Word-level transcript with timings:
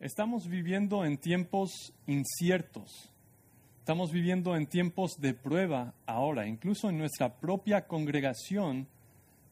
Estamos 0.00 0.48
viviendo 0.48 1.04
en 1.04 1.18
tiempos 1.18 1.92
inciertos. 2.06 3.10
Estamos 3.78 4.12
viviendo 4.12 4.56
en 4.56 4.66
tiempos 4.66 5.12
de 5.18 5.34
prueba 5.34 5.94
ahora. 6.06 6.46
Incluso 6.46 6.88
en 6.88 6.98
nuestra 6.98 7.34
propia 7.34 7.86
congregación 7.86 8.88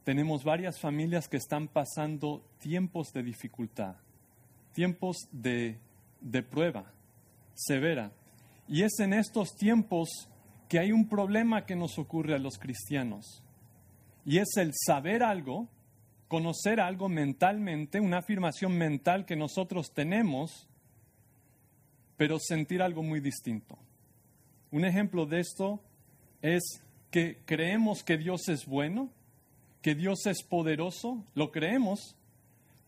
tenemos 0.05 0.43
varias 0.43 0.81
familias 0.81 1.29
que 1.29 1.37
están 1.37 1.69
pasando 1.69 2.45
tiempos 2.59 3.13
de 3.13 3.23
dificultad, 3.23 3.95
tiempos 4.73 5.17
de, 5.31 5.79
de 6.21 6.43
prueba 6.43 6.93
severa. 7.55 8.11
Y 8.67 8.83
es 8.83 8.99
en 8.99 9.13
estos 9.13 9.55
tiempos 9.55 10.29
que 10.69 10.79
hay 10.79 10.93
un 10.93 11.09
problema 11.09 11.67
que 11.67 11.77
nos 11.77 11.99
ocurre 11.99 12.35
a 12.35 12.39
los 12.39 12.59
cristianos. 12.59 13.43
Y 14.25 14.39
es 14.39 14.57
el 14.57 14.73
saber 14.87 15.23
algo, 15.23 15.69
conocer 16.33 16.81
algo 16.81 17.11
mentalmente, 17.11 18.01
una 18.01 18.21
afirmación 18.21 18.79
mental 18.79 19.27
que 19.27 19.37
nosotros 19.37 19.93
tenemos, 19.93 20.67
pero 22.17 22.39
sentir 22.39 22.81
algo 22.81 23.03
muy 23.03 23.21
distinto. 23.21 23.79
Un 24.71 24.87
ejemplo 24.87 25.27
de 25.27 25.41
esto 25.41 25.83
es 26.41 26.83
que 27.11 27.43
creemos 27.45 28.03
que 28.03 28.17
Dios 28.17 28.49
es 28.49 28.65
bueno, 28.65 29.11
que 29.83 29.95
Dios 29.95 30.25
es 30.25 30.43
poderoso, 30.43 31.23
lo 31.35 31.53
creemos, 31.53 32.17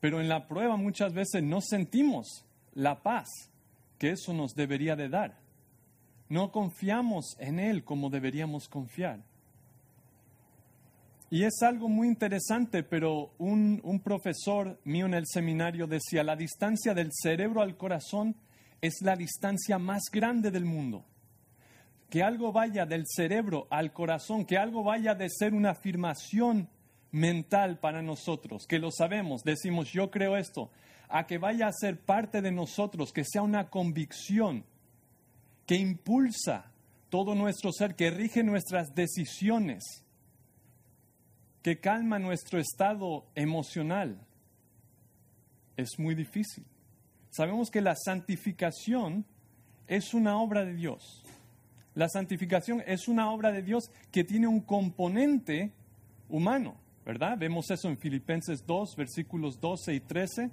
pero 0.01 0.23
en 0.23 0.31
la 0.31 0.49
prueba 0.49 0.79
muchas 0.79 1.13
veces 1.13 1.43
no 1.43 1.61
sentimos 1.61 2.47
la 2.73 3.03
paz 3.03 3.29
que 3.99 4.13
eso 4.13 4.33
nos 4.33 4.55
debería 4.55 4.97
de 4.97 5.11
dar. 5.11 5.39
No 6.31 6.51
confiamos 6.51 7.37
en 7.39 7.59
Él 7.59 7.85
como 7.85 8.09
deberíamos 8.09 8.71
confiar. 8.71 9.23
Y 11.31 11.45
es 11.45 11.63
algo 11.63 11.89
muy 11.89 12.09
interesante, 12.09 12.83
pero 12.83 13.33
un, 13.39 13.81
un, 13.83 14.01
profesor 14.01 14.79
mío 14.85 15.07
en 15.07 15.15
el 15.15 15.27
seminario 15.27 15.87
decía, 15.87 16.23
la 16.23 16.37
distancia 16.37 16.95
del 16.95 17.09
cerebro 17.13 17.63
al 17.63 17.77
corazón 17.77 18.37
es 18.81 19.01
la 19.01 19.17
distancia 19.17 19.79
más 19.79 20.03
grande 20.13 20.51
del 20.51 20.65
mundo. 20.65 21.05
Que 22.11 22.23
algo 22.23 22.53
vaya 22.53 22.87
del 22.87 23.05
cerebro 23.07 23.67
al 23.71 23.93
corazón, 23.93 24.45
que 24.45 24.59
algo 24.59 24.85
vaya 24.85 25.15
de 25.15 25.29
ser 25.31 25.55
una 25.55 25.71
afirmación 25.71 26.69
mental 27.11 27.79
para 27.79 28.03
nosotros, 28.03 28.67
que 28.69 28.79
lo 28.79 28.91
sabemos, 28.91 29.43
decimos 29.43 29.91
yo 29.91 30.11
creo 30.11 30.37
esto, 30.37 30.71
a 31.09 31.27
que 31.27 31.39
vaya 31.39 31.69
a 31.69 31.73
ser 31.73 32.01
parte 32.01 32.43
de 32.43 32.53
nosotros, 32.53 33.13
que 33.13 33.25
sea 33.25 33.43
una 33.43 33.71
convicción 33.71 34.65
que 35.67 35.77
impulsa 35.77 36.73
todo 37.09 37.35
nuestro 37.35 37.73
ser, 37.73 37.95
que 37.95 38.11
rige 38.11 38.43
nuestras 38.43 38.95
decisiones 38.95 40.04
que 41.65 41.81
calma 41.81 42.19
nuestro 42.19 42.59
estado 42.59 43.25
emocional. 43.35 44.21
Es 45.79 45.99
muy 45.99 46.15
difícil. 46.15 46.63
Sabemos 47.31 47.71
que 47.71 47.81
la 47.81 47.97
santificación 47.97 49.25
es 49.87 50.13
una 50.13 50.39
obra 50.39 50.67
de 50.67 50.75
Dios. 50.75 51.25
La 51.95 52.11
santificación 52.11 52.83
es 52.87 53.09
una 53.09 53.31
obra 53.31 53.51
de 53.51 53.63
Dios 53.63 53.91
que 54.13 54.25
tiene 54.25 54.47
un 54.47 54.61
componente 54.61 55.73
humano, 56.29 56.77
¿verdad? 57.03 57.39
Vemos 57.39 57.71
eso 57.71 57.89
en 57.89 57.97
Filipenses 57.97 58.67
2, 58.67 58.95
versículos 58.95 59.59
12 59.59 59.95
y 59.95 60.01
13. 60.01 60.51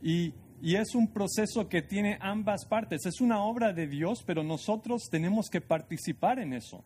Y, 0.00 0.32
y 0.62 0.76
es 0.76 0.94
un 0.94 1.08
proceso 1.08 1.68
que 1.68 1.82
tiene 1.82 2.18
ambas 2.20 2.66
partes. 2.66 3.04
Es 3.04 3.20
una 3.20 3.42
obra 3.42 3.72
de 3.72 3.88
Dios, 3.88 4.22
pero 4.24 4.44
nosotros 4.44 5.08
tenemos 5.10 5.50
que 5.50 5.60
participar 5.60 6.38
en 6.38 6.52
eso. 6.52 6.84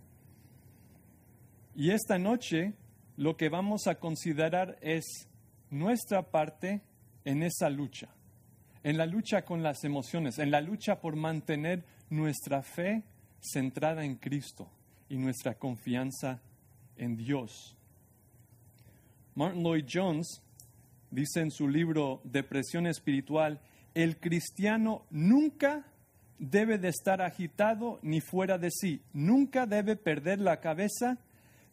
Y 1.76 1.90
esta 1.90 2.18
noche 2.18 2.72
lo 3.16 3.36
que 3.36 3.48
vamos 3.48 3.86
a 3.86 3.96
considerar 3.96 4.78
es 4.80 5.28
nuestra 5.70 6.30
parte 6.30 6.82
en 7.24 7.42
esa 7.42 7.70
lucha, 7.70 8.08
en 8.82 8.98
la 8.98 9.06
lucha 9.06 9.44
con 9.44 9.62
las 9.62 9.84
emociones, 9.84 10.38
en 10.38 10.50
la 10.50 10.60
lucha 10.60 11.00
por 11.00 11.16
mantener 11.16 11.84
nuestra 12.10 12.62
fe 12.62 13.04
centrada 13.40 14.04
en 14.04 14.16
Cristo 14.16 14.70
y 15.08 15.16
nuestra 15.16 15.54
confianza 15.54 16.42
en 16.96 17.16
Dios. 17.16 17.76
Martin 19.34 19.62
Lloyd 19.62 19.86
Jones 19.90 20.42
dice 21.10 21.40
en 21.40 21.50
su 21.50 21.68
libro 21.68 22.20
Depresión 22.24 22.86
Espiritual, 22.86 23.60
el 23.94 24.18
cristiano 24.18 25.06
nunca 25.10 25.84
debe 26.38 26.78
de 26.78 26.88
estar 26.88 27.22
agitado 27.22 28.00
ni 28.02 28.20
fuera 28.20 28.58
de 28.58 28.70
sí, 28.70 29.02
nunca 29.12 29.66
debe 29.66 29.96
perder 29.96 30.40
la 30.40 30.60
cabeza 30.60 31.18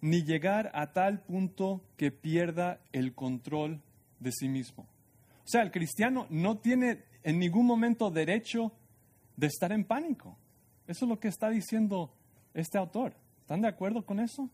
ni 0.01 0.23
llegar 0.23 0.72
a 0.73 0.94
tal 0.94 1.22
punto 1.22 1.81
que 1.95 2.12
pierda 2.12 2.81
el 2.91 3.13
control 3.13 3.81
de 4.19 4.31
sí 4.31 4.50
mismo. 4.50 4.84
O 4.84 5.47
sea, 5.47 5.62
el 5.62 5.72
cristiano 5.72 6.28
no 6.29 6.57
tiene 6.57 7.03
en 7.23 7.39
ningún 7.39 7.66
momento 7.66 8.09
derecho 8.09 8.72
de 9.38 9.47
estar 9.47 9.72
en 9.72 9.85
pánico. 9.85 10.38
Eso 10.88 11.06
es 11.06 11.09
lo 11.09 11.19
que 11.19 11.28
está 11.28 11.50
diciendo 11.50 12.13
este 12.53 12.78
autor. 12.78 13.16
¿Están 13.41 13.61
de 13.61 13.67
acuerdo 13.67 14.06
con 14.06 14.19
eso? 14.19 14.50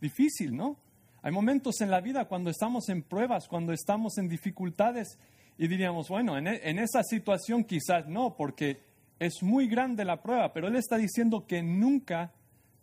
Difícil, 0.00 0.54
¿no? 0.54 0.76
Hay 1.22 1.32
momentos 1.32 1.80
en 1.80 1.90
la 1.90 2.00
vida 2.00 2.26
cuando 2.26 2.50
estamos 2.50 2.88
en 2.88 3.02
pruebas, 3.02 3.48
cuando 3.48 3.72
estamos 3.72 4.16
en 4.18 4.28
dificultades 4.28 5.18
y 5.58 5.68
diríamos, 5.68 6.08
bueno, 6.08 6.38
en, 6.38 6.46
en 6.46 6.78
esa 6.78 7.02
situación 7.02 7.64
quizás 7.64 8.06
no, 8.06 8.36
porque 8.36 8.82
es 9.18 9.42
muy 9.42 9.68
grande 9.68 10.04
la 10.04 10.22
prueba, 10.22 10.52
pero 10.52 10.68
él 10.68 10.76
está 10.76 10.96
diciendo 10.96 11.46
que 11.46 11.62
nunca 11.62 12.32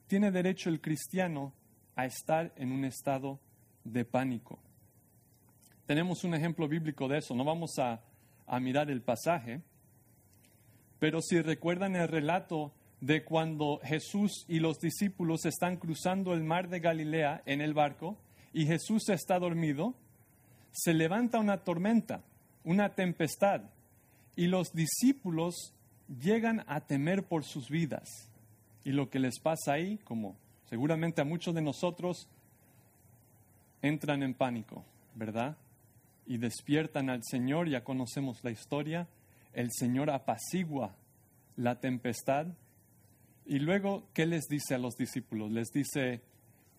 tiene 0.06 0.32
derecho 0.32 0.70
el 0.70 0.82
cristiano 0.82 1.54
a 1.98 2.06
estar 2.06 2.54
en 2.56 2.72
un 2.72 2.86
estado 2.86 3.40
de 3.84 4.06
pánico. 4.06 4.60
Tenemos 5.88 6.24
un 6.24 6.36
ejemplo 6.36 6.68
bíblico 6.68 7.08
de 7.08 7.18
eso, 7.18 7.36
no 7.36 7.44
vamos 7.44 7.78
a, 7.80 8.02
mirar 8.62 8.90
el 8.90 9.02
pasaje, 9.02 9.62
pero 11.00 11.22
si 11.22 11.42
recuerdan 11.42 11.98
el 11.98 12.08
relato 12.08 12.72
de 13.02 13.26
cuando 13.26 13.82
Jesús 13.84 14.46
y 14.48 14.60
los 14.60 14.80
discípulos 14.80 15.46
están 15.46 15.76
cruzando 15.76 16.34
el 16.34 16.44
mar 16.44 16.70
de 16.70 16.80
Galilea 16.80 17.42
en 17.46 17.60
el 17.60 17.74
barco 17.74 18.18
y 18.54 18.66
Jesús 18.66 19.10
está 19.10 19.38
dormido, 19.38 19.96
se 20.72 20.94
levanta 20.94 21.40
una 21.40 21.64
tormenta, 21.64 22.24
una 22.64 22.96
tempestad, 22.96 23.64
y 24.36 24.48
los 24.48 24.72
discípulos 24.72 25.74
llegan 26.08 26.64
a 26.68 26.82
temer 26.82 27.28
por 27.28 27.44
sus 27.44 27.70
vidas. 27.70 28.32
Y 28.86 28.92
lo 28.92 29.10
que 29.10 29.20
les 29.20 29.40
pasa 29.40 29.74
ahí, 29.74 29.98
como 30.06 30.38
Seguramente 30.70 31.22
a 31.22 31.26
muchos 31.26 31.56
de 31.56 31.62
nosotros 31.62 32.28
entran 33.82 34.22
en 34.24 34.34
pánico, 34.34 34.84
¿verdad? 35.16 35.58
Y 36.26 36.38
despiertan 36.38 37.10
al 37.10 37.22
Señor, 37.24 37.70
ya 37.70 37.84
conocemos 37.84 38.44
la 38.44 38.52
historia, 38.52 39.08
el 39.54 39.70
Señor 39.72 40.10
apacigua 40.10 40.94
la 41.56 41.80
tempestad. 41.80 42.48
Y 43.46 43.60
luego, 43.60 44.04
¿qué 44.14 44.26
les 44.26 44.48
dice 44.50 44.76
a 44.76 44.78
los 44.78 44.96
discípulos? 44.96 45.52
Les 45.52 45.70
dice, 45.72 46.22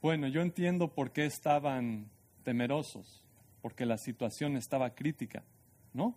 bueno, 0.02 0.28
yo 0.28 0.42
entiendo 0.42 0.88
por 0.88 1.12
qué 1.12 1.24
estaban 1.24 2.10
temerosos, 2.44 3.24
porque 3.62 3.86
la 3.86 3.96
situación 3.96 4.56
estaba 4.56 4.94
crítica, 4.94 5.44
¿no? 5.94 6.14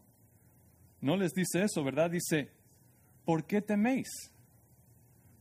No 0.99 1.15
les 1.15 1.31
dice 1.31 1.63
eso, 1.63 1.83
¿verdad? 1.83 2.11
Dice, 2.11 2.51
¿por 3.23 3.45
qué 3.45 3.61
teméis? 3.61 4.07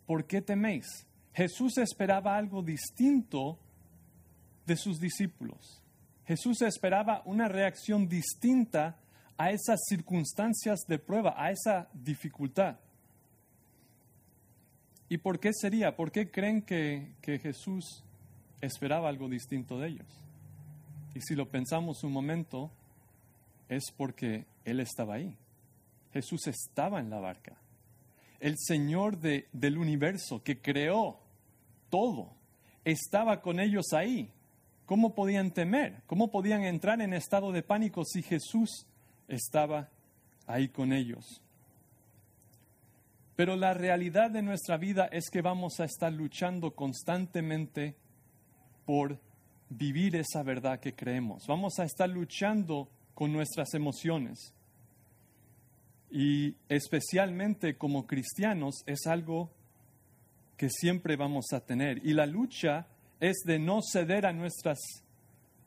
¿Por 0.06 0.24
qué 0.26 0.40
teméis? 0.40 0.86
Jesús 1.32 1.78
esperaba 1.78 2.36
algo 2.36 2.62
distinto 2.62 3.58
de 4.66 4.76
sus 4.76 4.98
discípulos. 4.98 5.82
Jesús 6.26 6.62
esperaba 6.62 7.22
una 7.24 7.48
reacción 7.48 8.08
distinta 8.08 8.96
a 9.36 9.50
esas 9.50 9.80
circunstancias 9.88 10.80
de 10.86 10.98
prueba, 10.98 11.34
a 11.36 11.50
esa 11.50 11.88
dificultad. 11.92 12.78
¿Y 15.08 15.18
por 15.18 15.40
qué 15.40 15.52
sería? 15.52 15.96
¿Por 15.96 16.12
qué 16.12 16.30
creen 16.30 16.62
que, 16.62 17.14
que 17.20 17.38
Jesús 17.38 18.04
esperaba 18.60 19.08
algo 19.08 19.28
distinto 19.28 19.78
de 19.78 19.88
ellos? 19.88 20.06
Y 21.14 21.20
si 21.20 21.34
lo 21.34 21.48
pensamos 21.48 22.04
un 22.04 22.12
momento, 22.12 22.70
es 23.68 23.90
porque 23.96 24.46
Él 24.64 24.78
estaba 24.78 25.14
ahí. 25.14 25.36
Jesús 26.12 26.46
estaba 26.46 27.00
en 27.00 27.10
la 27.10 27.18
barca 27.18 27.56
el 28.40 28.56
Señor 28.58 29.18
del 29.18 29.78
universo 29.78 30.42
que 30.42 30.60
creó 30.60 31.20
todo, 31.90 32.32
estaba 32.84 33.40
con 33.42 33.60
ellos 33.60 33.92
ahí. 33.92 34.32
¿Cómo 34.86 35.14
podían 35.14 35.52
temer? 35.52 36.02
¿Cómo 36.06 36.30
podían 36.30 36.64
entrar 36.64 37.00
en 37.00 37.12
estado 37.12 37.52
de 37.52 37.62
pánico 37.62 38.04
si 38.04 38.22
Jesús 38.22 38.86
estaba 39.28 39.88
ahí 40.46 40.68
con 40.68 40.92
ellos? 40.92 41.40
Pero 43.36 43.56
la 43.56 43.72
realidad 43.72 44.30
de 44.30 44.42
nuestra 44.42 44.76
vida 44.76 45.06
es 45.12 45.30
que 45.30 45.42
vamos 45.42 45.78
a 45.80 45.84
estar 45.84 46.12
luchando 46.12 46.74
constantemente 46.74 47.96
por 48.84 49.18
vivir 49.68 50.16
esa 50.16 50.42
verdad 50.42 50.80
que 50.80 50.94
creemos. 50.94 51.46
Vamos 51.46 51.78
a 51.78 51.84
estar 51.84 52.08
luchando 52.08 52.90
con 53.14 53.32
nuestras 53.32 53.72
emociones 53.74 54.52
y 56.10 56.56
especialmente 56.68 57.76
como 57.76 58.06
cristianos 58.06 58.82
es 58.86 59.06
algo 59.06 59.50
que 60.56 60.68
siempre 60.68 61.16
vamos 61.16 61.46
a 61.52 61.60
tener. 61.60 62.04
Y 62.04 62.12
la 62.12 62.26
lucha 62.26 62.88
es 63.20 63.42
de 63.44 63.58
no 63.58 63.80
ceder 63.82 64.26
a 64.26 64.32
nuestras, 64.32 64.78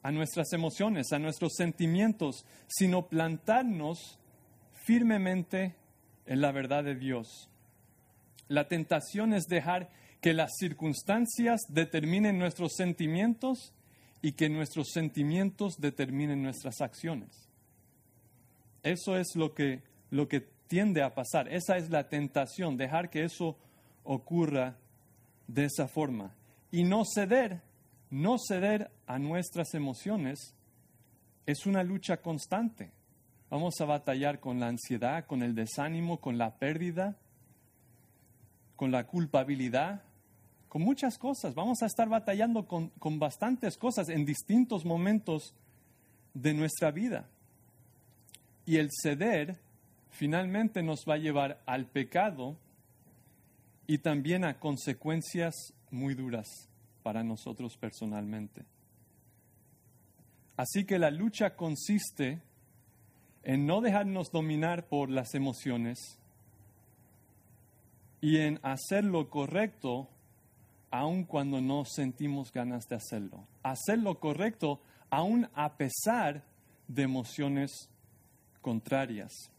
a 0.02 0.12
nuestras 0.12 0.52
emociones, 0.54 1.14
a 1.14 1.20
nuestros 1.20 1.54
sentimientos, 1.56 2.46
sino 2.68 3.08
plantarnos 3.08 4.20
firmemente 4.86 5.76
en 6.26 6.42
la 6.42 6.52
verdad 6.52 6.84
de 6.84 6.96
Dios. 6.96 7.50
La 8.48 8.68
tentación 8.68 9.34
es 9.34 9.46
dejar 9.46 9.90
que 10.22 10.34
las 10.34 10.52
circunstancias 10.60 11.62
determinen 11.70 12.38
nuestros 12.38 12.74
sentimientos 12.76 13.74
y 14.22 14.34
que 14.34 14.50
nuestros 14.50 14.90
sentimientos 14.92 15.78
determinen 15.80 16.44
nuestras 16.44 16.82
acciones. 16.82 17.50
Eso 18.84 19.18
es 19.18 19.36
lo 19.36 19.54
que, 19.54 19.82
lo 20.14 20.28
que 20.28 20.42
tiende 20.68 21.02
a 21.02 21.16
pasar. 21.16 21.52
Esa 21.52 21.76
es 21.78 21.90
la 21.90 22.08
tentación, 22.08 22.78
dejar 22.78 23.10
que 23.10 23.24
eso 23.24 23.58
ocurra 24.04 24.78
de 25.48 25.66
esa 25.66 25.88
forma. 25.88 26.36
Y 26.72 26.84
no 26.84 27.04
ceder, 27.04 27.62
no 28.12 28.36
ceder 28.38 28.92
a 29.08 29.18
nuestras 29.18 29.74
emociones 29.74 30.54
es 31.48 31.66
una 31.66 31.84
lucha 31.84 32.18
constante. 32.18 32.92
Vamos 33.50 33.82
a 33.82 33.86
batallar 33.86 34.40
con 34.40 34.60
la 34.60 34.68
ansiedad, 34.68 35.26
con 35.26 35.42
el 35.42 35.56
desánimo, 35.56 36.20
con 36.20 36.38
la 36.38 36.58
pérdida, 36.58 37.18
con 38.76 38.92
la 38.92 39.08
culpabilidad, 39.08 40.04
con 40.70 40.84
muchas 40.84 41.18
cosas. 41.18 41.56
Vamos 41.56 41.82
a 41.82 41.88
estar 41.88 42.08
batallando 42.08 42.68
con, 42.68 42.90
con 43.00 43.18
bastantes 43.18 43.78
cosas 43.78 44.10
en 44.10 44.26
distintos 44.26 44.86
momentos 44.86 45.56
de 46.36 46.54
nuestra 46.54 46.92
vida. 46.92 47.28
Y 48.68 48.78
el 48.78 48.90
ceder 48.92 49.63
finalmente 50.14 50.84
nos 50.84 51.06
va 51.10 51.16
a 51.16 51.18
llevar 51.18 51.62
al 51.66 51.88
pecado 51.88 52.56
y 53.88 53.98
también 53.98 54.46
a 54.46 54.60
consecuencias 54.60 55.74
muy 55.90 56.14
duras 56.14 56.48
para 57.02 57.24
nosotros 57.24 57.76
personalmente. 57.78 58.64
Así 60.56 60.86
que 60.86 61.00
la 61.00 61.10
lucha 61.10 61.56
consiste 61.56 62.42
en 63.42 63.66
no 63.66 63.82
dejarnos 63.82 64.32
dominar 64.32 64.88
por 64.88 65.10
las 65.10 65.34
emociones 65.34 66.20
y 68.22 68.38
en 68.38 68.60
hacer 68.62 69.04
lo 69.04 69.30
correcto 69.30 70.08
aun 70.92 71.26
cuando 71.26 71.60
no 71.60 71.86
sentimos 71.86 72.54
ganas 72.54 72.86
de 72.88 72.96
hacerlo. 72.96 73.48
Hacer 73.64 73.98
lo 73.98 74.20
correcto 74.20 74.80
aun 75.10 75.50
a 75.56 75.76
pesar 75.76 76.44
de 76.88 77.02
emociones 77.02 77.90
contrarias. 78.62 79.53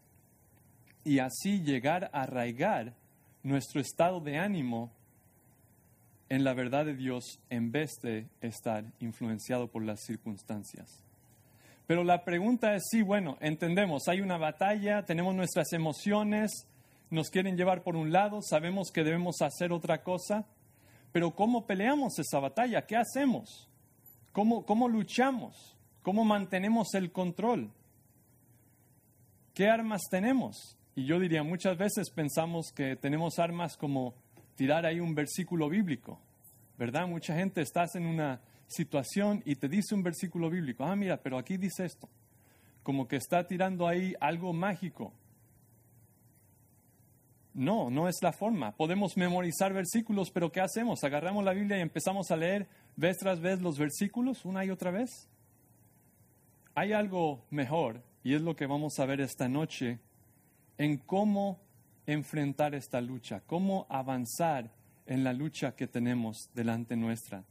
Y 1.05 1.19
así 1.19 1.61
llegar 1.61 2.11
a 2.13 2.23
arraigar 2.23 2.95
nuestro 3.43 3.81
estado 3.81 4.21
de 4.21 4.39
ánimo 4.39 4.91
en 6.29 6.45
la 6.45 6.55
verdad 6.55 6.87
de 6.87 6.95
Dios 6.95 7.39
en 7.51 7.71
vez 7.71 7.91
de 8.03 8.27
estar 8.41 8.85
influenciado 9.01 9.69
por 9.69 9.85
las 9.85 10.01
circunstancias. 10.01 11.05
Pero 11.87 12.03
la 12.03 12.25
pregunta 12.25 12.75
es, 12.75 12.85
sí, 12.91 13.03
bueno, 13.03 13.37
entendemos, 13.41 14.09
hay 14.09 14.23
una 14.23 14.39
batalla, 14.39 15.05
tenemos 15.05 15.35
nuestras 15.35 15.73
emociones, 15.75 16.67
nos 17.11 17.29
quieren 17.29 17.57
llevar 17.57 17.83
por 17.83 17.95
un 17.95 18.11
lado, 18.11 18.41
sabemos 18.41 18.91
que 18.91 19.05
debemos 19.05 19.43
hacer 19.43 19.71
otra 19.71 20.03
cosa, 20.03 20.47
pero 21.13 21.35
¿cómo 21.35 21.67
peleamos 21.67 22.19
esa 22.19 22.41
batalla? 22.41 22.87
¿Qué 22.87 22.97
hacemos? 22.97 23.69
¿Cómo, 24.33 24.65
cómo 24.65 24.89
luchamos? 24.89 25.77
¿Cómo 26.03 26.25
mantenemos 26.25 26.95
el 26.95 27.13
control? 27.13 27.71
¿Qué 29.53 29.69
armas 29.69 30.03
tenemos? 30.11 30.77
Y 30.97 31.07
yo 31.07 31.19
diría, 31.19 31.43
muchas 31.43 31.77
veces 31.77 32.11
pensamos 32.11 32.73
que 32.73 32.97
tenemos 32.97 33.39
armas 33.39 33.77
como 33.77 34.15
tirar 34.55 34.87
ahí 34.87 35.01
un 35.01 35.15
versículo 35.15 35.69
bíblico, 35.69 36.21
¿verdad? 36.79 37.09
Mucha 37.09 37.35
gente 37.35 37.61
está 37.61 37.85
en 37.95 38.07
una 38.07 38.41
situación 38.69 39.43
y 39.45 39.57
te 39.57 39.69
dice 39.69 39.95
un 39.95 40.03
versículo 40.03 40.49
bíblico, 40.51 40.85
ah, 40.85 40.95
mira, 40.95 41.17
pero 41.17 41.37
aquí 41.39 41.57
dice 41.57 41.85
esto, 41.85 42.09
como 42.83 43.09
que 43.09 43.17
está 43.17 43.47
tirando 43.47 43.89
ahí 43.89 44.15
algo 44.21 44.53
mágico. 44.53 45.13
No, 47.55 47.89
no 47.89 48.09
es 48.09 48.17
la 48.21 48.33
forma. 48.33 48.73
Podemos 48.73 49.17
memorizar 49.17 49.73
versículos, 49.73 50.31
pero 50.33 50.51
¿qué 50.51 50.61
hacemos? 50.61 51.05
Agarramos 51.05 51.45
la 51.45 51.53
Biblia 51.53 51.79
y 51.79 51.83
empezamos 51.83 52.31
a 52.31 52.37
leer 52.37 52.69
vez 52.97 53.19
tras 53.19 53.41
vez 53.41 53.61
los 53.61 53.79
versículos 53.79 54.45
una 54.45 54.65
y 54.65 54.71
otra 54.71 54.91
vez. 54.91 55.29
Hay 56.75 56.93
algo 56.93 57.45
mejor, 57.51 58.03
y 58.25 58.35
es 58.35 58.43
lo 58.43 58.57
que 58.57 58.67
vamos 58.67 58.99
a 58.99 59.07
ver 59.07 59.21
esta 59.21 59.49
noche, 59.49 60.01
en 60.79 60.99
cómo 60.99 61.61
enfrentar 62.07 62.75
esta 62.75 63.01
lucha, 63.01 63.41
cómo 63.47 63.87
avanzar 63.89 64.71
en 65.07 65.25
la 65.25 65.33
lucha 65.33 65.75
que 65.75 65.87
tenemos 65.87 66.51
delante 66.55 66.97
nuestra. 66.97 67.45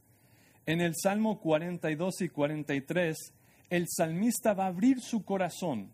En 0.66 0.80
el 0.80 0.94
Salmo 0.96 1.40
42 1.40 2.22
y 2.22 2.28
43, 2.28 3.16
el 3.70 3.86
salmista 3.88 4.54
va 4.54 4.64
a 4.64 4.68
abrir 4.68 5.00
su 5.00 5.24
corazón, 5.24 5.90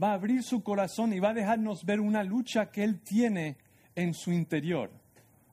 va 0.00 0.10
a 0.10 0.14
abrir 0.14 0.42
su 0.42 0.62
corazón 0.62 1.12
y 1.12 1.20
va 1.20 1.30
a 1.30 1.34
dejarnos 1.34 1.84
ver 1.84 2.00
una 2.00 2.22
lucha 2.22 2.70
que 2.70 2.84
él 2.84 3.00
tiene 3.00 3.56
en 3.94 4.14
su 4.14 4.32
interior. 4.32 4.90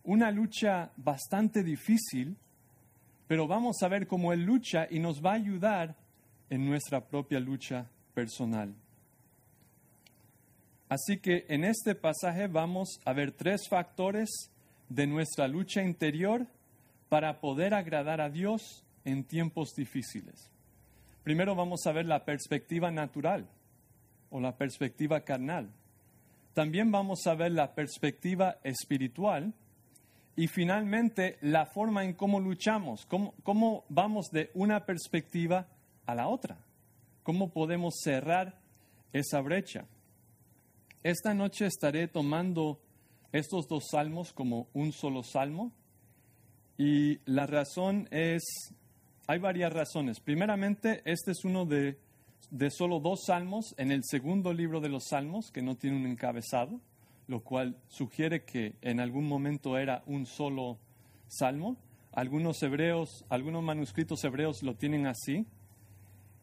Una 0.03 0.31
lucha 0.31 0.92
bastante 0.95 1.63
difícil, 1.63 2.38
pero 3.27 3.47
vamos 3.47 3.81
a 3.83 3.88
ver 3.88 4.07
cómo 4.07 4.33
él 4.33 4.44
lucha 4.44 4.88
y 4.89 5.00
nos 5.00 5.24
va 5.24 5.31
a 5.31 5.35
ayudar 5.35 5.95
en 6.50 6.65
nuestra 6.65 7.06
propia 7.06 7.39
lucha 7.39 7.89
personal. 8.13 8.74
Así 10.89 11.18
que 11.19 11.45
en 11.50 11.63
este 11.63 11.94
pasaje 11.94 12.47
vamos 12.47 13.00
a 13.06 13.13
ver 13.13 13.31
tres 13.31 13.68
factores 13.69 14.51
de 14.89 15.06
nuestra 15.06 15.47
lucha 15.47 15.83
interior 15.83 16.47
para 17.09 17.39
poder 17.39 17.75
agradar 17.75 18.21
a 18.21 18.30
Dios 18.31 18.83
en 19.06 19.24
tiempos 19.24 19.75
difíciles. 19.75 20.50
Primero 21.24 21.53
vamos 21.53 21.86
a 21.86 21.91
ver 21.91 22.07
la 22.07 22.25
perspectiva 22.25 22.89
natural 22.89 23.47
o 24.31 24.39
la 24.39 24.57
perspectiva 24.57 25.21
carnal. 25.21 25.69
También 26.56 26.92
vamos 26.92 27.27
a 27.27 27.35
ver 27.35 27.51
la 27.51 27.75
perspectiva 27.75 28.57
espiritual 28.63 29.53
y 30.35 30.47
finalmente 30.47 31.38
la 31.42 31.68
forma 31.68 32.03
en 32.03 32.13
cómo 32.13 32.39
luchamos, 32.39 33.06
cómo, 33.06 33.35
cómo 33.44 33.85
vamos 33.89 34.31
de 34.31 34.50
una 34.56 34.85
perspectiva 34.85 35.68
a 36.07 36.15
la 36.15 36.27
otra, 36.27 36.57
cómo 37.21 37.51
podemos 37.51 37.94
cerrar 38.03 38.57
esa 39.13 39.39
brecha. 39.42 39.85
Esta 41.03 41.33
noche 41.33 41.65
estaré 41.65 42.09
tomando 42.09 42.77
estos 43.31 43.69
dos 43.69 43.85
salmos 43.89 44.33
como 44.33 44.67
un 44.73 44.91
solo 44.91 45.23
salmo 45.23 45.71
y 46.77 47.19
la 47.23 47.47
razón 47.47 48.09
es, 48.11 48.43
hay 49.25 49.39
varias 49.39 49.71
razones. 49.71 50.19
Primeramente, 50.19 51.01
este 51.05 51.31
es 51.31 51.45
uno 51.45 51.65
de, 51.65 51.97
de 52.51 52.69
solo 52.69 52.99
dos 52.99 53.21
salmos 53.27 53.73
en 53.77 53.91
el 53.91 54.01
segundo 54.03 54.51
libro 54.51 54.81
de 54.81 54.89
los 54.89 55.05
salmos 55.05 55.51
que 55.51 55.61
no 55.61 55.77
tiene 55.77 55.95
un 55.95 56.05
encabezado, 56.05 56.81
lo 57.27 57.39
cual 57.45 57.77
sugiere 57.87 58.44
que 58.44 58.75
en 58.81 58.99
algún 58.99 59.25
momento 59.25 59.77
era 59.77 60.03
un 60.06 60.25
solo 60.25 60.79
salmo. 61.29 61.77
Algunos 62.11 62.61
hebreos, 62.61 63.23
algunos 63.29 63.63
manuscritos 63.63 64.21
hebreos 64.25 64.63
lo 64.63 64.75
tienen 64.75 65.07
así. 65.07 65.45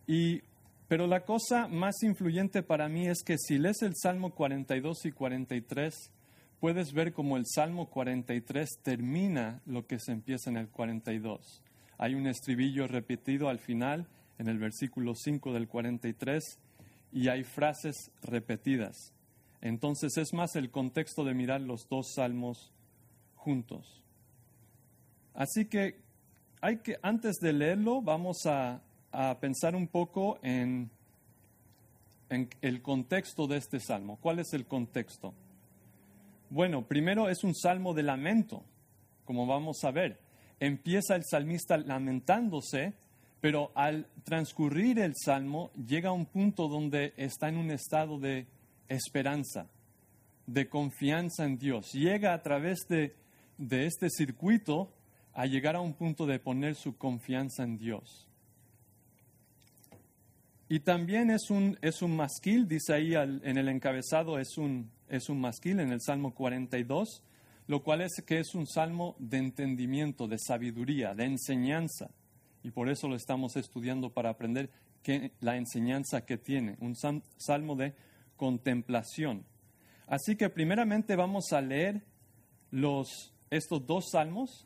Y, 0.06 0.40
pero 0.88 1.06
la 1.06 1.24
cosa 1.24 1.66
más 1.66 2.02
influyente 2.02 2.62
para 2.62 2.88
mí 2.88 3.08
es 3.08 3.22
que 3.24 3.38
si 3.38 3.58
lees 3.58 3.82
el 3.82 3.94
Salmo 3.96 4.34
42 4.34 5.06
y 5.06 5.12
43, 5.12 6.12
puedes 6.60 6.92
ver 6.92 7.12
como 7.12 7.36
el 7.36 7.44
Salmo 7.46 7.90
43 7.90 8.68
termina 8.82 9.62
lo 9.66 9.86
que 9.86 9.98
se 9.98 10.12
empieza 10.12 10.50
en 10.50 10.56
el 10.56 10.68
42. 10.68 11.62
Hay 11.98 12.14
un 12.14 12.26
estribillo 12.26 12.86
repetido 12.86 13.48
al 13.48 13.58
final, 13.58 14.06
en 14.38 14.48
el 14.48 14.58
versículo 14.58 15.14
5 15.14 15.52
del 15.52 15.66
43, 15.66 16.58
y 17.12 17.28
hay 17.28 17.42
frases 17.42 18.12
repetidas. 18.22 19.12
Entonces 19.60 20.16
es 20.18 20.32
más 20.34 20.54
el 20.54 20.70
contexto 20.70 21.24
de 21.24 21.34
mirar 21.34 21.62
los 21.62 21.88
dos 21.88 22.12
salmos 22.14 22.72
juntos. 23.34 24.02
Así 25.34 25.66
que, 25.66 26.00
hay 26.60 26.78
que 26.78 26.98
antes 27.02 27.36
de 27.40 27.52
leerlo, 27.52 28.02
vamos 28.02 28.46
a, 28.46 28.82
a 29.16 29.40
pensar 29.40 29.74
un 29.74 29.88
poco 29.88 30.38
en, 30.42 30.90
el 32.28 32.82
contexto 32.82 33.46
de 33.46 33.56
este 33.56 33.80
salmo. 33.80 34.18
¿Cuál 34.20 34.40
es 34.40 34.52
el 34.52 34.66
contexto? 34.66 35.32
Bueno, 36.50 36.86
primero 36.86 37.30
es 37.30 37.42
un 37.42 37.54
salmo 37.54 37.94
de 37.94 38.02
lamento, 38.02 38.62
como 39.24 39.46
vamos 39.46 39.82
a 39.84 39.90
ver. 39.90 40.20
Empieza 40.60 41.16
el 41.16 41.24
salmista 41.24 41.78
lamentándose, 41.78 42.92
pero 43.40 43.72
al 43.74 44.06
transcurrir 44.24 44.98
el 44.98 45.14
salmo 45.16 45.70
llega 45.74 46.10
a 46.10 46.12
un 46.12 46.26
punto 46.26 46.68
donde 46.68 47.14
está 47.16 47.48
en 47.48 47.56
un 47.56 47.70
estado 47.70 48.18
de 48.18 48.46
esperanza, 48.88 49.66
de 50.46 50.68
confianza 50.68 51.44
en 51.44 51.56
Dios. 51.56 51.92
Llega 51.92 52.34
a 52.34 52.42
través 52.42 52.80
de, 52.88 53.16
de 53.56 53.86
este 53.86 54.10
circuito 54.10 54.92
a 55.32 55.46
llegar 55.46 55.74
a 55.74 55.80
un 55.80 55.94
punto 55.94 56.26
de 56.26 56.38
poner 56.38 56.74
su 56.74 56.96
confianza 56.98 57.62
en 57.62 57.78
Dios. 57.78 58.25
Y 60.68 60.80
también 60.80 61.30
es 61.30 61.50
un, 61.50 61.78
es 61.80 62.02
un 62.02 62.16
masquil, 62.16 62.66
dice 62.66 62.92
ahí 62.92 63.14
en 63.14 63.56
el 63.56 63.68
encabezado, 63.68 64.38
es 64.38 64.58
un, 64.58 64.90
es 65.08 65.28
un 65.28 65.40
masquil 65.40 65.78
en 65.78 65.92
el 65.92 66.00
Salmo 66.00 66.34
42, 66.34 67.22
lo 67.68 67.82
cual 67.82 68.00
es 68.00 68.22
que 68.26 68.40
es 68.40 68.54
un 68.54 68.66
salmo 68.66 69.16
de 69.18 69.38
entendimiento, 69.38 70.26
de 70.26 70.38
sabiduría, 70.38 71.14
de 71.14 71.24
enseñanza. 71.24 72.10
Y 72.62 72.70
por 72.70 72.88
eso 72.88 73.08
lo 73.08 73.14
estamos 73.14 73.56
estudiando 73.56 74.10
para 74.10 74.30
aprender 74.30 74.70
la 75.40 75.56
enseñanza 75.56 76.24
que 76.24 76.36
tiene. 76.36 76.76
Un 76.80 76.96
salmo 77.36 77.76
de 77.76 77.94
contemplación. 78.36 79.44
Así 80.06 80.36
que 80.36 80.48
primeramente 80.50 81.16
vamos 81.16 81.52
a 81.52 81.60
leer 81.60 82.02
los, 82.70 83.32
estos 83.50 83.86
dos 83.86 84.10
salmos. 84.10 84.65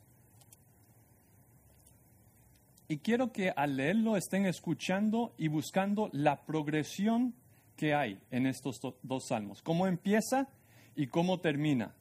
Y 2.91 2.99
quiero 2.99 3.31
que 3.31 3.51
al 3.51 3.77
leerlo 3.77 4.17
estén 4.17 4.47
escuchando 4.47 5.33
y 5.39 5.47
buscando 5.47 6.11
la 6.13 6.45
progresión 6.45 7.37
que 7.77 7.95
hay 7.95 8.21
en 8.33 8.49
estos 8.49 8.81
dos 9.05 9.29
salmos. 9.29 9.63
Cómo 9.63 9.87
empieza 9.87 10.49
y 10.97 11.07
cómo 11.07 11.39
termina. 11.39 11.95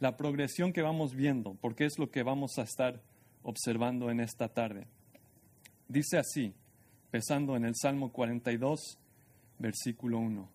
La 0.00 0.16
progresión 0.16 0.72
que 0.72 0.80
vamos 0.80 1.14
viendo, 1.14 1.52
porque 1.60 1.84
es 1.84 1.98
lo 1.98 2.10
que 2.10 2.22
vamos 2.22 2.56
a 2.56 2.62
estar 2.62 3.02
observando 3.42 4.10
en 4.10 4.20
esta 4.20 4.48
tarde. 4.48 4.86
Dice 5.86 6.16
así, 6.16 6.54
empezando 7.04 7.54
en 7.54 7.66
el 7.66 7.74
Salmo 7.76 8.10
42, 8.10 8.98
versículo 9.58 10.18
1. 10.18 10.48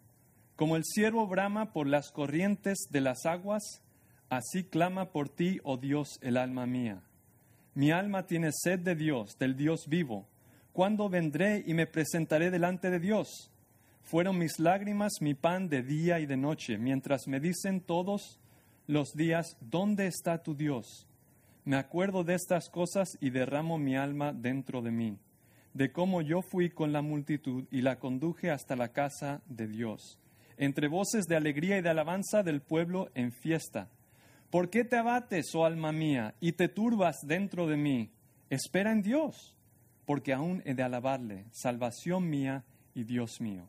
Como 0.56 0.76
el 0.76 0.86
ciervo 0.86 1.28
brama 1.28 1.72
por 1.72 1.86
las 1.86 2.12
corrientes 2.12 2.88
de 2.90 3.02
las 3.02 3.28
aguas, 3.28 3.84
así 4.28 4.64
clama 4.64 5.12
por 5.12 5.30
ti, 5.30 5.60
oh 5.64 5.78
Dios, 5.78 6.18
el 6.24 6.38
alma 6.38 6.66
mía. 6.66 7.04
Mi 7.78 7.92
alma 7.92 8.26
tiene 8.26 8.50
sed 8.52 8.80
de 8.80 8.96
Dios, 8.96 9.38
del 9.38 9.56
Dios 9.56 9.88
vivo. 9.88 10.28
¿Cuándo 10.74 11.10
vendré 11.10 11.64
y 11.64 11.76
me 11.76 11.86
presentaré 11.86 12.50
delante 12.50 12.90
de 12.90 13.00
Dios? 13.00 13.52
Fueron 14.02 14.40
mis 14.40 14.58
lágrimas 14.58 15.22
mi 15.22 15.36
pan 15.36 15.70
de 15.70 15.84
día 15.84 16.20
y 16.20 16.26
de 16.26 16.38
noche, 16.38 16.80
mientras 16.80 17.28
me 17.28 17.40
dicen 17.40 17.82
todos 17.82 18.40
los 18.88 19.14
días, 19.14 19.58
¿dónde 19.62 20.08
está 20.08 20.42
tu 20.42 20.56
Dios? 20.56 21.06
Me 21.66 21.76
acuerdo 21.76 22.24
de 22.24 22.34
estas 22.34 22.68
cosas 22.68 23.10
y 23.22 23.30
derramo 23.30 23.78
mi 23.78 23.96
alma 23.96 24.34
dentro 24.34 24.82
de 24.82 24.90
mí, 24.90 25.20
de 25.76 25.92
cómo 25.92 26.24
yo 26.24 26.42
fui 26.42 26.72
con 26.72 26.92
la 26.92 27.04
multitud 27.04 27.66
y 27.70 27.84
la 27.84 28.00
conduje 28.00 28.50
hasta 28.50 28.76
la 28.76 28.88
casa 28.88 29.44
de 29.46 29.68
Dios 29.68 30.18
entre 30.58 30.88
voces 30.88 31.28
de 31.28 31.36
alegría 31.36 31.78
y 31.78 31.82
de 31.82 31.90
alabanza 31.90 32.42
del 32.42 32.62
pueblo 32.62 33.12
en 33.14 33.32
fiesta. 33.32 33.90
¿Por 34.50 34.70
qué 34.70 34.86
te 34.86 34.96
abates, 34.96 35.54
oh 35.56 35.66
alma 35.66 35.92
mía, 35.92 36.36
y 36.40 36.54
te 36.54 36.70
turbas 36.70 37.18
dentro 37.26 37.68
de 37.68 37.76
mí? 37.76 38.12
Espera 38.50 38.94
en 38.94 39.02
Dios, 39.02 39.58
porque 40.06 40.32
aún 40.32 40.62
he 40.66 40.74
de 40.74 40.84
alabarle, 40.84 41.46
salvación 41.52 42.30
mía 42.30 42.64
y 42.94 43.04
Dios 43.04 43.42
mío. 43.42 43.68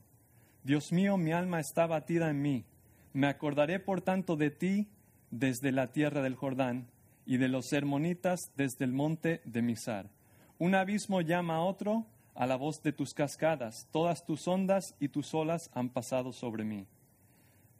Dios 0.63 0.93
mío, 0.93 1.17
mi 1.17 1.33
alma 1.33 1.59
está 1.59 1.87
batida 1.87 2.31
en 2.31 2.43
mí. 2.43 2.65
Me 3.13 3.27
acordaré, 3.27 3.81
por 3.81 4.03
tanto, 4.03 4.37
de 4.37 4.51
ti 4.51 4.89
desde 5.33 5.73
la 5.73 5.91
tierra 5.91 6.23
del 6.23 6.37
Jordán 6.37 6.89
y 7.27 7.39
de 7.39 7.49
los 7.49 7.73
hermonitas 7.73 8.53
desde 8.57 8.85
el 8.85 8.93
monte 8.93 9.41
de 9.45 9.63
Misar. 9.63 10.11
Un 10.59 10.77
abismo 10.77 11.23
llama 11.23 11.57
a 11.57 11.63
otro, 11.63 12.07
a 12.35 12.47
la 12.47 12.55
voz 12.55 12.83
de 12.83 12.93
tus 12.93 13.15
cascadas, 13.15 13.89
todas 13.91 14.25
tus 14.25 14.47
ondas 14.47 14.95
y 15.01 15.09
tus 15.09 15.35
olas 15.35 15.71
han 15.75 15.89
pasado 15.89 16.33
sobre 16.33 16.65
mí. 16.65 16.87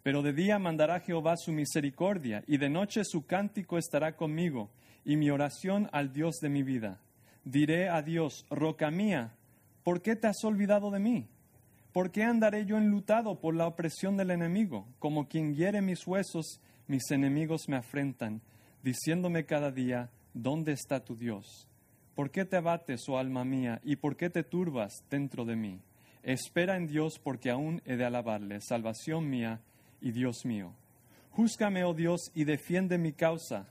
Pero 0.09 0.23
de 0.23 0.33
día 0.33 0.59
mandará 0.59 1.01
Jehová 1.01 1.37
su 1.37 1.53
misericordia, 1.53 2.43
y 2.47 2.57
de 2.57 2.71
noche 2.71 3.05
su 3.05 3.27
cántico 3.27 3.77
estará 3.77 4.17
conmigo, 4.17 4.71
y 5.05 5.17
mi 5.17 5.29
oración 5.29 5.91
al 5.93 6.15
Dios 6.15 6.37
de 6.41 6.49
mi 6.49 6.63
vida. 6.63 6.99
Diré 7.45 7.91
a 7.91 8.01
Dios, 8.01 8.47
roca 8.49 8.91
mía, 8.91 9.35
¿por 9.85 10.01
qué 10.01 10.17
te 10.17 10.27
has 10.27 10.43
olvidado 10.45 10.91
de 10.91 10.99
mí? 10.99 11.29
¿Por 11.93 12.11
qué 12.11 12.23
andaré 12.23 12.65
yo 12.65 12.79
enlutado 12.79 13.39
por 13.39 13.55
la 13.55 13.67
opresión 13.67 14.17
del 14.17 14.31
enemigo? 14.31 14.89
Como 14.99 15.29
quien 15.29 15.55
hiere 15.55 15.83
mis 15.83 16.07
huesos, 16.07 16.59
mis 16.87 17.11
enemigos 17.11 17.69
me 17.69 17.77
afrentan, 17.77 18.41
diciéndome 18.83 19.45
cada 19.45 19.71
día, 19.71 20.09
¿dónde 20.33 20.73
está 20.73 21.05
tu 21.05 21.17
Dios? 21.17 21.69
¿Por 22.15 22.31
qué 22.31 22.47
te 22.47 22.57
abates, 22.57 23.03
oh 23.11 23.19
alma 23.19 23.45
mía, 23.45 23.79
y 23.85 23.97
por 23.97 24.17
qué 24.17 24.31
te 24.31 24.43
turbas 24.43 25.05
dentro 25.11 25.45
de 25.45 25.57
mí? 25.57 25.83
Espera 26.23 26.79
en 26.79 26.87
Dios, 26.87 27.19
porque 27.23 27.51
aún 27.51 27.83
he 27.85 27.97
de 27.97 28.07
alabarle, 28.07 28.63
salvación 28.63 29.29
mía 29.29 29.61
y 30.01 30.13
Dios 30.13 30.45
mío. 30.45 30.73
Júzgame, 31.31 31.85
oh 31.85 31.95
Dios, 31.95 32.31
y 32.35 32.45
defiende 32.45 32.99
mi 32.99 33.13
causa. 33.13 33.69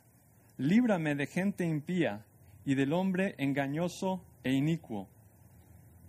Líbrame 0.57 1.15
de 1.15 1.27
gente 1.27 1.65
impía 1.65 2.25
y 2.65 2.75
del 2.75 2.93
hombre 2.93 3.35
engañoso 3.37 4.23
e 4.43 4.53
inicuo. 4.53 5.07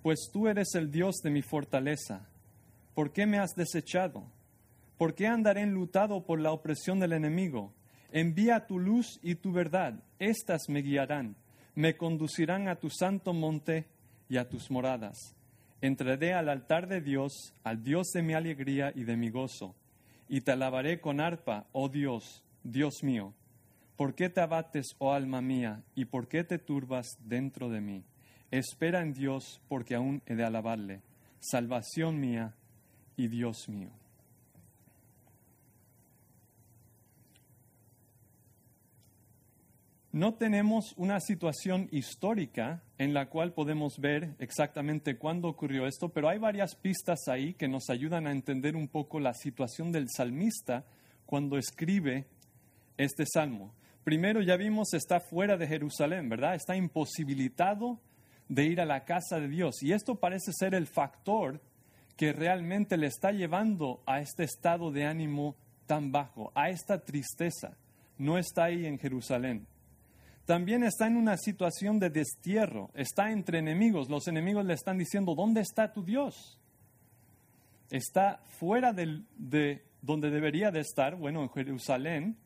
Pues 0.03 0.31
tú 0.33 0.49
eres 0.49 0.75
el 0.75 0.91
Dios 0.91 1.17
de 1.23 1.31
mi 1.31 1.43
fortaleza. 1.43 2.29
¿Por 2.95 3.13
qué 3.13 3.27
me 3.27 3.39
has 3.39 3.55
desechado? 3.55 4.25
¿Por 4.97 5.15
qué 5.15 5.27
andaré 5.27 5.63
enlutado 5.63 6.25
por 6.25 6.41
la 6.41 6.53
opresión 6.53 6.99
del 6.99 7.13
enemigo? 7.13 7.73
Envía 8.11 8.67
tu 8.67 8.79
luz 8.79 9.21
y 9.23 9.35
tu 9.35 9.53
verdad, 9.53 10.03
éstas 10.19 10.63
me 10.69 10.81
guiarán 10.81 11.37
me 11.79 11.97
conducirán 11.97 12.67
a 12.67 12.75
tu 12.75 12.91
santo 12.91 13.33
monte 13.33 13.87
y 14.29 14.37
a 14.37 14.49
tus 14.49 14.69
moradas. 14.69 15.37
Entraré 15.81 16.35
al 16.35 16.49
altar 16.49 16.89
de 16.89 17.01
Dios, 17.01 17.55
al 17.63 17.85
Dios 17.85 18.09
de 18.13 18.21
mi 18.21 18.35
alegría 18.35 18.91
y 18.97 19.05
de 19.05 19.17
mi 19.17 19.31
gozo, 19.31 19.77
y 20.29 20.43
te 20.43 20.53
alabaré 20.53 21.01
con 21.01 21.21
arpa, 21.21 21.67
oh 21.73 21.89
Dios, 21.89 22.45
Dios 22.63 23.03
mío. 23.03 23.35
¿Por 23.97 24.15
qué 24.15 24.29
te 24.29 24.41
abates, 24.41 24.95
oh 24.99 25.13
alma 25.13 25.41
mía, 25.43 25.83
y 25.95 26.05
por 26.05 26.29
qué 26.29 26.45
te 26.45 26.59
turbas 26.59 27.07
dentro 27.21 27.69
de 27.69 27.81
mí? 27.81 28.05
Espera 28.51 29.03
en 29.03 29.13
Dios, 29.13 29.61
porque 29.69 29.95
aún 29.95 30.23
he 30.27 30.35
de 30.35 30.45
alabarle, 30.45 31.03
salvación 31.41 32.21
mía 32.21 32.55
y 33.17 33.29
Dios 33.29 33.69
mío. 33.69 33.98
No 40.19 40.35
tenemos 40.35 40.95
una 40.97 41.21
situación 41.21 41.89
histórica 41.93 42.83
en 42.99 43.15
la 43.15 43.29
cual 43.29 43.53
podemos 43.53 44.01
ver 44.01 44.35
exactamente 44.41 45.17
cuándo 45.17 45.47
ocurrió 45.47 45.87
esto, 45.87 46.09
pero 46.09 46.29
hay 46.29 46.41
varias 46.41 46.75
pistas 46.75 47.29
ahí 47.29 47.55
que 47.55 47.69
nos 47.69 47.89
ayudan 47.89 48.27
a 48.27 48.33
entender 48.33 48.75
un 48.75 48.89
poco 48.89 49.21
la 49.21 49.33
situación 49.33 49.93
del 49.93 50.09
salmista 50.11 50.85
cuando 51.25 51.57
escribe 51.57 52.27
este 52.97 53.27
salmo. 53.33 53.73
Primero 54.03 54.43
ya 54.43 54.57
vimos 54.57 54.93
está 54.93 55.21
fuera 55.21 55.57
de 55.57 55.69
Jerusalén, 55.69 56.29
¿verdad? 56.29 56.57
Está 56.57 56.75
imposibilitado 56.75 58.01
de 58.49 58.65
ir 58.65 58.81
a 58.81 58.87
la 58.87 59.05
casa 59.05 59.39
de 59.39 59.47
Dios. 59.47 59.85
Y 59.85 59.93
esto 59.93 60.17
parece 60.17 60.51
ser 60.53 60.75
el 60.75 60.89
factor 60.89 61.61
que 62.17 62.33
realmente 62.33 62.97
le 62.97 63.07
está 63.07 63.31
llevando 63.31 64.03
a 64.05 64.19
este 64.19 64.43
estado 64.43 64.91
de 64.91 65.05
ánimo 65.05 65.55
tan 65.87 66.11
bajo, 66.11 66.51
a 66.57 66.71
esta 66.71 67.05
tristeza. 67.05 67.77
No 68.17 68.37
está 68.37 68.65
ahí 68.65 68.85
en 68.85 68.99
Jerusalén 68.99 69.69
también 70.49 70.83
está 70.83 71.07
en 71.07 71.19
una 71.19 71.37
situación 71.37 71.99
de 71.99 72.09
destierro, 72.09 72.91
está 72.95 73.33
entre 73.33 73.59
enemigos. 73.59 74.09
Los 74.09 74.29
enemigos 74.29 74.65
le 74.65 74.73
están 74.73 74.97
diciendo, 74.97 75.35
¿dónde 75.35 75.61
está 75.61 75.93
tu 75.93 76.03
Dios? 76.03 76.59
Está 77.91 78.41
fuera 78.59 78.95
de 78.95 79.83
donde 80.01 80.31
debería 80.31 80.71
de 80.71 80.81
estar, 80.81 81.17
bueno, 81.17 81.43
en 81.43 81.51
Jerusalén, 81.51 82.39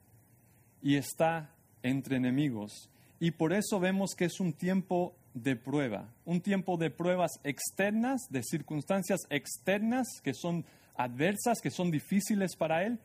y 0.82 0.96
está 0.96 1.54
entre 1.84 2.16
enemigos. 2.16 2.90
Y 3.20 3.30
por 3.30 3.52
eso 3.52 3.78
vemos 3.78 4.16
que 4.16 4.24
es 4.24 4.40
un 4.40 4.52
tiempo 4.52 5.14
de 5.32 5.54
prueba, 5.54 6.12
un 6.24 6.40
tiempo 6.40 6.76
de 6.76 6.90
pruebas 6.90 7.30
externas, 7.44 8.22
de 8.30 8.42
circunstancias 8.42 9.20
externas 9.30 10.08
que 10.24 10.34
son 10.34 10.64
adversas, 10.96 11.60
que 11.62 11.70
son 11.70 11.92
difíciles 11.92 12.56
para 12.56 12.82
él, 12.82 12.98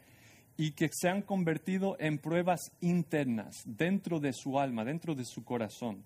y 0.57 0.71
que 0.71 0.89
se 0.91 1.07
han 1.07 1.21
convertido 1.21 1.95
en 1.99 2.17
pruebas 2.17 2.71
internas 2.81 3.55
dentro 3.65 4.19
de 4.19 4.33
su 4.33 4.59
alma, 4.59 4.83
dentro 4.83 5.13
de 5.13 5.23
su 5.23 5.43
corazón. 5.43 6.03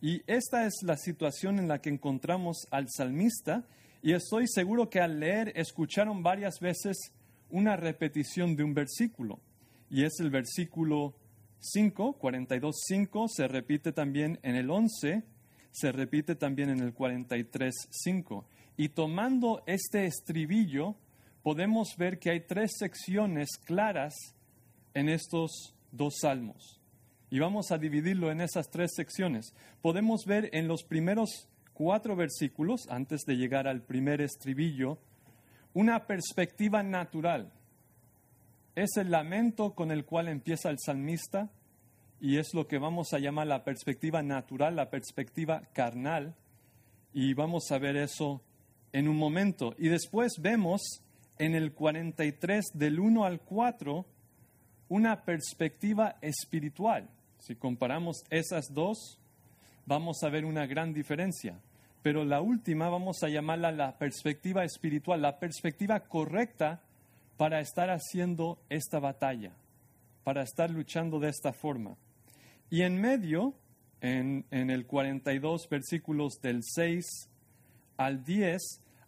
Y 0.00 0.22
esta 0.26 0.64
es 0.66 0.74
la 0.82 0.96
situación 0.96 1.58
en 1.58 1.68
la 1.68 1.80
que 1.80 1.90
encontramos 1.90 2.66
al 2.70 2.88
salmista 2.88 3.66
y 4.02 4.12
estoy 4.12 4.46
seguro 4.48 4.88
que 4.88 5.00
al 5.00 5.20
leer 5.20 5.52
escucharon 5.54 6.22
varias 6.22 6.58
veces 6.60 7.12
una 7.50 7.76
repetición 7.76 8.56
de 8.56 8.64
un 8.64 8.74
versículo 8.74 9.40
y 9.90 10.04
es 10.04 10.18
el 10.20 10.30
versículo 10.30 11.14
5, 11.60 12.14
42, 12.14 12.74
5, 12.88 13.28
se 13.28 13.46
repite 13.46 13.92
también 13.92 14.40
en 14.42 14.56
el 14.56 14.70
11, 14.70 15.22
se 15.70 15.92
repite 15.92 16.34
también 16.34 16.70
en 16.70 16.80
el 16.80 16.92
43, 16.92 17.72
5. 17.90 18.46
Y 18.76 18.88
tomando 18.88 19.62
este 19.66 20.06
estribillo, 20.06 20.96
podemos 21.42 21.96
ver 21.96 22.18
que 22.18 22.30
hay 22.30 22.40
tres 22.40 22.72
secciones 22.78 23.48
claras 23.64 24.14
en 24.94 25.08
estos 25.08 25.74
dos 25.90 26.14
salmos. 26.20 26.80
Y 27.30 27.38
vamos 27.38 27.72
a 27.72 27.78
dividirlo 27.78 28.30
en 28.30 28.40
esas 28.40 28.70
tres 28.70 28.92
secciones. 28.94 29.54
Podemos 29.80 30.24
ver 30.26 30.50
en 30.52 30.68
los 30.68 30.82
primeros 30.82 31.48
cuatro 31.72 32.14
versículos, 32.14 32.86
antes 32.90 33.22
de 33.22 33.36
llegar 33.36 33.66
al 33.66 33.82
primer 33.82 34.20
estribillo, 34.20 34.98
una 35.74 36.06
perspectiva 36.06 36.82
natural. 36.82 37.52
Es 38.74 38.96
el 38.96 39.10
lamento 39.10 39.74
con 39.74 39.90
el 39.90 40.04
cual 40.04 40.28
empieza 40.28 40.70
el 40.70 40.78
salmista 40.78 41.50
y 42.20 42.36
es 42.36 42.54
lo 42.54 42.68
que 42.68 42.78
vamos 42.78 43.12
a 43.12 43.18
llamar 43.18 43.46
la 43.46 43.64
perspectiva 43.64 44.22
natural, 44.22 44.76
la 44.76 44.90
perspectiva 44.90 45.62
carnal. 45.72 46.34
Y 47.12 47.34
vamos 47.34 47.70
a 47.70 47.78
ver 47.78 47.96
eso 47.96 48.42
en 48.92 49.08
un 49.08 49.16
momento. 49.16 49.74
Y 49.78 49.88
después 49.88 50.34
vemos 50.40 51.02
en 51.42 51.56
el 51.56 51.72
43 51.72 52.66
del 52.74 53.00
1 53.00 53.24
al 53.24 53.40
4 53.40 54.06
una 54.88 55.24
perspectiva 55.24 56.14
espiritual. 56.20 57.08
Si 57.38 57.56
comparamos 57.56 58.22
esas 58.30 58.72
dos, 58.72 59.18
vamos 59.84 60.22
a 60.22 60.28
ver 60.28 60.44
una 60.44 60.66
gran 60.66 60.94
diferencia. 60.94 61.58
pero 62.00 62.24
la 62.24 62.40
última 62.40 62.88
vamos 62.88 63.22
a 63.22 63.28
llamarla 63.28 63.72
la 63.72 63.98
perspectiva 63.98 64.64
espiritual, 64.64 65.22
la 65.22 65.40
perspectiva 65.40 66.00
correcta 66.00 66.80
para 67.36 67.60
estar 67.60 67.90
haciendo 67.90 68.58
esta 68.68 69.00
batalla, 69.00 69.52
para 70.22 70.42
estar 70.42 70.70
luchando 70.70 71.18
de 71.18 71.28
esta 71.28 71.52
forma. 71.52 71.96
Y 72.70 72.82
en 72.82 73.00
medio, 73.00 73.54
en, 74.00 74.44
el 74.50 74.86
42 74.86 75.68
versículos 75.68 76.40
del 76.40 76.62
6 76.62 77.04
al 77.96 78.24
10, 78.24 78.60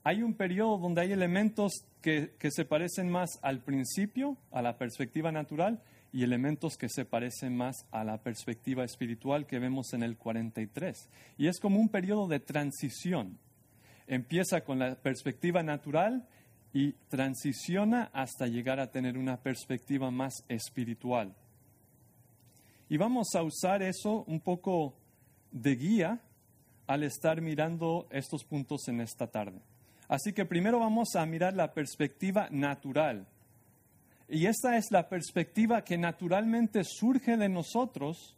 hay 0.02 0.22
un 0.22 0.34
periodo 0.34 0.78
donde 0.78 1.00
hay 1.00 1.12
elementos 1.12 1.84
que, 2.04 2.50
se 2.50 2.66
parecen 2.66 3.10
más 3.10 3.38
al 3.40 3.62
principio, 3.62 4.36
a 4.50 4.60
la 4.60 4.76
perspectiva 4.76 5.32
natural, 5.32 5.82
y 6.12 6.22
elementos 6.22 6.76
que 6.76 6.90
se 6.90 7.06
parecen 7.06 7.56
más 7.56 7.86
a 7.90 8.04
la 8.04 8.18
perspectiva 8.18 8.84
espiritual 8.84 9.46
que 9.46 9.58
vemos 9.58 9.94
en 9.94 10.02
el 10.02 10.18
43. 10.18 11.08
Y 11.38 11.48
es 11.48 11.58
como 11.58 11.80
un 11.80 11.88
periodo 11.88 12.28
de 12.28 12.40
transición. 12.40 13.38
Empieza 14.06 14.60
con 14.60 14.78
la 14.78 14.96
perspectiva 14.96 15.62
natural 15.62 16.28
y 16.74 16.92
transiciona 17.08 18.10
hasta 18.12 18.48
llegar 18.48 18.80
a 18.80 18.90
tener 18.90 19.16
una 19.16 19.38
perspectiva 19.38 20.10
más 20.10 20.44
espiritual. 20.48 21.34
Y 22.90 22.98
vamos 22.98 23.34
a 23.34 23.42
usar 23.42 23.82
eso 23.82 24.24
un 24.24 24.40
poco 24.40 24.94
de 25.50 25.74
guía 25.74 26.20
al 26.86 27.02
estar 27.02 27.40
mirando 27.40 28.06
estos 28.10 28.44
puntos 28.44 28.88
en 28.88 29.00
esta 29.00 29.26
tarde. 29.26 29.62
Así 30.08 30.32
que 30.32 30.44
primero 30.44 30.78
vamos 30.78 31.16
a 31.16 31.24
mirar 31.26 31.54
la 31.54 31.72
perspectiva 31.72 32.48
natural, 32.50 33.26
y 34.28 34.46
esta 34.46 34.76
es 34.76 34.90
la 34.90 35.08
perspectiva 35.08 35.84
que 35.84 35.98
naturalmente 35.98 36.82
surge 36.84 37.36
de 37.36 37.48
nosotros 37.48 38.36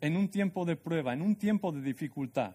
en 0.00 0.16
un 0.16 0.28
tiempo 0.28 0.64
de 0.64 0.76
prueba, 0.76 1.12
en 1.12 1.22
un 1.22 1.36
tiempo 1.36 1.72
de 1.72 1.82
dificultad. 1.82 2.54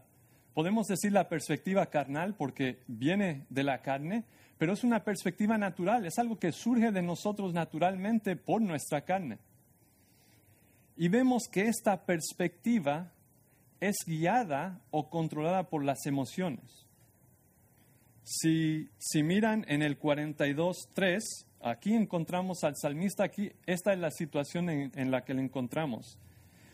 Podemos 0.54 0.88
decir 0.88 1.12
la 1.12 1.28
perspectiva 1.28 1.88
carnal 1.88 2.36
porque 2.36 2.80
viene 2.88 3.46
de 3.50 3.64
la 3.64 3.82
carne, 3.82 4.24
pero 4.58 4.74
es 4.74 4.84
una 4.84 5.04
perspectiva 5.04 5.58
natural, 5.58 6.06
es 6.06 6.18
algo 6.20 6.40
que 6.40 6.52
surge 6.52 6.92
de 6.92 7.02
nosotros 7.02 7.54
naturalmente 7.54 8.36
por 8.38 8.62
nuestra 8.62 9.02
carne. 9.02 9.40
Y 10.96 11.10
vemos 11.10 11.48
que 11.52 11.64
esta 11.68 12.06
perspectiva 12.06 13.12
es 13.82 13.98
guiada 14.06 14.80
o 14.92 15.10
controlada 15.10 15.70
por 15.70 15.84
las 15.84 16.06
emociones. 16.06 16.88
Si, 18.24 18.90
si 18.98 19.24
miran 19.24 19.66
en 19.68 19.82
el 19.82 20.00
42.3, 20.00 21.20
Aquí 21.66 21.94
encontramos 21.94 22.66
al 22.66 22.76
salmista, 22.76 23.24
aquí 23.24 23.50
esta 23.66 23.94
es 23.94 24.00
la 24.00 24.12
situación 24.12 24.70
en, 24.70 25.12
la 25.12 25.24
que 25.24 25.34
le 25.34 25.42
encontramos. 25.42 26.20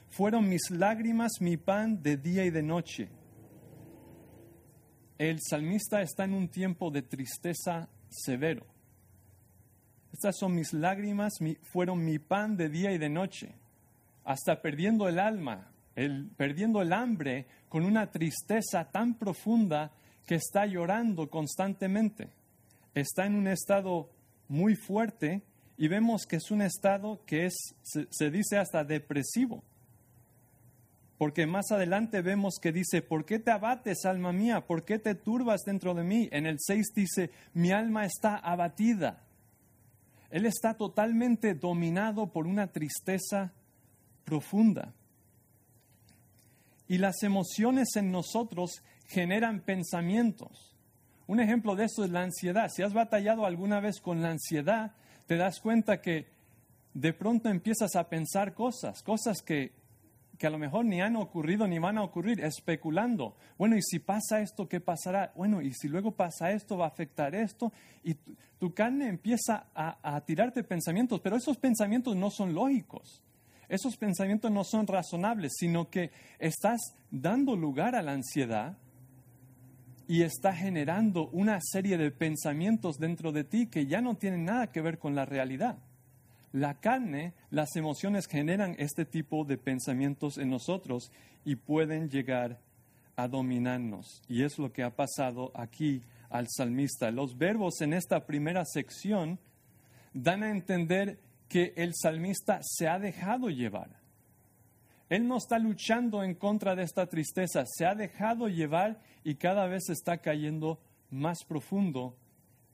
Fueron 0.10 0.50
mis 0.50 0.72
lágrimas 0.72 1.34
mi 1.42 1.58
pan 1.58 2.02
de 2.02 2.18
día 2.18 2.44
y 2.44 2.50
de 2.50 2.64
noche. 2.64 3.08
El 5.20 5.38
salmista 5.48 6.02
está 6.02 6.24
en 6.24 6.34
un 6.34 6.50
tiempo 6.50 6.90
de 6.90 7.04
tristeza 7.04 7.88
severo. 8.10 8.66
Estas 10.12 10.36
son 10.40 10.56
mis 10.56 10.74
lágrimas, 10.74 11.34
fueron 11.72 12.04
mi 12.04 12.18
pan 12.18 12.58
de 12.58 12.70
día 12.70 12.92
y 12.92 12.98
de 12.98 13.10
noche, 13.10 13.54
hasta 14.24 14.60
perdiendo 14.60 15.08
el 15.08 15.20
alma, 15.20 15.72
el, 15.96 16.32
perdiendo 16.36 16.82
el 16.82 16.94
hambre 16.94 17.46
con 17.68 17.86
una 17.86 18.10
tristeza 18.10 18.90
tan 18.90 19.14
profunda 19.14 19.92
que 20.30 20.36
está 20.36 20.68
llorando 20.68 21.28
constantemente. 21.28 22.30
Está 22.94 23.26
en 23.26 23.34
un 23.34 23.48
estado 23.48 24.12
muy 24.48 24.76
fuerte 24.76 25.42
y 25.76 25.88
vemos 25.88 26.28
que 26.28 26.36
es 26.36 26.52
un 26.52 26.62
estado 26.62 27.26
que 27.26 27.48
es, 27.48 27.56
se, 27.82 28.30
dice 28.30 28.60
hasta 28.60 28.84
depresivo. 28.84 29.64
Porque 31.18 31.48
más 31.48 31.72
adelante 31.72 32.22
vemos 32.22 32.60
que 32.62 32.72
dice, 32.72 33.02
¿por 33.02 33.26
qué 33.26 33.40
te 33.40 33.50
abates, 33.50 34.06
alma 34.06 34.32
mía? 34.32 34.68
¿Por 34.68 34.86
qué 34.86 35.00
te 35.00 35.16
turbas 35.16 35.64
dentro 35.66 35.96
de 35.96 36.04
mí? 36.04 36.30
En 36.32 36.46
el 36.46 36.58
6 36.60 36.94
dice, 36.94 37.32
mi 37.56 37.72
alma 37.72 38.06
está 38.06 38.36
abatida. 38.36 39.24
Él 40.30 40.46
está 40.46 40.76
totalmente 40.76 41.56
dominado 41.56 42.32
por 42.32 42.46
una 42.46 42.68
tristeza 42.68 43.52
profunda. 44.26 44.94
Y 46.88 47.00
las 47.00 47.24
emociones 47.24 47.96
en 47.96 48.12
nosotros 48.12 48.84
generan 49.10 49.62
pensamientos. 49.62 50.76
Un 51.28 51.40
ejemplo 51.40 51.76
de 51.76 51.86
eso 51.86 52.04
es 52.04 52.12
la 52.12 52.22
ansiedad. 52.22 52.70
Si 52.70 52.84
has 52.84 52.94
batallado 52.94 53.46
alguna 53.46 53.80
vez 53.80 54.00
con 54.00 54.22
la 54.22 54.30
ansiedad, 54.30 54.94
te 55.26 55.36
das 55.36 55.60
cuenta 55.60 56.02
que 56.02 56.28
de 56.94 57.14
pronto 57.14 57.50
empiezas 57.50 57.96
a 57.96 58.08
pensar 58.08 58.54
cosas, 58.54 59.04
cosas 59.04 59.42
que, 59.42 59.74
a 60.42 60.50
lo 60.50 60.58
mejor 60.58 60.86
ni 60.86 61.02
han 61.02 61.16
ocurrido 61.18 61.68
ni 61.68 61.80
van 61.80 61.98
a 61.98 62.04
ocurrir, 62.04 62.40
especulando. 62.44 63.36
Bueno, 63.58 63.76
y 63.76 63.82
si 63.82 64.00
pasa 64.00 64.42
esto, 64.42 64.68
¿qué 64.68 64.80
pasará? 64.80 65.34
Bueno, 65.36 65.62
y 65.62 65.74
si 65.74 65.88
luego 65.88 66.12
pasa 66.12 66.52
esto, 66.52 66.78
va 66.78 66.86
a 66.86 66.90
afectar 66.90 67.36
esto. 67.36 67.74
Y 68.04 68.16
tu, 68.58 68.74
carne 68.74 69.08
empieza 69.08 69.68
a, 69.76 69.98
a 70.02 70.22
tirarte 70.22 70.64
pensamientos, 70.64 71.20
pero 71.22 71.36
esos 71.36 71.58
pensamientos 71.58 72.16
no 72.16 72.30
son 72.32 72.54
lógicos. 72.54 73.24
Esos 73.68 73.98
pensamientos 73.98 74.52
no 74.52 74.64
son 74.64 74.88
razonables, 74.88 75.54
sino 75.58 75.90
que 75.90 76.12
estás 76.40 76.80
dando 77.12 77.56
lugar 77.56 77.96
a 77.96 78.02
la 78.02 78.14
ansiedad 78.14 78.78
y 80.10 80.24
está 80.24 80.54
generando 80.54 81.30
una 81.30 81.60
serie 81.62 81.96
de 81.96 82.10
pensamientos 82.10 82.98
dentro 82.98 83.32
de 83.32 83.44
ti 83.44 83.68
que 83.68 83.86
ya 83.86 84.02
no 84.02 84.18
tienen 84.18 84.44
nada 84.44 84.72
que 84.72 84.82
ver 84.82 84.98
con 84.98 85.14
la 85.14 85.24
realidad. 85.24 85.78
La 86.52 86.80
carne, 86.80 87.36
las 87.52 87.76
emociones 87.76 88.26
generan 88.26 88.76
este 88.80 89.06
tipo 89.06 89.46
de 89.46 89.60
pensamientos 89.60 90.40
en 90.40 90.50
nosotros 90.50 91.12
y 91.46 91.58
pueden 91.58 92.10
llegar 92.10 92.60
a 93.16 93.28
dominarnos. 93.28 94.24
Y 94.28 94.42
es 94.42 94.58
lo 94.58 94.74
que 94.74 94.82
ha 94.82 94.96
pasado 94.96 95.52
aquí 95.54 96.02
al 96.32 96.48
salmista. 96.50 97.12
Los 97.12 97.38
verbos 97.38 97.80
en 97.82 97.94
esta 97.94 98.26
primera 98.26 98.66
sección 98.66 99.38
dan 100.16 100.42
a 100.42 100.50
entender 100.50 101.20
que 101.48 101.72
el 101.76 101.94
salmista 101.94 102.62
se 102.64 102.88
ha 102.88 102.98
dejado 102.98 103.52
llevar. 103.52 103.99
Él 105.10 105.28
no 105.28 105.38
está 105.38 105.58
luchando 105.58 106.24
en 106.24 106.36
contra 106.36 106.76
de 106.76 106.84
esta 106.84 107.08
tristeza, 107.08 107.64
se 107.66 107.86
ha 107.86 107.96
dejado 107.96 108.48
llevar 108.48 109.00
y 109.24 109.36
cada 109.36 109.68
vez 109.68 109.90
está 109.90 110.20
cayendo 110.20 110.80
más 111.10 111.44
profundo 111.44 112.16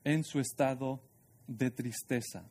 en 0.04 0.22
su 0.22 0.38
estado 0.38 1.00
de 1.46 1.70
tristeza. 1.70 2.44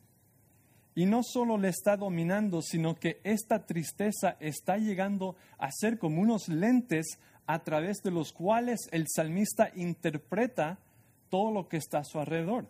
Y 0.96 1.06
no 1.06 1.22
solo 1.24 1.58
le 1.58 1.68
está 1.70 1.98
dominando, 1.98 2.62
sino 2.62 2.96
que 2.96 3.20
esta 3.24 3.66
tristeza 3.66 4.38
está 4.40 4.78
llegando 4.78 5.36
a 5.58 5.70
ser 5.72 6.00
como 6.00 6.22
unos 6.22 6.48
lentes 6.48 7.20
a 7.46 7.60
través 7.64 7.98
de 8.02 8.12
los 8.12 8.32
cuales 8.32 8.88
el 8.92 9.06
salmista 9.08 9.70
interpreta 9.76 10.80
todo 11.30 11.52
lo 11.52 11.68
que 11.68 11.78
está 11.78 12.00
a 12.00 12.06
su 12.06 12.20
alrededor. 12.20 12.70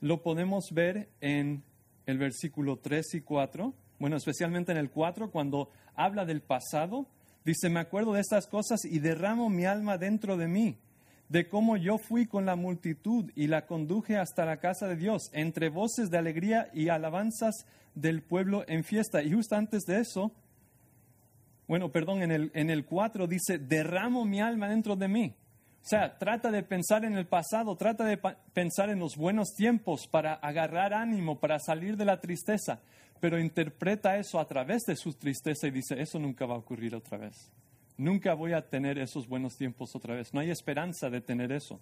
Lo 0.00 0.22
podemos 0.22 0.66
ver 0.72 1.08
en 1.20 1.62
el 2.04 2.18
versículo 2.18 2.78
3 2.80 3.14
y 3.14 3.20
4 3.22 3.72
bueno, 4.04 4.18
especialmente 4.18 4.70
en 4.70 4.76
el 4.76 4.90
4, 4.90 5.30
cuando 5.30 5.70
habla 5.94 6.26
del 6.26 6.42
pasado, 6.42 7.06
dice, 7.42 7.70
me 7.70 7.80
acuerdo 7.80 8.12
de 8.12 8.20
estas 8.20 8.46
cosas 8.46 8.84
y 8.84 8.98
derramo 8.98 9.48
mi 9.48 9.64
alma 9.64 9.96
dentro 9.96 10.36
de 10.36 10.46
mí, 10.46 10.76
de 11.30 11.48
cómo 11.48 11.78
yo 11.78 11.96
fui 11.96 12.26
con 12.26 12.44
la 12.44 12.54
multitud 12.54 13.30
y 13.34 13.46
la 13.46 13.64
conduje 13.64 14.18
hasta 14.18 14.44
la 14.44 14.58
casa 14.58 14.88
de 14.88 14.96
Dios, 14.96 15.30
entre 15.32 15.70
voces 15.70 16.10
de 16.10 16.18
alegría 16.18 16.68
y 16.74 16.90
alabanzas 16.90 17.64
del 17.94 18.20
pueblo 18.20 18.66
en 18.68 18.84
fiesta. 18.84 19.22
Y 19.22 19.32
justo 19.32 19.56
antes 19.56 19.84
de 19.84 20.00
eso, 20.00 20.32
bueno, 21.66 21.90
perdón, 21.90 22.20
en 22.20 22.30
el, 22.30 22.50
en 22.52 22.68
el 22.68 22.84
4 22.84 23.26
dice, 23.26 23.56
derramo 23.56 24.26
mi 24.26 24.38
alma 24.38 24.68
dentro 24.68 24.96
de 24.96 25.08
mí. 25.08 25.34
O 25.84 25.86
sea, 25.86 26.16
trata 26.16 26.50
de 26.50 26.62
pensar 26.62 27.04
en 27.04 27.12
el 27.14 27.26
pasado, 27.26 27.76
trata 27.76 28.06
de 28.06 28.16
pensar 28.54 28.88
en 28.88 29.00
los 29.00 29.16
buenos 29.16 29.50
tiempos 29.54 30.06
para 30.10 30.32
agarrar 30.32 30.94
ánimo, 30.94 31.38
para 31.38 31.58
salir 31.58 31.98
de 31.98 32.06
la 32.06 32.22
tristeza, 32.22 32.80
pero 33.20 33.38
interpreta 33.38 34.16
eso 34.16 34.40
a 34.40 34.48
través 34.48 34.84
de 34.86 34.96
su 34.96 35.12
tristeza 35.12 35.66
y 35.66 35.72
dice, 35.72 36.00
eso 36.00 36.18
nunca 36.18 36.46
va 36.46 36.54
a 36.54 36.58
ocurrir 36.58 36.94
otra 36.94 37.18
vez. 37.18 37.52
Nunca 37.98 38.32
voy 38.32 38.54
a 38.54 38.66
tener 38.66 38.98
esos 38.98 39.28
buenos 39.28 39.58
tiempos 39.58 39.94
otra 39.94 40.14
vez. 40.14 40.32
No 40.32 40.40
hay 40.40 40.50
esperanza 40.50 41.10
de 41.10 41.20
tener 41.20 41.52
eso. 41.52 41.78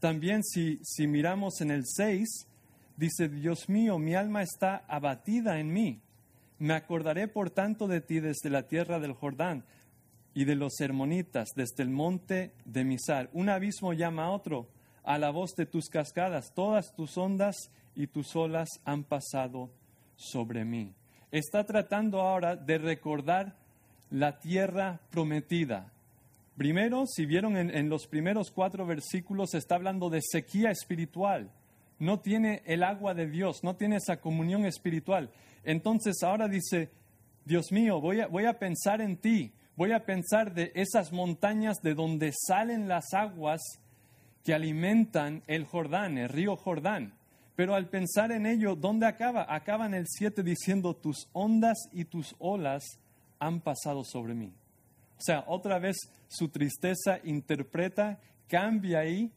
También 0.00 0.42
si, 0.42 0.80
si 0.82 1.06
miramos 1.06 1.60
en 1.60 1.70
el 1.70 1.84
6, 1.86 2.48
dice, 2.96 3.28
Dios 3.28 3.68
mío, 3.68 4.00
mi 4.00 4.16
alma 4.16 4.42
está 4.42 4.84
abatida 4.88 5.60
en 5.60 5.72
mí. 5.72 6.00
Me 6.58 6.74
acordaré 6.74 7.28
por 7.28 7.50
tanto 7.50 7.86
de 7.86 8.00
ti 8.00 8.18
desde 8.18 8.50
la 8.50 8.66
tierra 8.66 8.98
del 8.98 9.12
Jordán 9.12 9.64
y 10.34 10.44
de 10.44 10.54
los 10.54 10.80
hermonitas 10.80 11.50
desde 11.54 11.82
el 11.82 11.90
monte 11.90 12.52
de 12.64 12.84
Misar. 12.84 13.28
Un 13.32 13.48
abismo 13.48 13.92
llama 13.92 14.24
a 14.26 14.30
otro 14.30 14.68
a 15.04 15.18
la 15.18 15.30
voz 15.30 15.54
de 15.56 15.66
tus 15.66 15.88
cascadas. 15.88 16.52
Todas 16.54 16.94
tus 16.94 17.16
ondas 17.18 17.70
y 17.94 18.06
tus 18.06 18.34
olas 18.36 18.68
han 18.84 19.04
pasado 19.04 19.70
sobre 20.16 20.64
mí. 20.64 20.94
Está 21.30 21.64
tratando 21.64 22.20
ahora 22.20 22.56
de 22.56 22.78
recordar 22.78 23.56
la 24.10 24.38
tierra 24.38 25.00
prometida. 25.10 25.90
Primero, 26.56 27.06
si 27.06 27.24
vieron 27.24 27.56
en, 27.56 27.88
los 27.88 28.06
primeros 28.06 28.50
cuatro 28.50 28.86
versículos, 28.86 29.54
está 29.54 29.76
hablando 29.76 30.10
de 30.10 30.20
sequía 30.22 30.70
espiritual. 30.70 31.50
No 31.98 32.20
tiene 32.20 32.62
el 32.66 32.82
agua 32.82 33.14
de 33.14 33.26
Dios, 33.26 33.64
no 33.64 33.76
tiene 33.76 33.96
esa 33.96 34.18
comunión 34.18 34.66
espiritual. 34.66 35.30
Entonces 35.64 36.22
ahora 36.22 36.48
dice, 36.48 36.90
Dios 37.44 37.72
mío, 37.72 38.00
voy 38.00 38.44
a 38.44 38.58
pensar 38.58 39.00
en 39.00 39.16
ti, 39.16 39.52
Voy 39.82 39.90
a 39.90 40.06
pensar 40.06 40.54
de 40.54 40.70
esas 40.76 41.10
montañas 41.10 41.82
de 41.82 41.96
donde 41.96 42.30
salen 42.46 42.86
las 42.86 43.12
aguas 43.14 43.60
que 44.44 44.54
alimentan 44.54 45.42
el 45.48 45.64
Jordán, 45.64 46.18
el 46.18 46.28
río 46.28 46.54
Jordán. 46.54 47.14
Pero 47.56 47.74
al 47.74 47.88
pensar 47.88 48.30
en 48.30 48.46
ello, 48.46 48.76
¿dónde 48.76 49.06
acaba? 49.06 49.44
Acaba 49.52 49.86
en 49.86 49.94
el 49.94 50.06
7 50.06 50.44
diciendo, 50.44 50.94
tus 50.94 51.28
ondas 51.32 51.88
y 51.90 52.04
tus 52.04 52.36
olas 52.38 53.00
han 53.40 53.60
pasado 53.60 54.04
sobre 54.04 54.34
mí. 54.34 54.52
O 55.18 55.20
sea, 55.20 55.42
otra 55.48 55.80
vez 55.80 55.96
su 56.28 56.48
tristeza 56.48 57.18
interpreta, 57.24 58.20
cambia 58.46 59.00
ahí 59.00 59.32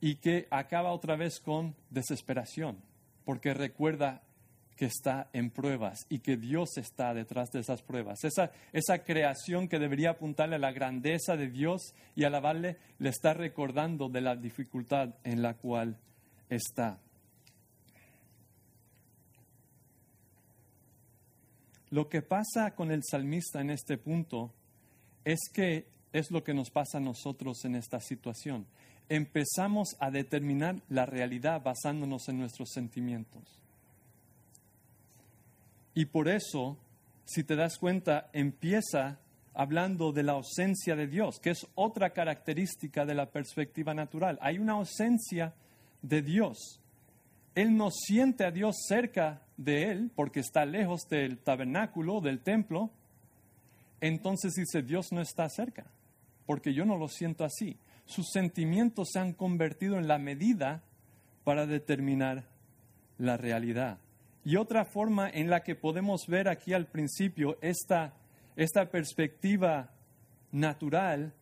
y 0.00 0.14
que 0.14 0.48
acaba 0.50 0.90
otra 0.90 1.16
vez 1.16 1.38
con 1.38 1.76
desesperación, 1.90 2.78
porque 3.26 3.52
recuerda 3.52 4.22
que 4.80 4.86
está 4.86 5.28
en 5.34 5.50
pruebas 5.50 6.06
y 6.08 6.20
que 6.20 6.38
Dios 6.38 6.78
está 6.78 7.12
detrás 7.12 7.50
de 7.50 7.60
esas 7.60 7.82
pruebas. 7.82 8.24
Esa, 8.24 8.50
esa 8.72 9.04
creación 9.04 9.68
que 9.68 9.78
debería 9.78 10.12
apuntarle 10.12 10.56
a 10.56 10.58
la 10.58 10.72
grandeza 10.72 11.36
de 11.36 11.50
Dios 11.50 11.92
y 12.16 12.24
alabarle, 12.24 12.78
le 12.98 13.10
está 13.10 13.34
recordando 13.34 14.08
de 14.08 14.22
la 14.22 14.36
dificultad 14.36 15.16
en 15.22 15.42
la 15.42 15.52
cual 15.52 15.98
está. 16.48 16.98
Lo 21.90 22.08
que 22.08 22.22
pasa 22.22 22.74
con 22.74 22.90
el 22.90 23.02
salmista 23.04 23.60
en 23.60 23.68
este 23.68 23.98
punto 23.98 24.50
es 25.26 25.40
que 25.52 25.88
es 26.14 26.30
lo 26.30 26.42
que 26.42 26.54
nos 26.54 26.70
pasa 26.70 26.96
a 26.96 27.02
nosotros 27.02 27.66
en 27.66 27.74
esta 27.74 28.00
situación. 28.00 28.64
Empezamos 29.10 29.94
a 29.98 30.10
determinar 30.10 30.76
la 30.88 31.04
realidad 31.04 31.60
basándonos 31.62 32.30
en 32.30 32.38
nuestros 32.38 32.70
sentimientos. 32.70 33.60
Y 35.94 36.06
por 36.06 36.28
eso, 36.28 36.78
si 37.24 37.44
te 37.44 37.56
das 37.56 37.78
cuenta, 37.78 38.30
empieza 38.32 39.18
hablando 39.54 40.12
de 40.12 40.22
la 40.22 40.32
ausencia 40.32 40.94
de 40.96 41.06
Dios, 41.06 41.40
que 41.40 41.50
es 41.50 41.66
otra 41.74 42.10
característica 42.10 43.04
de 43.04 43.14
la 43.14 43.26
perspectiva 43.26 43.94
natural. 43.94 44.38
Hay 44.40 44.58
una 44.58 44.74
ausencia 44.74 45.54
de 46.02 46.22
Dios. 46.22 46.80
Él 47.54 47.76
no 47.76 47.90
siente 47.90 48.44
a 48.44 48.50
Dios 48.50 48.76
cerca 48.86 49.42
de 49.56 49.90
él 49.90 50.10
porque 50.14 50.40
está 50.40 50.64
lejos 50.64 51.02
del 51.08 51.38
tabernáculo, 51.38 52.20
del 52.20 52.40
templo. 52.40 52.90
Entonces 54.00 54.54
dice, 54.54 54.82
Dios 54.82 55.12
no 55.12 55.20
está 55.20 55.48
cerca, 55.48 55.84
porque 56.46 56.72
yo 56.72 56.84
no 56.84 56.96
lo 56.96 57.08
siento 57.08 57.44
así. 57.44 57.76
Sus 58.06 58.30
sentimientos 58.30 59.10
se 59.12 59.18
han 59.18 59.32
convertido 59.32 59.98
en 59.98 60.08
la 60.08 60.18
medida 60.18 60.82
para 61.44 61.66
determinar 61.66 62.44
la 63.18 63.36
realidad. 63.36 63.98
Y 64.44 64.56
otra 64.56 64.84
forma 64.84 65.28
en 65.28 65.50
la 65.50 65.62
que 65.62 65.74
podemos 65.74 66.26
ver 66.26 66.48
aquí 66.48 66.72
al 66.72 66.86
principio 66.86 67.58
esta, 67.60 68.14
esta 68.56 68.90
perspectiva 68.90 69.90
natural 70.52 71.34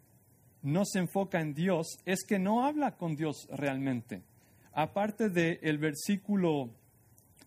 no 0.62 0.84
se 0.84 0.98
enfoca 0.98 1.40
en 1.40 1.54
Dios 1.54 1.86
es 2.04 2.24
que 2.24 2.38
no 2.38 2.64
habla 2.64 2.96
con 2.96 3.14
Dios 3.14 3.48
realmente. 3.50 4.22
Aparte 4.72 5.30
del 5.30 5.78
versículo 5.78 6.70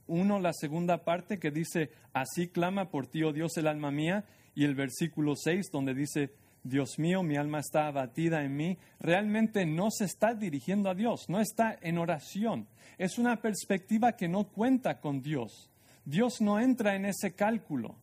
1, 0.08 0.40
la 0.40 0.54
segunda 0.54 1.04
parte 1.04 1.40
que 1.40 1.52
dice, 1.52 1.92
así 2.14 2.48
clama 2.48 2.90
por 2.90 3.08
ti, 3.08 3.24
oh 3.24 3.32
Dios, 3.32 3.56
el 3.58 3.68
alma 3.68 3.92
mía, 3.92 4.26
y 4.54 4.66
el 4.66 4.76
versículo 4.76 5.36
6 5.36 5.68
donde 5.72 5.94
dice, 5.94 6.34
Dios 6.63 7.00
mío, 7.00 7.24
mi 7.24 7.38
alma 7.38 7.60
está 7.60 7.88
abatida 7.88 8.43
en 8.43 8.56
mí, 8.56 8.78
realmente 9.00 9.65
no 9.65 9.89
se 9.89 10.06
está 10.06 10.36
dirigiendo 10.36 10.89
a 10.89 10.95
Dios, 10.95 11.26
no 11.28 11.39
está 11.39 11.78
en 11.82 11.97
oración. 11.97 12.67
Es 12.97 13.17
una 13.17 13.41
perspectiva 13.41 14.13
que 14.13 14.28
no 14.28 14.45
cuenta 14.45 15.00
con 15.00 15.21
Dios. 15.21 15.71
Dios 16.06 16.39
no 16.39 16.60
entra 16.60 16.95
en 16.95 17.06
ese 17.06 17.34
cálculo. 17.34 17.95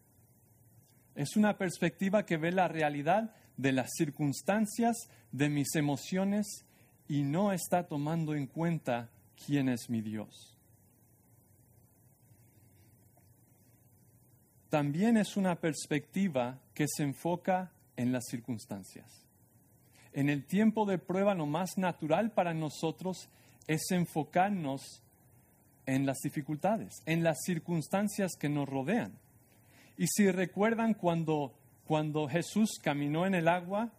Es 1.14 1.36
una 1.36 1.56
perspectiva 1.56 2.24
que 2.26 2.36
ve 2.36 2.50
la 2.50 2.68
realidad 2.68 3.34
de 3.56 3.72
las 3.72 3.90
circunstancias, 3.96 5.08
de 5.30 5.48
mis 5.48 5.74
emociones, 5.74 6.64
y 7.08 7.22
no 7.22 7.52
está 7.52 7.86
tomando 7.86 8.34
en 8.34 8.46
cuenta 8.46 9.10
quién 9.46 9.68
es 9.68 9.88
mi 9.88 10.00
Dios. 10.00 10.56
También 14.68 15.16
es 15.16 15.36
una 15.36 15.56
perspectiva 15.56 16.60
que 16.74 16.86
se 16.86 17.02
enfoca 17.02 17.72
en 17.98 18.12
las 18.12 18.24
circunstancias. 18.30 19.26
En 20.14 20.30
el 20.30 20.46
tiempo 20.46 20.86
de 20.86 20.96
prueba 20.98 21.34
lo 21.34 21.44
más 21.44 21.76
natural 21.76 22.30
para 22.30 22.54
nosotros 22.54 23.28
es 23.66 23.90
enfocarnos 23.90 25.02
en 25.84 26.06
las 26.06 26.18
dificultades, 26.22 27.02
en 27.04 27.22
las 27.22 27.38
circunstancias 27.44 28.32
que 28.38 28.48
nos 28.48 28.68
rodean. 28.68 29.12
Y 29.98 30.06
si 30.06 30.30
recuerdan 30.30 30.94
cuando, 30.94 31.52
cuando 31.86 32.28
Jesús 32.28 32.78
caminó 32.80 33.26
en 33.26 33.34
el 33.34 33.48
agua, 33.48 33.90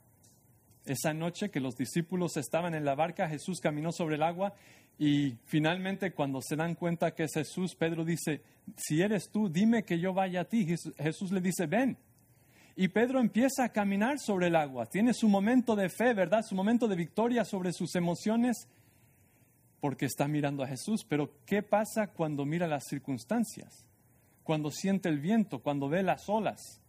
esa 0.85 1.13
noche 1.13 1.49
que 1.49 1.59
los 1.59 1.75
discípulos 1.75 2.37
estaban 2.37 2.73
en 2.73 2.85
la 2.85 2.95
barca, 2.95 3.27
Jesús 3.27 3.59
caminó 3.59 3.91
sobre 3.91 4.15
el 4.15 4.23
agua 4.23 4.53
y 4.97 5.35
finalmente 5.45 6.13
cuando 6.13 6.41
se 6.41 6.55
dan 6.55 6.75
cuenta 6.75 7.13
que 7.13 7.23
es 7.23 7.33
Jesús, 7.33 7.75
Pedro 7.75 8.05
dice, 8.05 8.41
si 8.77 9.01
eres 9.01 9.29
tú, 9.29 9.49
dime 9.49 9.83
que 9.83 9.99
yo 9.99 10.13
vaya 10.13 10.41
a 10.41 10.45
ti. 10.45 10.65
Jesús 10.97 11.31
le 11.31 11.41
dice, 11.41 11.67
ven. 11.67 11.97
Y 12.81 12.87
Pedro 12.87 13.19
empieza 13.19 13.65
a 13.65 13.73
caminar 13.73 14.19
sobre 14.19 14.47
el 14.47 14.55
agua. 14.55 14.85
Tiene 14.85 15.13
su 15.13 15.27
momento 15.27 15.75
de 15.75 15.89
fe, 15.89 16.13
¿verdad? 16.13 16.45
Su 16.47 16.55
momento 16.55 16.87
de 16.87 16.95
victoria 16.95 17.43
sobre 17.43 17.73
sus 17.73 17.93
emociones 17.95 18.69
porque 19.81 20.05
está 20.05 20.29
mirando 20.29 20.63
a 20.63 20.67
Jesús. 20.67 21.03
Pero 21.03 21.29
¿qué 21.45 21.61
pasa 21.61 22.07
cuando 22.13 22.45
mira 22.45 22.67
las 22.67 22.85
circunstancias? 22.87 23.85
Cuando 24.43 24.71
siente 24.71 25.09
el 25.09 25.19
viento, 25.19 25.61
cuando 25.61 25.89
ve 25.89 26.03
las 26.03 26.29
olas. 26.29 26.79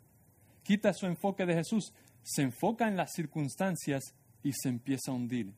Quita 0.62 0.92
su 0.92 1.06
enfoque 1.06 1.44
de 1.44 1.54
Jesús, 1.54 1.92
se 2.22 2.42
enfoca 2.42 2.86
en 2.86 2.96
las 2.96 3.10
circunstancias 3.12 4.14
y 4.44 4.52
se 4.52 4.68
empieza 4.68 5.10
a 5.10 5.14
hundir. 5.14 5.52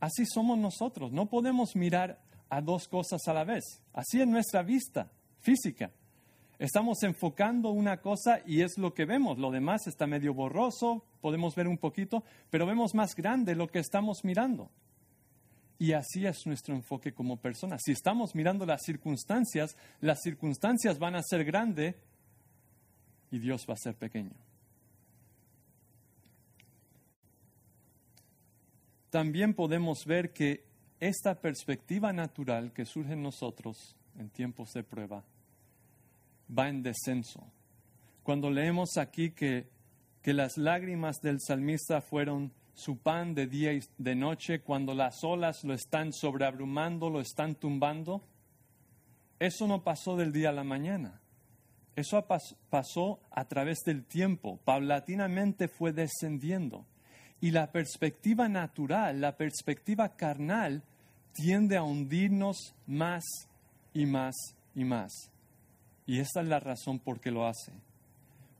Así 0.00 0.26
somos 0.26 0.58
nosotros. 0.58 1.12
No 1.12 1.26
podemos 1.26 1.76
mirar 1.76 2.20
a 2.48 2.60
dos 2.60 2.88
cosas 2.88 3.20
a 3.28 3.34
la 3.34 3.44
vez. 3.44 3.84
Así 3.92 4.20
es 4.20 4.26
nuestra 4.26 4.64
vista 4.64 5.12
física. 5.38 5.92
Estamos 6.60 7.02
enfocando 7.04 7.70
una 7.70 8.02
cosa 8.02 8.42
y 8.44 8.60
es 8.60 8.76
lo 8.76 8.92
que 8.92 9.06
vemos. 9.06 9.38
Lo 9.38 9.50
demás 9.50 9.86
está 9.86 10.06
medio 10.06 10.34
borroso, 10.34 11.02
podemos 11.22 11.54
ver 11.54 11.66
un 11.66 11.78
poquito, 11.78 12.22
pero 12.50 12.66
vemos 12.66 12.94
más 12.94 13.14
grande 13.16 13.54
lo 13.54 13.68
que 13.68 13.78
estamos 13.78 14.24
mirando. 14.24 14.70
Y 15.78 15.94
así 15.94 16.26
es 16.26 16.44
nuestro 16.44 16.74
enfoque 16.74 17.14
como 17.14 17.38
personas. 17.38 17.80
Si 17.82 17.92
estamos 17.92 18.34
mirando 18.34 18.66
las 18.66 18.82
circunstancias, 18.82 19.74
las 20.02 20.20
circunstancias 20.20 20.98
van 20.98 21.14
a 21.14 21.22
ser 21.22 21.46
grandes 21.46 21.94
y 23.30 23.38
Dios 23.38 23.64
va 23.66 23.72
a 23.72 23.78
ser 23.78 23.94
pequeño. 23.94 24.36
También 29.08 29.54
podemos 29.54 30.04
ver 30.04 30.34
que 30.34 30.66
esta 31.00 31.40
perspectiva 31.40 32.12
natural 32.12 32.74
que 32.74 32.84
surge 32.84 33.14
en 33.14 33.22
nosotros 33.22 33.96
en 34.18 34.28
tiempos 34.28 34.74
de 34.74 34.82
prueba 34.82 35.24
va 36.56 36.68
en 36.68 36.82
descenso. 36.82 37.46
Cuando 38.22 38.50
leemos 38.50 38.96
aquí 38.96 39.30
que, 39.30 39.68
que 40.22 40.32
las 40.34 40.56
lágrimas 40.56 41.20
del 41.22 41.40
salmista 41.40 42.00
fueron 42.00 42.52
su 42.74 42.98
pan 42.98 43.34
de 43.34 43.46
día 43.46 43.72
y 43.72 43.80
de 43.98 44.14
noche, 44.14 44.60
cuando 44.60 44.94
las 44.94 45.22
olas 45.24 45.64
lo 45.64 45.74
están 45.74 46.12
sobreabrumando, 46.12 47.10
lo 47.10 47.20
están 47.20 47.54
tumbando, 47.54 48.22
eso 49.38 49.66
no 49.66 49.82
pasó 49.82 50.16
del 50.16 50.32
día 50.32 50.50
a 50.50 50.52
la 50.52 50.64
mañana. 50.64 51.20
Eso 51.96 52.24
pasó 52.70 53.20
a 53.30 53.44
través 53.46 53.80
del 53.84 54.04
tiempo, 54.04 54.58
paulatinamente 54.64 55.68
fue 55.68 55.92
descendiendo. 55.92 56.86
Y 57.40 57.50
la 57.50 57.72
perspectiva 57.72 58.48
natural, 58.48 59.20
la 59.20 59.36
perspectiva 59.36 60.16
carnal, 60.16 60.82
tiende 61.32 61.76
a 61.76 61.82
hundirnos 61.82 62.74
más 62.86 63.24
y 63.92 64.06
más 64.06 64.34
y 64.74 64.84
más. 64.84 65.29
Y 66.10 66.18
esta 66.18 66.40
es 66.40 66.48
la 66.48 66.58
razón 66.58 66.98
por 66.98 67.20
qué 67.20 67.30
lo 67.30 67.46
hace. 67.46 67.70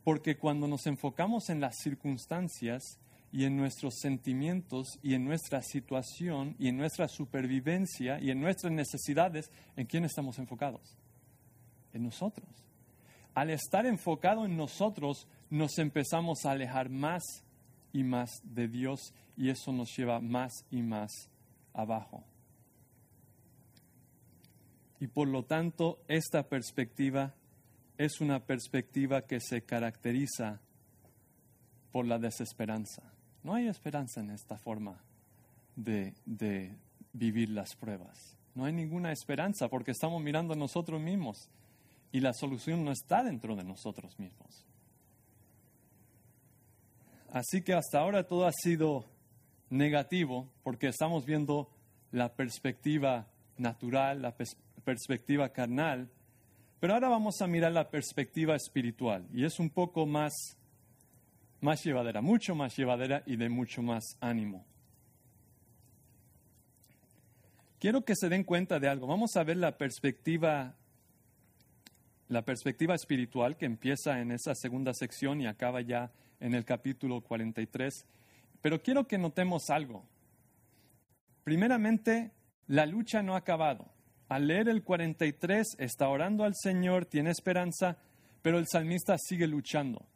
Porque 0.05 0.37
cuando 0.37 0.69
nos 0.69 0.87
enfocamos 0.87 1.51
en 1.51 1.61
las 1.61 1.75
circunstancias 1.83 3.01
y 3.33 3.45
en 3.45 3.57
nuestros 3.57 3.95
sentimientos 3.99 5.01
y 5.03 5.15
en 5.15 5.25
nuestra 5.25 5.61
situación 5.61 6.55
y 6.61 6.69
en 6.69 6.77
nuestra 6.77 7.09
supervivencia 7.09 8.21
y 8.21 8.31
en 8.31 8.41
nuestras 8.41 8.73
necesidades, 8.73 9.51
¿en 9.75 9.87
quién 9.87 10.05
estamos 10.05 10.39
enfocados? 10.39 10.97
En 11.93 12.05
nosotros. 12.05 12.47
Al 13.35 13.51
estar 13.51 13.85
enfocado 13.85 14.45
en 14.45 14.57
nosotros, 14.57 15.27
nos 15.51 15.77
empezamos 15.79 16.47
a 16.47 16.53
alejar 16.53 16.89
más 16.89 17.25
y 17.93 18.05
más 18.05 18.31
de 18.45 18.69
Dios 18.69 19.13
y 19.37 19.51
eso 19.51 19.73
nos 19.73 19.91
lleva 19.97 20.21
más 20.21 20.53
y 20.71 20.83
más 20.83 21.11
abajo. 21.75 22.23
Y 25.01 25.09
por 25.09 25.27
lo 25.27 25.43
tanto, 25.43 25.99
esta 26.07 26.45
perspectiva 26.45 27.35
es 28.01 28.23
una 28.23 28.41
perspectiva 28.41 29.21
que 29.27 29.41
se 29.41 29.61
caracteriza 29.61 30.59
por 31.93 32.07
la 32.07 32.19
desesperanza. 32.19 33.03
No 33.43 33.53
hay 33.53 33.69
esperanza 33.69 34.21
en 34.21 34.31
esta 34.31 34.57
forma 34.57 35.05
de, 35.77 36.15
vivir 37.13 37.51
las 37.51 37.77
pruebas. 37.77 38.39
No 38.55 38.65
hay 38.65 38.73
ninguna 38.73 39.13
esperanza 39.13 39.69
porque 39.69 39.91
estamos 39.91 40.23
mirando 40.23 40.55
a 40.55 40.57
nosotros 40.57 40.99
mismos 40.99 41.51
y 42.11 42.21
la 42.21 42.33
solución 42.33 42.87
no 42.87 42.91
está 42.91 43.23
dentro 43.23 43.55
de 43.55 43.65
nosotros 43.65 44.19
mismos. 44.19 44.65
Así 47.31 47.61
que 47.61 47.75
hasta 47.75 48.01
ahora 48.01 48.27
todo 48.27 48.47
ha 48.47 48.53
sido 48.53 49.05
negativo 49.69 50.49
porque 50.63 50.89
estamos 50.89 51.27
viendo 51.27 51.69
la 52.13 52.33
perspectiva 52.33 53.27
natural, 53.59 54.23
la 54.23 54.35
perspectiva 54.85 55.51
carnal, 55.51 56.09
pero 56.81 56.95
ahora 56.95 57.11
vamos 57.11 57.43
a 57.43 57.47
mirar 57.47 57.73
la 57.73 57.90
perspectiva 57.90 58.57
espiritual 58.57 59.29
y 59.35 59.45
es 59.45 59.61
un 59.61 59.69
poco 59.69 60.07
más, 60.07 60.57
más 61.61 61.85
llevadera, 61.85 62.23
mucho 62.23 62.55
más 62.55 62.75
llevadera 62.75 63.23
y 63.27 63.37
de 63.37 63.51
mucho 63.51 63.83
más 63.83 64.16
ánimo. 64.19 64.64
Quiero 67.79 68.05
que 68.05 68.16
se 68.16 68.31
den 68.31 68.45
cuenta 68.45 68.79
de 68.79 68.88
algo. 68.88 69.07
Vamos 69.07 69.37
a 69.37 69.45
ver 69.45 69.59
la 69.59 69.77
perspectiva, 69.77 70.75
la 72.29 72.43
perspectiva 72.43 72.95
espiritual 72.95 73.57
que 73.57 73.66
empieza 73.66 74.21
en 74.21 74.33
esa 74.33 74.55
segunda 74.55 74.93
sección 74.95 75.40
y 75.40 75.47
acaba 75.47 75.83
ya 75.83 76.11
en 76.40 76.55
el 76.55 76.64
capítulo 76.64 77.21
43. 77.21 78.07
Pero 78.61 78.83
quiero 78.83 79.07
que 79.07 79.19
notemos 79.19 79.71
algo. 79.71 80.07
Primeramente, 81.45 82.33
la 82.66 82.87
lucha 82.87 83.23
no 83.23 83.35
ha 83.35 83.38
acabado. 83.38 83.87
Al 84.31 84.47
leer 84.47 84.69
el 84.69 84.85
43, 84.85 85.75
está 85.81 86.09
orando 86.09 86.45
al 86.45 86.55
Señor, 86.55 87.05
tiene 87.05 87.33
esperanza, 87.33 87.97
pero 88.43 88.61
el 88.61 88.69
salmista 88.71 89.16
sigue 89.19 89.49
luchando. 89.49 90.07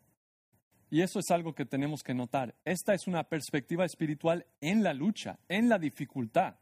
Y 0.88 1.02
eso 1.02 1.18
es 1.18 1.32
algo 1.32 1.56
que 1.56 1.64
tenemos 1.66 2.04
que 2.04 2.14
notar. 2.14 2.54
Esta 2.64 2.94
es 2.94 3.08
una 3.08 3.24
perspectiva 3.24 3.84
espiritual 3.84 4.46
en 4.60 4.84
la 4.84 4.94
lucha, 4.94 5.40
en 5.48 5.68
la 5.68 5.80
dificultad. 5.80 6.54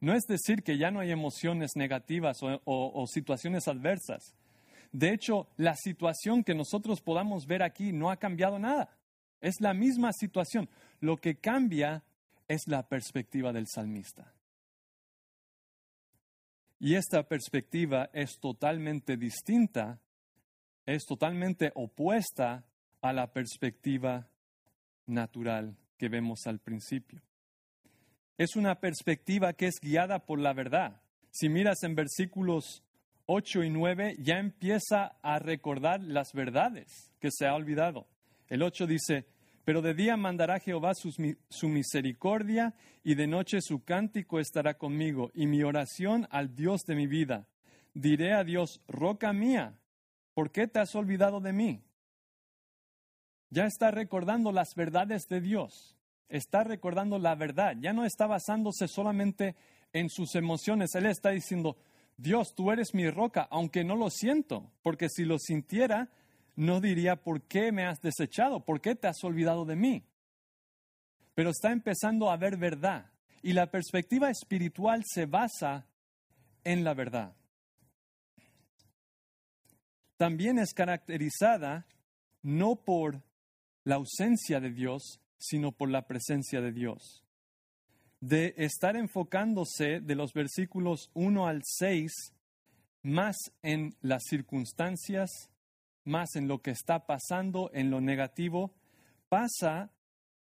No 0.00 0.12
es 0.12 0.24
decir 0.24 0.64
que 0.64 0.76
ya 0.76 0.90
no 0.90 0.98
hay 0.98 1.12
emociones 1.12 1.76
negativas 1.76 2.38
o, 2.42 3.06
situaciones 3.06 3.68
adversas. 3.68 4.34
De 4.90 5.12
hecho, 5.12 5.46
la 5.56 5.76
situación 5.76 6.42
que 6.42 6.56
nosotros 6.56 7.00
podamos 7.00 7.46
ver 7.46 7.62
aquí 7.62 7.92
no 7.92 8.10
ha 8.10 8.16
cambiado 8.16 8.58
nada. 8.58 8.98
Es 9.40 9.60
la 9.60 9.72
misma 9.72 10.12
situación. 10.12 10.68
Lo 10.98 11.16
que 11.18 11.36
cambia 11.36 12.02
es 12.48 12.66
la 12.66 12.88
perspectiva 12.88 13.52
del 13.52 13.68
salmista. 13.68 14.34
Y 16.78 16.94
esta 16.94 17.26
perspectiva 17.26 18.10
es 18.12 18.38
totalmente 18.38 19.16
distinta, 19.16 20.00
es 20.86 21.04
totalmente 21.04 21.72
opuesta 21.74 22.64
a 23.00 23.12
la 23.12 23.32
perspectiva 23.32 24.28
natural 25.06 25.76
que 25.96 26.08
vemos 26.08 26.46
al 26.46 26.60
principio 26.60 27.22
es 28.38 28.54
una 28.54 28.76
perspectiva 28.76 29.52
que 29.52 29.66
es 29.66 29.80
guiada 29.82 30.20
por 30.20 30.38
la 30.38 30.52
verdad. 30.52 31.02
Si 31.30 31.48
miras 31.48 31.82
en 31.82 31.96
versículos 31.96 32.84
8 33.26 33.64
y 33.64 33.70
9, 33.70 34.16
ya 34.20 34.38
empieza 34.38 35.16
a 35.22 35.40
recordar 35.40 36.00
las 36.00 36.32
verdades 36.32 37.12
que 37.20 37.30
se 37.32 37.46
ha 37.46 37.54
olvidado. 37.54 38.06
El 38.48 38.62
8 38.62 38.86
dice, 38.86 39.26
pero 39.68 39.82
de 39.82 39.92
día 39.92 40.16
mandará 40.16 40.60
Jehová 40.60 40.92
su, 40.94 41.68
misericordia 41.68 42.72
y 43.04 43.16
de 43.16 43.26
noche 43.26 43.60
su 43.60 43.84
cántico 43.84 44.40
estará 44.40 44.78
conmigo 44.78 45.30
y 45.34 45.46
mi 45.46 45.62
oración 45.62 46.26
al 46.30 46.54
Dios 46.54 46.84
de 46.86 46.94
mi 46.94 47.06
vida. 47.06 47.46
Diré 47.92 48.32
a 48.32 48.44
Dios, 48.44 48.80
roca 48.88 49.34
mía, 49.34 49.78
¿por 50.32 50.52
qué 50.52 50.68
te 50.68 50.78
has 50.78 50.94
olvidado 50.94 51.40
de 51.40 51.52
mí? 51.52 51.82
Ya 53.50 53.66
está 53.66 53.90
recordando 53.90 54.52
las 54.52 54.74
verdades 54.74 55.28
de 55.28 55.42
Dios 55.42 55.98
está 56.30 56.64
recordando 56.64 57.18
la 57.18 57.34
verdad, 57.34 57.74
ya 57.78 57.92
no 57.92 58.06
está 58.06 58.26
basándose 58.26 58.88
solamente 58.88 59.54
en 59.92 60.08
sus 60.08 60.34
emociones, 60.34 60.94
él 60.94 61.04
está 61.04 61.28
diciendo, 61.28 61.76
Dios, 62.16 62.54
tú 62.54 62.70
eres 62.70 62.94
mi 62.94 63.10
roca, 63.10 63.46
aunque 63.50 63.84
no 63.84 63.96
lo 63.96 64.08
siento, 64.08 64.70
porque 64.82 65.10
si 65.10 65.26
lo 65.26 65.38
sintiera, 65.38 66.10
no 66.58 66.80
diría, 66.80 67.14
¿por 67.14 67.42
qué 67.42 67.70
me 67.70 67.86
has 67.86 68.00
desechado? 68.00 68.64
¿Por 68.64 68.80
qué 68.80 68.96
te 68.96 69.06
has 69.06 69.22
olvidado 69.22 69.64
de 69.64 69.76
mí? 69.76 70.02
Pero 71.36 71.50
está 71.50 71.70
empezando 71.70 72.32
a 72.32 72.36
ver 72.36 72.56
verdad, 72.56 73.12
y 73.42 73.52
la 73.52 73.70
perspectiva 73.70 74.28
espiritual 74.28 75.04
se 75.06 75.26
basa 75.26 75.86
en 76.64 76.82
la 76.82 76.94
verdad. 76.94 77.36
También 80.16 80.58
es 80.58 80.74
caracterizada 80.74 81.86
no 82.42 82.74
por 82.74 83.22
la 83.84 83.94
ausencia 83.94 84.58
de 84.58 84.72
Dios, 84.72 85.20
sino 85.38 85.70
por 85.70 85.90
la 85.90 86.08
presencia 86.08 86.60
de 86.60 86.72
Dios. 86.72 87.24
De 88.20 88.54
estar 88.56 88.96
enfocándose 88.96 90.00
de 90.00 90.14
los 90.16 90.32
versículos 90.32 91.08
1 91.14 91.46
al 91.46 91.60
6 91.62 92.12
más 93.04 93.36
en 93.62 93.94
las 94.00 94.24
circunstancias, 94.24 95.30
más 96.08 96.34
en 96.34 96.48
lo 96.48 96.60
que 96.60 96.72
está 96.72 97.06
pasando, 97.06 97.70
en 97.72 97.90
lo 97.90 98.00
negativo, 98.00 98.72
pasa 99.28 99.92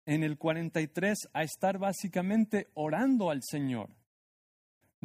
en 0.06 0.24
el 0.24 0.38
43 0.38 1.30
a 1.34 1.44
estar 1.44 1.80
básicamente 1.80 2.70
orando 2.76 3.32
al 3.32 3.42
Señor 3.42 3.90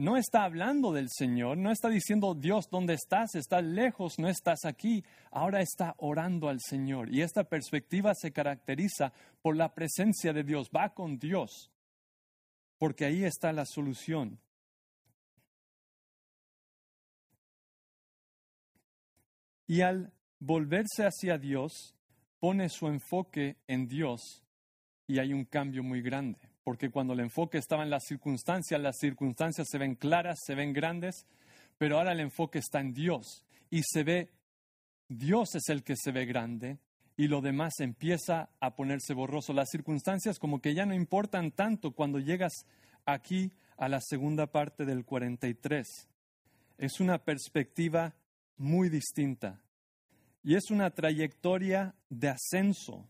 no 0.01 0.17
está 0.17 0.45
hablando 0.45 0.93
del 0.93 1.09
Señor, 1.11 1.59
no 1.59 1.71
está 1.71 1.91
diciendo, 1.91 2.35
Dios, 2.35 2.71
¿dónde 2.71 2.95
estás? 2.95 3.35
Estás 3.35 3.63
lejos, 3.63 4.19
no 4.19 4.29
estás 4.29 4.65
aquí. 4.65 5.05
Ahora 5.31 5.61
está 5.61 5.95
orando 5.99 6.49
al 6.49 6.59
Señor. 6.61 7.13
Y 7.13 7.21
esta 7.21 7.45
perspectiva 7.45 8.15
se 8.15 8.33
caracteriza 8.33 9.13
por 9.43 9.57
la 9.57 9.75
presencia 9.75 10.33
de 10.33 10.43
Dios. 10.43 10.71
Va 10.75 10.95
con 10.95 11.19
Dios, 11.19 11.71
porque 12.79 13.05
ahí 13.05 13.25
está 13.25 13.53
la 13.53 13.67
solución. 13.67 14.41
Y 19.67 19.83
al 19.83 20.15
volverse 20.41 21.05
hacia 21.05 21.39
Dios, 21.39 21.95
pone 22.41 22.69
su 22.69 22.89
enfoque 22.89 23.57
en 23.69 23.87
Dios 23.87 24.43
y 25.07 25.19
hay 25.19 25.33
un 25.33 25.45
cambio 25.45 25.83
muy 25.83 26.03
grande 26.03 26.51
porque 26.65 26.91
cuando 26.91 27.15
el 27.15 27.21
enfoque 27.21 27.59
estaba 27.59 27.83
en 27.83 27.91
las 27.91 28.05
circunstancias, 28.07 28.81
las 28.81 28.97
circunstancias 28.99 29.67
se 29.71 29.79
ven 29.79 29.95
claras, 29.95 30.39
se 30.47 30.55
ven 30.55 30.73
grandes, 30.73 31.27
pero 31.79 31.99
ahora 31.99 32.13
el 32.13 32.21
enfoque 32.21 32.61
está 32.61 32.81
en 32.81 32.93
Dios 32.93 33.45
y 33.71 33.83
se 33.83 34.05
ve, 34.05 34.31
Dios 35.09 35.55
es 35.55 35.69
el 35.69 35.83
que 35.83 35.97
se 35.97 36.13
ve 36.13 36.27
grande 36.27 36.79
y 37.17 37.29
lo 37.29 37.41
demás 37.41 37.81
empieza 37.81 38.51
a 38.61 38.77
ponerse 38.77 39.15
borroso. 39.15 39.53
Las 39.53 39.71
circunstancias 39.71 40.39
como 40.39 40.61
que 40.61 40.75
ya 40.75 40.87
no 40.87 40.95
importan 40.95 41.51
tanto 41.51 41.91
cuando 41.93 42.19
llegas 42.19 42.53
aquí 43.05 43.53
a 43.77 43.89
la 43.89 44.01
segunda 44.01 44.47
parte 44.47 44.85
del 44.85 45.05
43. 45.05 45.87
Es 46.79 47.01
una 47.01 47.19
perspectiva 47.19 48.15
muy 48.59 48.89
distinta 48.91 49.61
y 50.43 50.55
es 50.55 50.71
una 50.71 50.91
trayectoria 50.91 51.95
de 52.09 52.29
ascenso. 52.29 53.07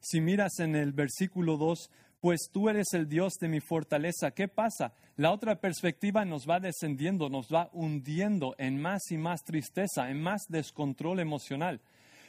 Si 0.00 0.20
miras 0.20 0.58
en 0.58 0.74
el 0.74 0.92
versículo 0.92 1.56
2, 1.56 1.90
pues 2.20 2.50
tú 2.52 2.68
eres 2.68 2.92
el 2.92 3.08
Dios 3.08 3.34
de 3.40 3.48
mi 3.48 3.60
fortaleza. 3.60 4.30
¿Qué 4.30 4.48
pasa? 4.48 4.94
La 5.16 5.32
otra 5.32 5.60
perspectiva 5.60 6.24
nos 6.24 6.48
va 6.48 6.60
descendiendo, 6.60 7.28
nos 7.28 7.48
va 7.48 7.68
hundiendo 7.72 8.54
en 8.58 8.80
más 8.80 9.10
y 9.10 9.18
más 9.18 9.42
tristeza, 9.42 10.08
en 10.10 10.22
más 10.22 10.42
descontrol 10.48 11.20
emocional. 11.20 11.80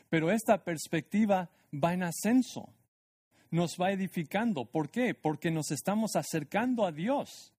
Pero 0.10 0.32
esta 0.32 0.64
perspectiva 0.64 1.50
va 1.72 1.94
en 1.94 2.04
ascenso, 2.04 2.70
nos 3.52 3.78
va 3.80 3.92
edificando. 3.92 4.66
¿Por 4.66 4.90
qué? 4.90 5.14
Porque 5.14 5.52
nos 5.52 5.72
estamos 5.72 6.16
acercando 6.16 6.86
a 6.86 6.92
Dios. 6.92 7.54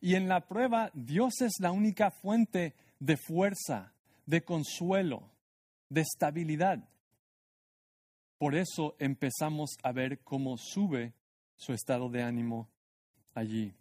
Y 0.00 0.14
en 0.14 0.28
la 0.28 0.46
prueba, 0.46 0.90
Dios 0.94 1.40
es 1.40 1.54
la 1.60 1.72
única 1.72 2.10
fuente 2.10 2.74
de 3.00 3.16
fuerza, 3.16 3.92
de 4.24 4.42
consuelo, 4.42 5.30
de 5.90 6.00
estabilidad. 6.00 6.88
Por 8.38 8.54
eso 8.54 8.96
empezamos 8.98 9.76
a 9.82 9.92
ver 9.92 10.20
cómo 10.20 10.56
sube 10.56 11.12
su 11.56 11.74
estado 11.74 12.08
de 12.08 12.22
ánimo 12.22 12.70
allí. 13.34 13.74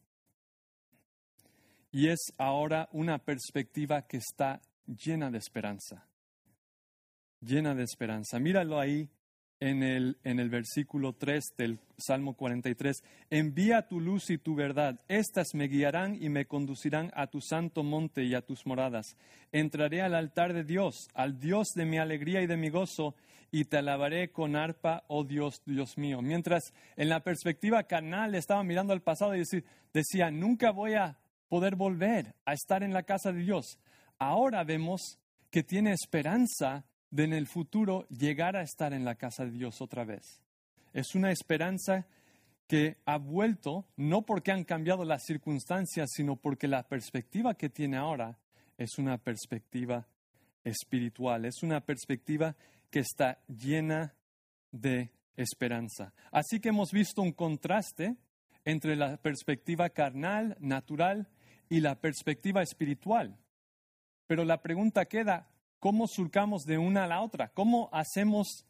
Y 1.92 2.10
es 2.10 2.20
ahora 2.38 2.90
una 2.92 3.20
perspectiva 3.20 4.02
que 4.02 4.18
está 4.18 4.62
llena 4.86 5.32
de 5.32 5.38
esperanza, 5.38 6.06
llena 7.40 7.74
de 7.74 7.84
esperanza. 7.84 8.38
Míralo 8.38 8.80
ahí 8.80 9.10
en 9.60 9.84
el, 9.84 10.18
en 10.24 10.40
el 10.40 10.50
versículo 10.50 11.14
3 11.14 11.44
del 11.58 11.80
Salmo 11.98 12.34
43. 12.36 13.04
Envía 13.30 13.88
tu 13.88 14.00
luz 14.00 14.30
y 14.30 14.38
tu 14.38 14.56
verdad. 14.56 15.00
Estas 15.08 15.54
me 15.54 15.68
guiarán 15.68 16.22
y 16.22 16.30
me 16.30 16.46
conducirán 16.46 17.12
a 17.14 17.28
tu 17.28 17.42
santo 17.42 17.84
monte 17.84 18.24
y 18.24 18.36
a 18.36 18.42
tus 18.42 18.66
moradas. 18.66 19.18
Entraré 19.52 20.02
al 20.02 20.16
altar 20.16 20.54
de 20.54 20.64
Dios, 20.64 21.10
al 21.14 21.40
Dios 21.40 21.70
de 21.76 21.86
mi 21.86 21.98
alegría 21.98 22.42
y 22.42 22.48
de 22.48 22.58
mi 22.58 22.70
gozo, 22.70 23.16
y 23.52 23.66
te 23.66 23.78
alabaré 23.78 24.32
con 24.32 24.56
arpa, 24.56 25.04
oh 25.08 25.24
Dios, 25.24 25.62
Dios 25.66 25.98
mío. 25.98 26.22
Mientras 26.22 26.74
en 26.96 27.10
la 27.10 27.24
perspectiva 27.24 27.84
canal 27.84 28.36
estaba 28.36 28.64
mirando 28.64 28.94
al 28.94 29.02
pasado 29.02 29.36
y 29.36 29.44
decía, 29.92 30.30
nunca 30.30 30.72
voy 30.72 30.94
a 30.94 31.18
poder 31.48 31.76
volver 31.76 32.36
a 32.46 32.54
estar 32.54 32.84
en 32.84 32.94
la 32.94 33.04
casa 33.04 33.32
de 33.32 33.42
Dios. 33.42 33.80
Ahora 34.20 34.64
vemos 34.64 35.20
que 35.50 35.64
tiene 35.64 35.94
esperanza 35.94 36.86
de 37.12 37.24
en 37.24 37.34
el 37.34 37.48
futuro 37.48 38.08
llegar 38.10 38.56
a 38.56 38.62
estar 38.62 38.94
en 38.94 39.06
la 39.06 39.16
casa 39.16 39.46
de 39.46 39.52
Dios 39.52 39.82
otra 39.82 40.04
vez. 40.04 40.42
Es 40.94 41.16
una 41.16 41.32
esperanza 41.32 42.08
que 42.68 42.98
ha 43.06 43.18
vuelto 43.18 43.86
no 43.98 44.24
porque 44.24 44.52
han 44.52 44.64
cambiado 44.64 45.04
las 45.04 45.24
circunstancias, 45.26 46.10
sino 46.14 46.36
porque 46.36 46.68
la 46.68 46.84
perspectiva 46.84 47.56
que 47.56 47.70
tiene 47.70 47.98
ahora 47.98 48.38
es 48.78 48.98
una 48.98 49.18
perspectiva 49.18 50.08
espiritual, 50.64 51.46
es 51.46 51.64
una 51.64 51.82
perspectiva 51.82 52.56
que 52.90 53.00
está 53.00 53.40
llena 53.48 54.14
de 54.72 55.12
esperanza. 55.36 56.14
Así 56.32 56.60
que 56.60 56.70
hemos 56.70 56.92
visto 56.92 57.22
un 57.22 57.32
contraste 57.32 58.16
entre 58.66 58.96
la 58.96 59.18
perspectiva 59.18 59.90
carnal, 59.90 60.56
natural, 60.60 61.28
y 61.70 61.80
la 61.80 61.96
perspectiva 61.96 62.62
espiritual. 62.64 63.38
Pero 64.28 64.44
la 64.44 64.62
pregunta 64.62 65.06
queda, 65.06 65.48
¿cómo 65.80 66.08
surcamos 66.08 66.64
de 66.64 66.78
una 66.78 67.06
a 67.06 67.08
la 67.08 67.22
otra? 67.22 67.50
¿Cómo 67.50 67.90
hacemos 67.92 68.66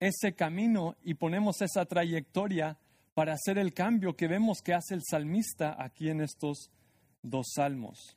ese 0.00 0.34
camino 0.34 0.96
y 1.02 1.14
ponemos 1.14 1.60
esa 1.62 1.84
trayectoria 1.84 2.78
para 3.14 3.34
hacer 3.34 3.58
el 3.58 3.74
cambio 3.74 4.16
que 4.16 4.28
vemos 4.28 4.62
que 4.62 4.74
hace 4.74 4.94
el 4.94 5.02
salmista 5.08 5.76
aquí 5.78 6.08
en 6.08 6.20
estos 6.20 6.70
dos 7.22 7.52
salmos? 7.54 8.16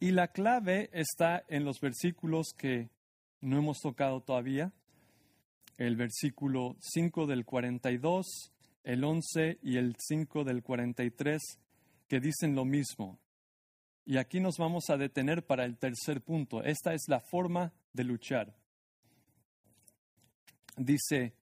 Y 0.00 0.10
la 0.10 0.28
clave 0.28 0.90
está 0.92 1.44
en 1.48 1.64
los 1.64 1.80
versículos 1.80 2.48
que 2.56 2.90
no 3.40 3.58
hemos 3.58 3.78
tocado 3.78 4.20
todavía, 4.20 4.72
el 5.76 5.96
versículo 5.96 6.76
5 6.80 7.26
del 7.26 7.44
42, 7.44 8.52
el 8.84 9.04
11 9.04 9.58
y 9.62 9.76
el 9.76 9.96
5 9.98 10.44
del 10.44 10.62
43, 10.62 11.40
que 12.08 12.20
dicen 12.20 12.54
lo 12.54 12.64
mismo. 12.64 13.18
Y 14.04 14.16
aquí 14.16 14.40
nos 14.40 14.56
vamos 14.58 14.90
a 14.90 14.96
detener 14.96 15.46
para 15.46 15.64
el 15.64 15.78
tercer 15.78 16.22
punto. 16.22 16.62
Esta 16.62 16.92
es 16.92 17.02
la 17.08 17.20
forma 17.20 17.72
de 17.92 18.04
luchar. 18.04 18.54
Dice, 20.76 21.34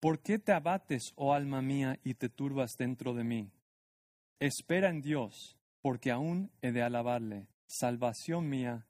¿por 0.00 0.20
qué 0.20 0.38
te 0.38 0.52
abates, 0.52 1.12
oh 1.16 1.32
alma 1.32 1.62
mía, 1.62 1.98
y 2.04 2.14
te 2.14 2.28
turbas 2.28 2.72
dentro 2.76 3.14
de 3.14 3.24
mí? 3.24 3.50
Espera 4.38 4.90
en 4.90 5.00
Dios, 5.00 5.56
porque 5.80 6.10
aún 6.10 6.50
he 6.60 6.72
de 6.72 6.82
alabarle, 6.82 7.46
salvación 7.66 8.48
mía 8.48 8.86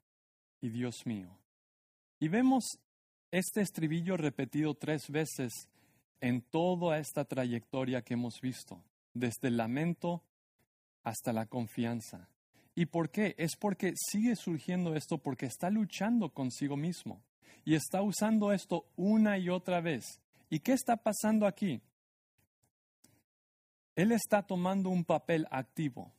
y 0.59 0.69
Dios 0.69 1.05
mío. 1.05 1.37
Y 2.19 2.27
vemos 2.27 2.79
este 3.31 3.61
estribillo 3.61 4.17
repetido 4.17 4.73
tres 4.73 5.09
veces 5.09 5.69
en 6.19 6.41
toda 6.41 6.97
esta 6.97 7.25
trayectoria 7.25 8.01
que 8.01 8.15
hemos 8.15 8.41
visto, 8.41 8.83
desde 9.13 9.49
el 9.49 9.57
lamento 9.57 10.23
hasta 11.03 11.31
la 11.31 11.45
confianza. 11.45 12.29
¿Y 12.75 12.87
por 12.87 13.09
qué? 13.09 13.35
Es 13.37 13.55
porque 13.55 13.93
sigue 13.95 14.35
surgiendo 14.35 14.95
esto 14.95 15.17
porque 15.17 15.45
está 15.45 15.69
luchando 15.69 16.29
consigo 16.29 16.75
mismo 16.75 17.23
y 17.63 17.75
está 17.75 18.01
usando 18.01 18.51
esto 18.51 18.85
una 18.97 19.37
y 19.37 19.49
otra 19.49 19.79
vez. 19.79 20.21
¿Y 20.49 20.59
qué 20.59 20.73
está 20.73 20.97
pasando 20.97 21.47
aquí? 21.47 21.81
Él 23.95 24.11
está 24.11 24.43
tomando 24.43 24.89
un 24.89 25.05
papel 25.05 25.47
activo. 25.51 26.11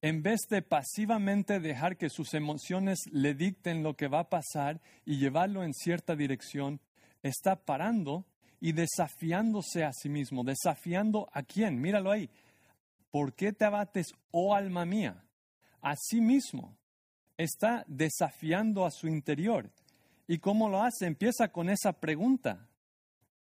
En 0.00 0.22
vez 0.22 0.40
de 0.48 0.62
pasivamente 0.62 1.60
dejar 1.60 1.96
que 1.96 2.08
sus 2.08 2.34
emociones 2.34 2.98
le 3.12 3.34
dicten 3.34 3.82
lo 3.82 3.94
que 3.94 4.08
va 4.08 4.20
a 4.20 4.30
pasar 4.30 4.80
y 5.04 5.18
llevarlo 5.18 5.62
en 5.62 5.74
cierta 5.74 6.16
dirección, 6.16 6.80
está 7.22 7.54
parando 7.54 8.24
y 8.60 8.72
desafiándose 8.72 9.84
a 9.84 9.92
sí 9.92 10.08
mismo. 10.08 10.42
¿Desafiando 10.42 11.28
a 11.32 11.42
quién? 11.42 11.80
Míralo 11.80 12.10
ahí. 12.10 12.30
¿Por 13.10 13.34
qué 13.34 13.52
te 13.52 13.66
abates, 13.66 14.08
oh 14.32 14.54
alma 14.54 14.86
mía? 14.86 15.22
A 15.82 15.96
sí 15.96 16.20
mismo. 16.20 16.78
Está 17.36 17.84
desafiando 17.86 18.86
a 18.86 18.90
su 18.90 19.08
interior. 19.08 19.70
¿Y 20.26 20.38
cómo 20.38 20.68
lo 20.68 20.82
hace? 20.82 21.06
Empieza 21.06 21.48
con 21.48 21.68
esa 21.68 21.92
pregunta. 21.92 22.68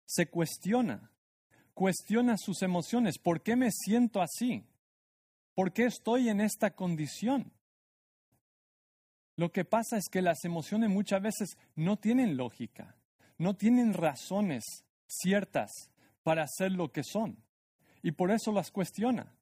Se 0.06 0.26
cuestiona. 0.26 1.10
Cuestiona 1.74 2.36
sus 2.38 2.62
emociones. 2.62 3.18
¿Por 3.18 3.42
qué 3.42 3.56
me 3.56 3.70
siento 3.70 4.22
así? 4.22 4.64
¿Por 5.54 5.72
qué 5.72 5.84
estoy 5.84 6.28
en 6.28 6.40
esta 6.40 6.70
condición? 6.70 7.52
Lo 9.36 9.50
que 9.50 9.64
pasa 9.64 9.96
es 9.96 10.08
que 10.10 10.22
las 10.22 10.44
emociones 10.44 10.90
muchas 10.90 11.20
veces 11.20 11.56
no 11.74 11.98
tienen 11.98 12.36
lógica, 12.36 12.96
no 13.38 13.56
tienen 13.56 13.94
razones 13.94 14.84
ciertas 15.06 15.70
para 16.22 16.46
ser 16.46 16.72
lo 16.72 16.92
que 16.92 17.02
son. 17.02 17.42
Y 18.02 18.12
por 18.12 18.30
eso 18.30 18.52
las 18.52 18.70
cuestiona 18.70 19.34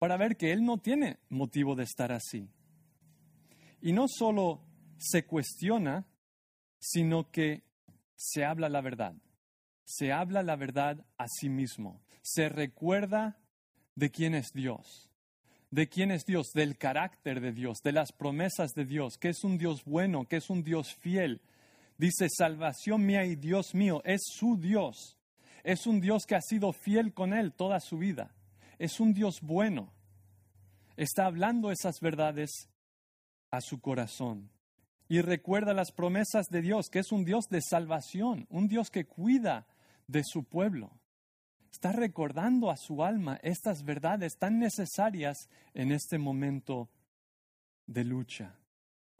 para 0.00 0.16
ver 0.16 0.38
que 0.38 0.50
él 0.50 0.64
no 0.64 0.78
tiene 0.78 1.18
motivo 1.28 1.76
de 1.76 1.84
estar 1.84 2.10
así. 2.10 2.48
Y 3.82 3.92
no 3.92 4.06
solo 4.08 4.62
se 4.96 5.26
cuestiona, 5.26 6.06
sino 6.78 7.30
que 7.30 7.64
se 8.16 8.46
habla 8.46 8.70
la 8.70 8.80
verdad. 8.80 9.14
Se 9.84 10.10
habla 10.10 10.42
la 10.42 10.56
verdad 10.56 11.04
a 11.18 11.26
sí 11.28 11.50
mismo. 11.50 12.00
Se 12.22 12.48
recuerda 12.48 13.38
de 13.94 14.10
quién 14.10 14.34
es 14.34 14.52
Dios. 14.54 15.10
De 15.70 15.90
quién 15.90 16.12
es 16.12 16.24
Dios, 16.24 16.52
del 16.54 16.78
carácter 16.78 17.42
de 17.42 17.52
Dios, 17.52 17.82
de 17.84 17.92
las 17.92 18.10
promesas 18.12 18.72
de 18.72 18.86
Dios, 18.86 19.18
que 19.18 19.28
es 19.28 19.44
un 19.44 19.58
Dios 19.58 19.84
bueno, 19.84 20.26
que 20.26 20.36
es 20.36 20.48
un 20.48 20.64
Dios 20.64 20.94
fiel. 20.94 21.42
Dice, 21.98 22.28
salvación 22.30 23.04
mía 23.04 23.26
y 23.26 23.36
Dios 23.36 23.74
mío, 23.74 24.00
es 24.06 24.22
su 24.24 24.56
Dios. 24.56 25.18
Es 25.62 25.86
un 25.86 26.00
Dios 26.00 26.24
que 26.26 26.36
ha 26.36 26.40
sido 26.40 26.72
fiel 26.72 27.12
con 27.12 27.34
él 27.34 27.52
toda 27.52 27.80
su 27.80 27.98
vida 27.98 28.34
es 28.80 28.98
un 28.98 29.12
Dios 29.12 29.42
bueno. 29.42 29.92
Está 30.96 31.26
hablando 31.26 31.70
esas 31.70 32.00
verdades 32.00 32.50
a 33.50 33.60
su 33.60 33.80
corazón. 33.80 34.50
Y 35.06 35.20
recuerda 35.20 35.74
las 35.74 35.92
promesas 35.92 36.46
de 36.48 36.62
Dios, 36.62 36.88
que 36.88 37.00
es 37.00 37.12
un 37.12 37.24
Dios 37.24 37.44
de 37.50 37.60
salvación, 37.60 38.46
un 38.48 38.68
Dios 38.68 38.90
que 38.90 39.04
cuida 39.04 39.66
de 40.06 40.24
su 40.24 40.44
pueblo. 40.44 40.98
Está 41.70 41.92
recordando 41.92 42.70
a 42.70 42.76
su 42.78 43.04
alma 43.04 43.38
estas 43.42 43.84
verdades 43.84 44.38
tan 44.38 44.58
necesarias 44.58 45.50
en 45.74 45.92
este 45.92 46.16
momento 46.16 46.88
de 47.86 48.04
lucha. 48.04 48.56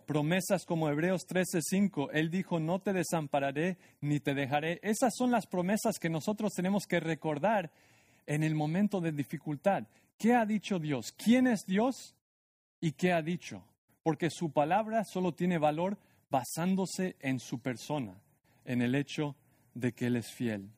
Promesas 0.07 0.65
como 0.65 0.89
Hebreos 0.89 1.27
13:5, 1.29 2.11
Él 2.13 2.31
dijo, 2.31 2.61
no 2.61 2.81
te 2.81 2.95
desampararé 2.95 3.77
ni 4.01 4.21
te 4.21 4.35
dejaré. 4.35 4.81
Esas 4.83 5.15
son 5.15 5.31
las 5.31 5.47
promesas 5.47 5.99
que 6.01 6.09
nosotros 6.09 6.53
tenemos 6.55 6.87
que 6.87 6.99
recordar 6.99 7.71
en 8.31 8.45
el 8.45 8.55
momento 8.55 9.01
de 9.01 9.11
dificultad. 9.11 9.89
¿Qué 10.17 10.35
ha 10.35 10.47
dicho 10.47 10.79
Dios? 10.79 11.11
¿Quién 11.11 11.49
es 11.49 11.67
Dios? 11.67 12.15
¿Y 12.81 12.93
qué 12.93 13.13
ha 13.13 13.23
dicho? 13.23 13.65
Porque 14.05 14.31
su 14.31 14.53
palabra 14.53 15.03
solo 15.03 15.35
tiene 15.35 15.59
valor 15.59 15.99
basándose 16.31 17.17
en 17.19 17.41
su 17.41 17.59
persona, 17.59 18.15
en 18.65 18.83
el 18.83 18.95
hecho 18.95 19.35
de 19.75 19.93
que 19.93 20.07
Él 20.07 20.15
es 20.15 20.31
fiel. 20.33 20.71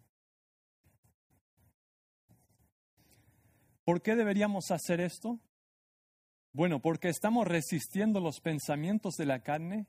¿Por 3.84 4.00
qué 4.00 4.16
deberíamos 4.16 4.70
hacer 4.70 5.02
esto? 5.02 5.38
Bueno, 6.54 6.80
porque 6.80 7.10
estamos 7.10 7.46
resistiendo 7.46 8.20
los 8.20 8.40
pensamientos 8.40 9.16
de 9.16 9.26
la 9.26 9.40
carne 9.40 9.86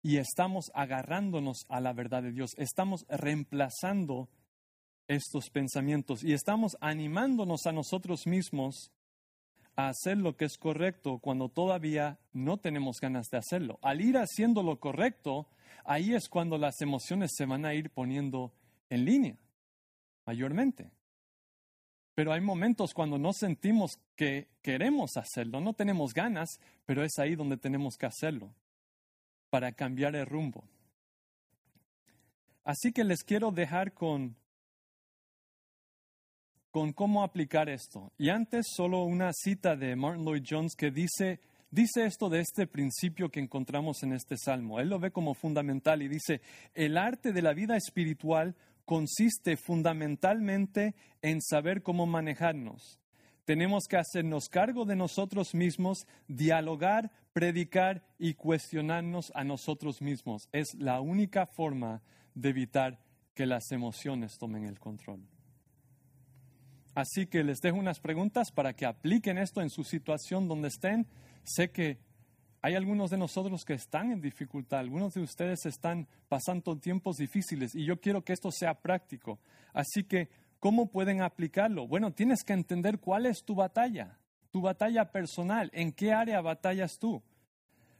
y 0.00 0.18
estamos 0.18 0.70
agarrándonos 0.74 1.66
a 1.68 1.80
la 1.80 1.92
verdad 1.92 2.22
de 2.22 2.30
Dios. 2.30 2.52
Estamos 2.56 3.04
reemplazando 3.08 4.28
estos 5.08 5.48
pensamientos 5.50 6.22
y 6.22 6.34
estamos 6.34 6.76
animándonos 6.80 7.66
a 7.66 7.72
nosotros 7.72 8.26
mismos 8.26 8.92
a 9.74 9.88
hacer 9.88 10.18
lo 10.18 10.36
que 10.36 10.44
es 10.44 10.58
correcto 10.58 11.18
cuando 11.18 11.48
todavía 11.48 12.18
no 12.32 12.58
tenemos 12.58 13.00
ganas 13.00 13.28
de 13.30 13.38
hacerlo. 13.38 13.78
Al 13.80 14.00
ir 14.00 14.18
haciendo 14.18 14.62
lo 14.62 14.78
correcto, 14.78 15.48
ahí 15.84 16.14
es 16.14 16.28
cuando 16.28 16.58
las 16.58 16.80
emociones 16.82 17.32
se 17.34 17.46
van 17.46 17.64
a 17.64 17.74
ir 17.74 17.90
poniendo 17.90 18.52
en 18.90 19.04
línea, 19.04 19.38
mayormente. 20.26 20.90
Pero 22.14 22.32
hay 22.32 22.40
momentos 22.40 22.92
cuando 22.92 23.18
no 23.18 23.32
sentimos 23.32 23.92
que 24.16 24.48
queremos 24.62 25.16
hacerlo, 25.16 25.60
no 25.60 25.72
tenemos 25.72 26.12
ganas, 26.12 26.58
pero 26.84 27.04
es 27.04 27.18
ahí 27.18 27.36
donde 27.36 27.56
tenemos 27.56 27.96
que 27.96 28.06
hacerlo 28.06 28.52
para 29.48 29.72
cambiar 29.72 30.16
el 30.16 30.26
rumbo. 30.26 30.64
Así 32.64 32.92
que 32.92 33.04
les 33.04 33.22
quiero 33.22 33.52
dejar 33.52 33.94
con 33.94 34.36
con 36.78 36.92
cómo 36.92 37.24
aplicar 37.24 37.68
esto. 37.68 38.12
Y 38.18 38.28
antes 38.28 38.66
solo 38.72 39.02
una 39.02 39.32
cita 39.32 39.74
de 39.74 39.96
Martin 39.96 40.24
Lloyd 40.24 40.44
Jones 40.48 40.76
que 40.76 40.92
dice, 40.92 41.40
dice 41.72 42.06
esto 42.06 42.28
de 42.28 42.38
este 42.38 42.68
principio 42.68 43.30
que 43.30 43.40
encontramos 43.40 44.04
en 44.04 44.12
este 44.12 44.36
salmo. 44.36 44.78
Él 44.78 44.88
lo 44.88 45.00
ve 45.00 45.10
como 45.10 45.34
fundamental 45.34 46.02
y 46.02 46.08
dice, 46.08 46.40
el 46.74 46.96
arte 46.96 47.32
de 47.32 47.42
la 47.42 47.52
vida 47.52 47.76
espiritual 47.76 48.54
consiste 48.84 49.56
fundamentalmente 49.56 50.94
en 51.20 51.42
saber 51.42 51.82
cómo 51.82 52.06
manejarnos. 52.06 53.00
Tenemos 53.44 53.88
que 53.88 53.96
hacernos 53.96 54.48
cargo 54.48 54.84
de 54.84 54.94
nosotros 54.94 55.56
mismos, 55.56 56.06
dialogar, 56.28 57.10
predicar 57.32 58.04
y 58.20 58.34
cuestionarnos 58.34 59.32
a 59.34 59.42
nosotros 59.42 60.00
mismos. 60.00 60.48
Es 60.52 60.76
la 60.78 61.00
única 61.00 61.44
forma 61.46 62.02
de 62.36 62.50
evitar 62.50 63.00
que 63.34 63.46
las 63.46 63.72
emociones 63.72 64.38
tomen 64.38 64.62
el 64.62 64.78
control. 64.78 65.26
Así 66.98 67.28
que 67.28 67.44
les 67.44 67.60
dejo 67.60 67.76
unas 67.76 68.00
preguntas 68.00 68.50
para 68.50 68.72
que 68.72 68.84
apliquen 68.84 69.38
esto 69.38 69.60
en 69.60 69.70
su 69.70 69.84
situación 69.84 70.48
donde 70.48 70.66
estén. 70.66 71.06
Sé 71.44 71.70
que 71.70 72.00
hay 72.60 72.74
algunos 72.74 73.10
de 73.10 73.16
nosotros 73.16 73.64
que 73.64 73.74
están 73.74 74.10
en 74.10 74.20
dificultad, 74.20 74.80
algunos 74.80 75.14
de 75.14 75.20
ustedes 75.20 75.64
están 75.64 76.08
pasando 76.28 76.76
tiempos 76.76 77.18
difíciles 77.18 77.76
y 77.76 77.84
yo 77.84 78.00
quiero 78.00 78.24
que 78.24 78.32
esto 78.32 78.50
sea 78.50 78.74
práctico. 78.74 79.38
Así 79.72 80.02
que, 80.02 80.28
¿cómo 80.58 80.90
pueden 80.90 81.22
aplicarlo? 81.22 81.86
Bueno, 81.86 82.12
tienes 82.14 82.42
que 82.42 82.54
entender 82.54 82.98
cuál 82.98 83.26
es 83.26 83.44
tu 83.44 83.54
batalla, 83.54 84.18
tu 84.50 84.60
batalla 84.60 85.12
personal, 85.12 85.70
en 85.74 85.92
qué 85.92 86.12
área 86.12 86.40
batallas 86.40 86.98
tú. 86.98 87.22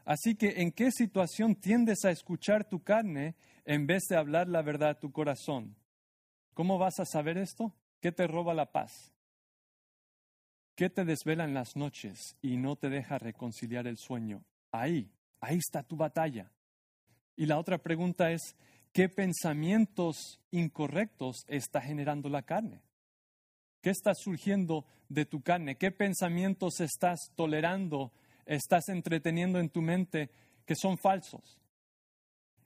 Así 0.05 0.35
que, 0.35 0.61
¿en 0.61 0.73
qué 0.73 0.91
situación 0.91 1.55
tiendes 1.55 2.05
a 2.05 2.11
escuchar 2.11 2.69
tu 2.69 2.83
carne 2.83 3.37
en 3.65 3.87
vez 3.87 4.09
de 4.09 4.17
hablar 4.17 4.49
la 4.49 4.63
verdad 4.63 4.91
a 4.91 4.99
tu 4.99 5.13
corazón? 5.13 5.77
¿Cómo 6.53 6.79
vas 6.79 6.99
a 6.99 7.05
saber 7.05 7.39
esto? 7.39 7.73
¿Qué 8.01 8.13
te 8.13 8.27
roba 8.27 8.55
la 8.55 8.71
paz? 8.73 9.13
¿Qué 10.75 10.89
te 10.89 11.05
desvela 11.05 11.45
en 11.45 11.55
las 11.55 11.75
noches 11.75 12.37
y 12.41 12.57
no 12.57 12.77
te 12.77 12.89
deja 12.89 13.19
reconciliar 13.19 13.87
el 13.89 13.97
sueño? 13.97 14.45
Ahí, 14.71 15.11
ahí 15.41 15.59
está 15.59 15.83
tu 15.83 15.97
batalla. 15.97 16.53
Y 17.35 17.47
la 17.47 17.59
otra 17.59 17.79
pregunta 17.79 18.31
es, 18.31 18.55
¿qué 18.93 19.09
pensamientos 19.09 20.41
incorrectos 20.53 21.45
está 21.49 21.81
generando 21.81 22.29
la 22.29 22.43
carne? 22.43 22.83
¿Qué 23.81 23.91
está 23.91 24.15
surgiendo 24.15 24.87
de 25.09 25.25
tu 25.25 25.43
carne? 25.43 25.77
¿Qué 25.77 25.91
pensamientos 25.91 26.81
estás 26.81 27.19
tolerando, 27.35 28.13
estás 28.47 28.89
entreteniendo 28.89 29.59
en 29.59 29.71
tu 29.71 29.83
mente 29.83 30.31
que 30.65 30.75
son 30.77 30.99
falsos? 30.99 31.59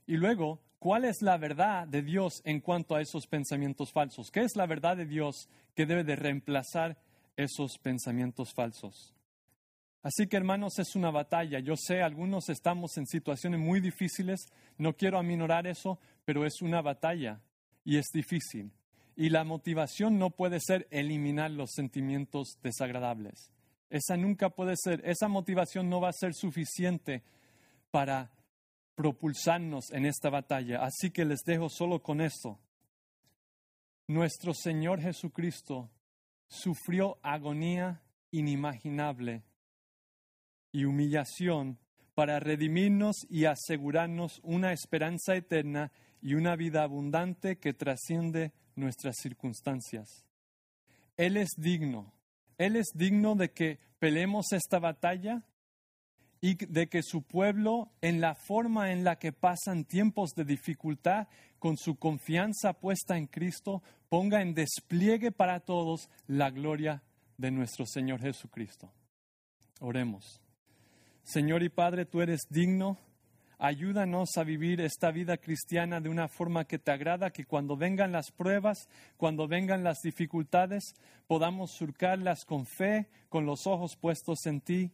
Y 0.07 0.17
luego, 0.17 0.61
¿cuál 0.83 1.05
es 1.05 1.23
la 1.23 1.37
verdad 1.37 1.87
de 1.87 2.03
Dios 2.03 2.43
en 2.45 2.61
cuanto 2.61 2.97
a 2.97 3.01
esos 3.01 3.29
pensamientos 3.29 3.93
falsos? 3.93 4.33
¿Qué 4.33 4.41
es 4.41 4.57
la 4.57 4.67
verdad 4.67 4.97
de 4.97 5.07
Dios 5.07 5.49
que 5.77 5.87
debe 5.87 6.03
de 6.03 6.17
reemplazar 6.17 6.99
esos 7.37 7.79
pensamientos 7.79 8.53
falsos? 8.53 9.15
Así 10.03 10.27
que 10.27 10.37
hermanos, 10.37 10.81
es 10.81 10.97
una 10.97 11.13
batalla. 11.13 11.61
Yo 11.61 11.77
sé, 11.77 12.03
algunos 12.03 12.49
estamos 12.49 12.97
en 12.97 13.07
situaciones 13.07 13.61
muy 13.61 13.79
difíciles, 13.79 14.41
no 14.77 14.97
quiero 14.97 15.21
aminorar 15.21 15.69
eso, 15.69 16.01
pero 16.25 16.45
es 16.45 16.61
una 16.61 16.83
batalla 16.83 17.41
y 17.85 17.99
es 17.99 18.07
difícil. 18.13 18.73
Y 19.15 19.29
la 19.29 19.45
motivación 19.45 20.19
no 20.19 20.31
puede 20.31 20.59
ser 20.59 20.89
eliminar 20.91 21.53
los 21.53 21.71
sentimientos 21.71 22.59
desagradables. 22.61 23.53
Esa 23.89 24.17
nunca 24.17 24.51
puede 24.51 24.75
ser, 24.77 25.01
esa 25.05 25.29
motivación 25.29 25.89
no 25.89 26.01
va 26.01 26.09
a 26.09 26.13
ser 26.13 26.35
suficiente 26.35 27.23
para 27.93 28.33
propulsarnos 29.03 29.91
en 29.91 30.07
esta 30.07 30.31
batalla. 30.31 30.85
Así 30.85 31.11
que 31.11 31.25
les 31.25 31.41
dejo 31.45 31.69
solo 31.69 32.05
con 32.05 32.21
esto. 32.21 32.61
Nuestro 34.07 34.55
Señor 34.55 35.01
Jesucristo 35.01 35.91
sufrió 36.47 37.19
agonía 37.21 38.01
inimaginable 38.31 39.43
y 40.71 40.85
humillación 40.85 41.81
para 42.15 42.39
redimirnos 42.39 43.27
y 43.29 43.47
asegurarnos 43.47 44.39
una 44.45 44.73
esperanza 44.73 45.35
eterna 45.35 45.91
y 46.21 46.35
una 46.35 46.55
vida 46.55 46.85
abundante 46.85 47.59
que 47.59 47.75
trasciende 47.75 48.53
nuestras 48.77 49.17
circunstancias. 49.21 50.29
Él 51.17 51.37
es 51.37 51.51
digno. 51.57 52.15
Él 52.57 52.77
es 52.77 52.93
digno 52.95 53.35
de 53.35 53.51
que 53.51 53.81
peleemos 53.99 54.53
esta 54.53 54.79
batalla 54.79 55.43
y 56.43 56.57
de 56.57 56.89
que 56.89 57.03
su 57.03 57.23
pueblo, 57.23 57.89
en 58.03 58.21
la 58.21 58.35
forma 58.35 58.93
en 58.93 59.05
la 59.05 59.17
que 59.17 59.33
pasan 59.33 59.85
tiempos 59.85 60.33
de 60.35 60.45
dificultad, 60.45 61.29
con 61.61 61.79
su 61.79 61.97
confianza 61.97 62.73
puesta 62.73 63.17
en 63.17 63.29
Cristo, 63.29 63.81
ponga 64.09 64.43
en 64.43 64.53
despliegue 64.53 65.31
para 65.31 65.61
todos 65.61 66.11
la 66.27 66.51
gloria 66.51 67.03
de 67.39 67.53
nuestro 67.53 67.87
Señor 67.87 68.21
Jesucristo. 68.21 68.93
Oremos. 69.81 70.43
Señor 71.23 71.63
y 71.63 71.69
Padre, 71.69 72.05
tú 72.05 72.21
eres 72.21 72.41
digno 72.51 72.99
Ayúdanos 73.65 74.31
a 74.39 74.43
vivir 74.43 74.81
esta 74.81 75.13
vida 75.13 75.37
cristiana 75.37 76.01
de 76.01 76.09
una 76.09 76.27
forma 76.27 76.65
que 76.65 76.81
te 76.81 76.91
agrada, 76.91 77.31
que 77.31 77.45
cuando 77.45 77.77
vengan 77.77 78.11
las 78.11 78.33
pruebas, 78.33 78.89
cuando 79.17 79.47
vengan 79.47 79.85
las 79.85 79.99
dificultades, 80.03 80.97
podamos 81.29 81.71
surcarlas 81.71 82.45
con 82.45 82.67
fe, 82.67 83.09
con 83.29 83.47
los 83.47 83.69
ojos 83.69 83.97
puestos 83.97 84.47
en 84.47 84.63
ti 84.63 84.91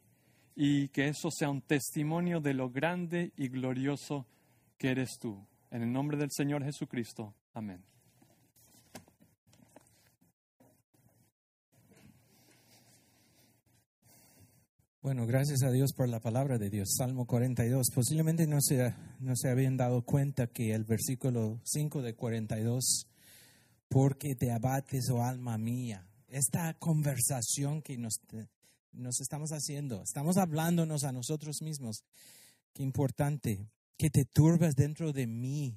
y 0.61 0.89
que 0.89 1.07
eso 1.07 1.31
sea 1.31 1.51
un 1.51 1.63
testimonio 1.63 2.41
de 2.41 2.53
lo 2.53 2.69
grande 2.69 3.33
y 3.37 3.47
glorioso 3.47 4.27
que 4.77 4.91
eres 4.91 5.17
tú. 5.21 5.47
En 5.71 5.83
el 5.83 5.93
nombre 5.93 6.17
del 6.17 6.33
Señor 6.33 6.65
Jesucristo. 6.65 7.33
Amén. 7.55 7.81
Bueno, 15.01 15.29
gracias 15.29 15.63
a 15.63 15.71
Dios 15.71 15.93
por 15.93 16.09
la 16.09 16.19
palabra 16.19 16.59
de 16.59 16.71
Dios. 16.71 16.89
Salmo 16.99 17.25
42. 17.25 17.91
Posiblemente 17.95 18.49
no 18.49 18.61
se, 18.61 18.93
no 19.21 19.37
se 19.37 19.51
habían 19.51 19.77
dado 19.77 20.03
cuenta 20.03 20.49
que 20.49 20.75
el 20.75 20.83
versículo 20.83 21.61
5 21.63 22.03
de 22.03 22.17
42, 22.17 23.07
porque 23.89 24.35
te 24.35 24.51
abates, 24.51 25.09
oh 25.11 25.23
alma 25.23 25.57
mía, 25.57 26.09
esta 26.27 26.75
conversación 26.75 27.81
que 27.81 27.97
nos, 27.97 28.21
nos 28.93 29.21
estamos 29.21 29.53
haciendo, 29.53 30.03
estamos 30.03 30.37
hablándonos 30.37 31.05
a 31.05 31.13
nosotros 31.13 31.63
mismos. 31.63 32.05
Qué 32.73 32.83
importante, 32.83 33.71
que 33.97 34.11
te 34.11 34.25
turbas 34.25 34.75
dentro 34.75 35.13
de 35.13 35.27
mí. 35.27 35.77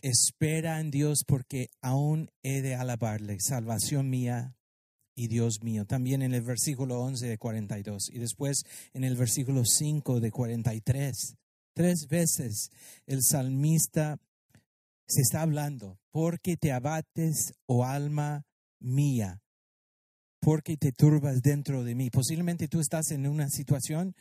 Espera 0.00 0.80
en 0.80 0.90
Dios 0.90 1.24
porque 1.26 1.68
aún 1.80 2.30
he 2.42 2.62
de 2.62 2.74
alabarle, 2.74 3.38
salvación 3.40 4.10
mía 4.10 4.56
y 5.14 5.28
Dios 5.28 5.62
mío. 5.62 5.86
También 5.86 6.22
en 6.22 6.34
el 6.34 6.42
versículo 6.42 7.00
11 7.00 7.26
de 7.26 7.38
42 7.38 8.10
y 8.10 8.18
después 8.18 8.62
en 8.92 9.04
el 9.04 9.16
versículo 9.16 9.64
5 9.64 10.20
de 10.20 10.30
43. 10.30 11.36
Tres 11.72 12.06
veces 12.08 12.70
el 13.06 13.22
salmista 13.22 14.18
se 15.06 15.20
está 15.20 15.42
hablando, 15.42 15.98
porque 16.10 16.56
te 16.56 16.72
abates, 16.72 17.54
oh 17.66 17.84
alma 17.84 18.44
mía, 18.80 19.40
porque 20.46 20.76
te 20.76 20.92
turbas 20.92 21.42
dentro 21.42 21.82
de 21.82 21.96
mí. 21.96 22.08
Posiblemente 22.08 22.68
tú 22.68 22.78
estás 22.78 23.10
en 23.10 23.26
una 23.26 23.50
situación 23.50 24.14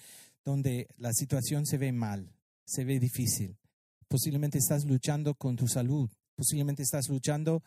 donde 0.43 0.87
la 0.97 1.13
situación 1.13 1.67
se 1.67 1.77
ve 1.77 1.91
mal, 1.91 2.33
se 2.65 2.83
ve 2.83 2.99
difícil. 2.99 3.59
Posiblemente 4.07 4.57
estás 4.57 4.85
luchando 4.85 5.35
con 5.35 5.55
tu 5.55 5.67
salud, 5.67 6.09
posiblemente 6.33 6.81
estás 6.81 7.09
luchando 7.09 7.61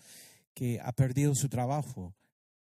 que 0.54 0.80
ha 0.80 0.90
perdido 0.90 1.36
su 1.36 1.48
trabajo, 1.48 2.16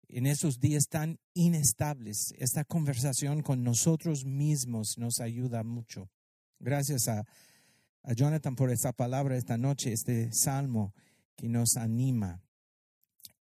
en 0.09 0.27
esos 0.27 0.61
días 0.61 0.89
tan 0.91 1.21
inestables, 1.33 2.35
esta 2.37 2.65
conversación 2.65 3.41
con 3.41 3.65
nosotros 3.65 4.27
mismos 4.27 4.97
nos 4.99 5.21
ayuda 5.21 5.63
mucho. 5.63 6.11
Gracias 6.61 7.09
a, 7.09 7.25
a 8.03 8.13
Jonathan 8.13 8.57
por 8.57 8.71
esta 8.71 8.93
palabra 8.93 9.39
esta 9.39 9.57
noche, 9.57 9.95
este 9.95 10.35
salmo 10.35 10.93
que 11.35 11.49
nos 11.49 11.79
anima. 11.79 12.43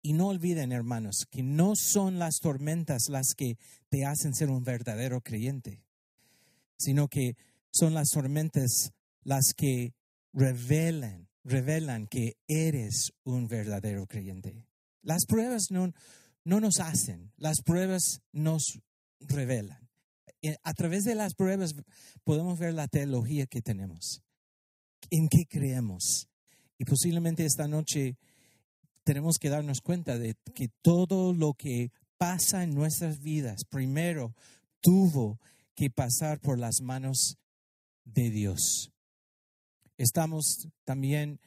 Y 0.01 0.13
no 0.13 0.27
olviden, 0.27 0.71
hermanos, 0.71 1.25
que 1.29 1.43
no 1.43 1.73
son 1.75 2.19
las 2.19 2.39
tormentas 2.39 3.09
las 3.09 3.33
que 3.35 3.57
te 3.89 4.05
hacen 4.05 4.33
ser 4.33 4.49
un 4.49 4.63
verdadero 4.63 5.21
creyente, 5.21 5.83
sino 6.77 7.07
que 7.07 7.35
son 7.71 7.93
las 7.93 8.09
tormentas 8.09 8.91
las 9.23 9.53
que 9.55 9.93
revelan, 10.33 11.27
revelan 11.43 12.07
que 12.07 12.37
eres 12.47 13.11
un 13.23 13.47
verdadero 13.47 14.05
creyente. 14.07 14.63
Las 15.01 15.25
pruebas 15.25 15.67
no, 15.69 15.91
no 16.43 16.59
nos 16.59 16.79
hacen, 16.79 17.31
las 17.37 17.61
pruebas 17.61 18.21
nos 18.31 18.79
revelan. 19.19 19.87
Eh, 20.41 20.55
a 20.63 20.73
través 20.73 21.03
de 21.03 21.15
las 21.15 21.33
pruebas 21.33 21.73
podemos 22.23 22.59
ver 22.59 22.73
la 22.73 22.87
teología 22.87 23.47
que 23.47 23.61
tenemos, 23.61 24.21
en 25.09 25.27
qué 25.29 25.45
creemos. 25.49 26.29
Y 26.77 26.85
posiblemente 26.85 27.43
esta 27.45 27.67
noche 27.67 28.17
tenemos 29.07 29.37
que 29.39 29.47
darnos 29.47 29.79
cuenta 29.79 30.19
de 30.19 30.35
que 30.53 30.67
todo 30.81 31.31
lo 31.31 31.53
que 31.53 31.93
pasa 32.17 32.63
en 32.63 32.75
nuestras 32.75 33.21
vidas, 33.21 33.63
primero 33.63 34.35
tuvo 34.81 35.39
que 35.75 35.89
pasar 35.89 36.41
por 36.41 36.59
las 36.59 36.81
manos 36.81 37.37
de 38.03 38.29
Dios. 38.29 38.91
Estamos 39.97 40.67
también 40.83 41.39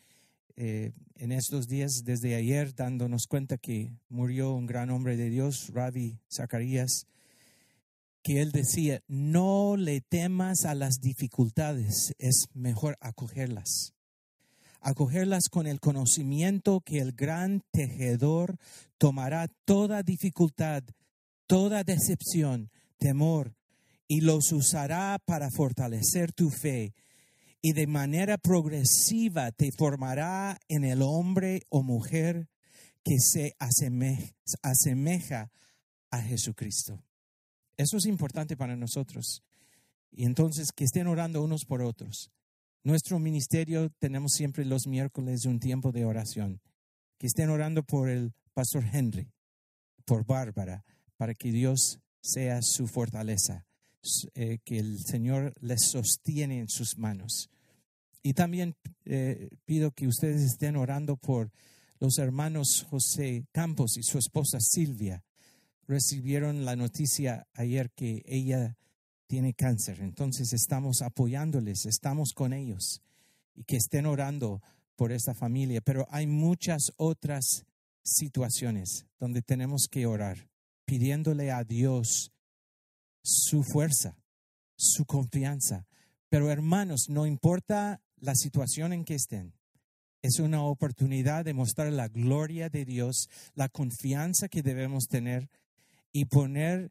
eh, 0.56 0.92
en 1.16 1.32
estos 1.32 1.68
días, 1.68 2.00
desde 2.02 2.34
ayer, 2.34 2.74
dándonos 2.74 3.26
cuenta 3.26 3.58
que 3.58 3.92
murió 4.08 4.54
un 4.54 4.64
gran 4.64 4.88
hombre 4.88 5.18
de 5.18 5.28
Dios, 5.28 5.68
Rabbi 5.74 6.18
Zacarías, 6.32 7.08
que 8.22 8.40
él 8.40 8.52
decía, 8.52 9.02
no 9.06 9.76
le 9.76 10.00
temas 10.00 10.64
a 10.64 10.74
las 10.74 11.02
dificultades, 11.02 12.14
es 12.16 12.46
mejor 12.54 12.96
acogerlas. 13.00 13.92
Acogerlas 14.80 15.48
con 15.50 15.66
el 15.66 15.80
conocimiento 15.80 16.80
que 16.80 16.98
el 16.98 17.12
gran 17.12 17.62
tejedor 17.70 18.56
tomará 18.98 19.48
toda 19.64 20.02
dificultad, 20.02 20.82
toda 21.46 21.84
decepción, 21.84 22.70
temor, 22.98 23.54
y 24.08 24.22
los 24.22 24.52
usará 24.52 25.18
para 25.24 25.50
fortalecer 25.50 26.32
tu 26.32 26.50
fe 26.50 26.94
y 27.62 27.72
de 27.72 27.86
manera 27.86 28.38
progresiva 28.38 29.52
te 29.52 29.70
formará 29.72 30.58
en 30.68 30.84
el 30.84 31.02
hombre 31.02 31.62
o 31.68 31.82
mujer 31.82 32.48
que 33.04 33.18
se 33.18 33.54
asemeja, 33.58 35.50
a 36.12 36.22
Jesucristo. 36.22 37.04
Eso 37.76 37.96
es 37.96 38.06
importante 38.06 38.56
para 38.56 38.74
nosotros. 38.74 39.44
Y 40.10 40.24
entonces 40.24 40.72
que 40.72 40.82
estén 40.82 41.06
orando 41.06 41.40
unos 41.40 41.64
por 41.64 41.82
otros. 41.82 42.32
Nuestro 42.82 43.18
ministerio 43.18 43.90
tenemos 43.98 44.32
siempre 44.32 44.64
los 44.64 44.86
miércoles 44.86 45.44
un 45.44 45.60
tiempo 45.60 45.92
de 45.92 46.06
oración. 46.06 46.62
Que 47.18 47.26
estén 47.26 47.50
orando 47.50 47.82
por 47.82 48.08
el 48.08 48.32
pastor 48.54 48.84
Henry, 48.90 49.30
por 50.06 50.24
Bárbara, 50.24 50.84
para 51.18 51.34
que 51.34 51.52
Dios 51.52 52.00
sea 52.22 52.60
su 52.62 52.86
fortaleza 52.86 53.66
eh, 54.34 54.58
que 54.64 54.78
el 54.78 54.98
Señor 55.04 55.52
les 55.60 55.90
sostiene 55.90 56.60
en 56.60 56.68
sus 56.68 56.96
manos. 56.96 57.50
Y 58.22 58.32
también 58.32 58.74
eh, 59.04 59.50
pido 59.66 59.90
que 59.90 60.06
ustedes 60.06 60.40
estén 60.42 60.76
orando 60.76 61.16
por 61.16 61.52
Los 61.98 62.16
hermanos 62.16 62.86
José 62.88 63.44
Campos 63.52 63.98
y 63.98 64.02
su 64.02 64.16
esposa 64.16 64.58
Silvia 64.58 65.22
recibieron 65.86 66.64
la 66.64 66.76
noticia 66.76 67.46
ayer 67.52 67.90
que 67.90 68.22
ella 68.24 68.78
tiene 69.30 69.54
cáncer. 69.54 70.00
Entonces 70.00 70.52
estamos 70.52 71.02
apoyándoles, 71.02 71.86
estamos 71.86 72.32
con 72.34 72.52
ellos 72.52 73.00
y 73.54 73.62
que 73.62 73.76
estén 73.76 74.06
orando 74.06 74.60
por 74.96 75.12
esta 75.12 75.34
familia. 75.34 75.80
Pero 75.80 76.04
hay 76.10 76.26
muchas 76.26 76.90
otras 76.96 77.64
situaciones 78.02 79.06
donde 79.20 79.40
tenemos 79.40 79.86
que 79.88 80.04
orar, 80.04 80.48
pidiéndole 80.84 81.52
a 81.52 81.62
Dios 81.62 82.32
su 83.22 83.62
fuerza, 83.62 84.18
su 84.74 85.04
confianza. 85.04 85.86
Pero 86.28 86.50
hermanos, 86.50 87.04
no 87.08 87.24
importa 87.24 88.02
la 88.16 88.34
situación 88.34 88.92
en 88.92 89.04
que 89.04 89.14
estén, 89.14 89.54
es 90.22 90.40
una 90.40 90.64
oportunidad 90.64 91.44
de 91.44 91.54
mostrar 91.54 91.92
la 91.92 92.08
gloria 92.08 92.68
de 92.68 92.84
Dios, 92.84 93.28
la 93.54 93.68
confianza 93.68 94.48
que 94.48 94.62
debemos 94.62 95.06
tener 95.06 95.48
y 96.12 96.24
poner 96.24 96.90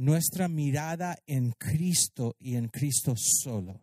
nuestra 0.00 0.48
mirada 0.48 1.18
en 1.26 1.52
Cristo 1.52 2.34
y 2.38 2.56
en 2.56 2.68
Cristo 2.68 3.16
solo, 3.16 3.82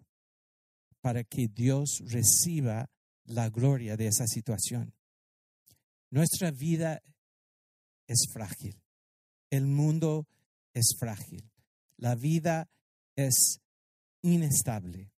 para 0.99 1.23
que 1.23 1.47
Dios 1.47 2.01
reciba 2.07 2.89
la 3.25 3.51
gloria 3.51 3.95
de 3.95 4.07
esa 4.07 4.25
situación. 4.25 4.95
Nuestra 6.09 6.49
vida 6.49 7.03
es 8.07 8.25
frágil, 8.33 8.81
el 9.51 9.67
mundo 9.67 10.27
es 10.73 10.95
frágil, 10.99 11.51
la 11.97 12.15
vida 12.15 12.67
es 13.15 13.59
inestable, 14.23 15.11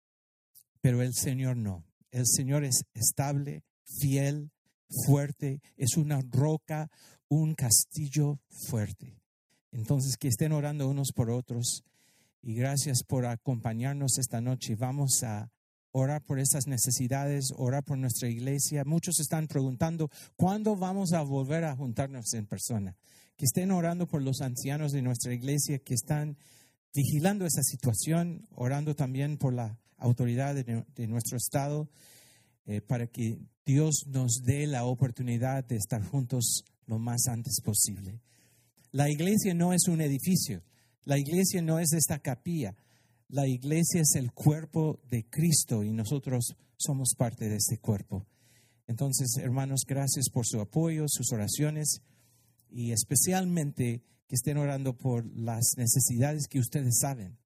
pero 0.80 1.00
el 1.02 1.14
Señor 1.14 1.56
no. 1.56 1.84
El 2.10 2.26
Señor 2.26 2.64
es 2.64 2.82
estable, 2.94 3.62
fiel, 3.84 4.50
fuerte, 5.06 5.60
es 5.76 5.96
una 5.96 6.22
roca, 6.28 6.90
un 7.28 7.54
castillo 7.54 8.40
fuerte. 8.48 9.17
Entonces, 9.72 10.16
que 10.16 10.28
estén 10.28 10.52
orando 10.52 10.88
unos 10.88 11.12
por 11.12 11.30
otros 11.30 11.84
y 12.42 12.54
gracias 12.54 13.02
por 13.02 13.26
acompañarnos 13.26 14.18
esta 14.18 14.40
noche. 14.40 14.76
Vamos 14.76 15.22
a 15.22 15.50
orar 15.92 16.24
por 16.24 16.38
esas 16.38 16.66
necesidades, 16.66 17.52
orar 17.56 17.84
por 17.84 17.98
nuestra 17.98 18.28
iglesia. 18.28 18.84
Muchos 18.84 19.20
están 19.20 19.46
preguntando, 19.46 20.10
¿cuándo 20.36 20.76
vamos 20.76 21.12
a 21.12 21.22
volver 21.22 21.64
a 21.64 21.76
juntarnos 21.76 22.32
en 22.34 22.46
persona? 22.46 22.96
Que 23.36 23.44
estén 23.44 23.70
orando 23.70 24.06
por 24.06 24.22
los 24.22 24.40
ancianos 24.40 24.92
de 24.92 25.02
nuestra 25.02 25.32
iglesia 25.32 25.78
que 25.78 25.94
están 25.94 26.36
vigilando 26.94 27.46
esa 27.46 27.62
situación, 27.62 28.46
orando 28.54 28.94
también 28.94 29.36
por 29.36 29.52
la 29.52 29.78
autoridad 29.98 30.54
de, 30.54 31.06
nuestro 31.06 31.36
Estado, 31.36 31.88
eh, 32.66 32.80
para 32.80 33.06
que 33.06 33.38
Dios 33.64 34.04
nos 34.06 34.42
dé 34.44 34.66
la 34.66 34.84
oportunidad 34.84 35.64
de 35.64 35.76
estar 35.76 36.02
juntos 36.02 36.64
lo 36.86 36.98
más 36.98 37.26
antes 37.28 37.60
posible. 37.62 38.20
La 38.90 39.10
iglesia 39.10 39.54
no 39.54 39.72
es 39.72 39.86
un 39.88 40.00
edificio, 40.00 40.62
la 41.04 41.18
iglesia 41.18 41.60
no 41.62 41.78
es 41.78 41.92
esta 41.92 42.18
capilla, 42.20 42.74
la 43.28 43.46
iglesia 43.46 44.00
es 44.00 44.14
el 44.14 44.32
cuerpo 44.32 45.00
de 45.10 45.28
Cristo 45.28 45.84
y 45.84 45.92
nosotros 45.92 46.56
somos 46.76 47.14
parte 47.16 47.48
de 47.48 47.56
ese 47.56 47.78
cuerpo. 47.78 48.26
Entonces, 48.86 49.36
hermanos, 49.36 49.82
gracias 49.86 50.30
por 50.30 50.46
su 50.46 50.60
apoyo, 50.60 51.04
sus 51.08 51.30
oraciones 51.32 52.00
y 52.70 52.92
especialmente 52.92 54.02
que 54.26 54.34
estén 54.34 54.56
orando 54.56 54.96
por 54.96 55.26
las 55.36 55.74
necesidades 55.76 56.46
que 56.48 56.58
ustedes 56.58 56.98
saben. 57.00 57.38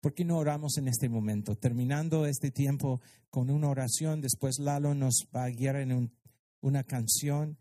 ¿Por 0.00 0.14
qué 0.14 0.24
no 0.24 0.38
oramos 0.38 0.78
en 0.78 0.88
este 0.88 1.08
momento? 1.08 1.54
Terminando 1.54 2.26
este 2.26 2.50
tiempo 2.50 3.00
con 3.30 3.50
una 3.50 3.68
oración, 3.68 4.20
después 4.20 4.58
Lalo 4.58 4.94
nos 4.94 5.28
va 5.34 5.44
a 5.44 5.50
guiar 5.50 5.76
en 5.76 6.12
una 6.60 6.82
canción 6.82 7.56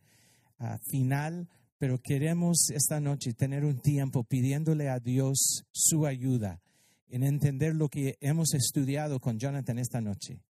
ah, 0.57 0.79
final, 0.89 1.49
pero 1.81 1.99
queremos 1.99 2.69
esta 2.69 2.99
noche 2.99 3.33
tener 3.33 3.65
un 3.65 3.79
tiempo 3.79 4.23
pidiéndole 4.23 4.87
a 4.87 4.99
Dios 4.99 5.63
su 5.71 6.05
ayuda 6.05 6.61
en 7.07 7.23
entender 7.23 7.73
lo 7.73 7.89
que 7.89 8.19
hemos 8.21 8.53
estudiado 8.53 9.19
con 9.19 9.39
Jonathan 9.39 9.79
esta 9.79 9.99
noche, 9.99 10.43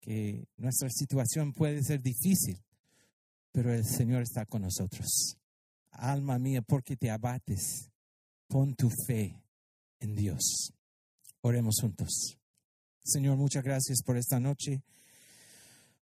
que 0.00 0.48
nuestra 0.56 0.90
situación 0.90 1.52
puede 1.52 1.84
ser 1.84 2.02
difícil, 2.02 2.60
pero 3.52 3.72
el 3.72 3.84
Señor 3.84 4.22
está 4.22 4.44
con 4.44 4.62
nosotros. 4.62 5.36
Alma 5.92 6.36
mía, 6.40 6.62
porque 6.62 6.96
te 6.96 7.12
abates, 7.12 7.88
pon 8.48 8.74
tu 8.74 8.90
fe 9.06 9.40
en 10.00 10.16
Dios. 10.16 10.72
Oremos 11.42 11.76
juntos. 11.80 12.40
Señor, 13.04 13.36
muchas 13.36 13.62
gracias 13.62 14.02
por 14.02 14.16
esta 14.16 14.40
noche, 14.40 14.82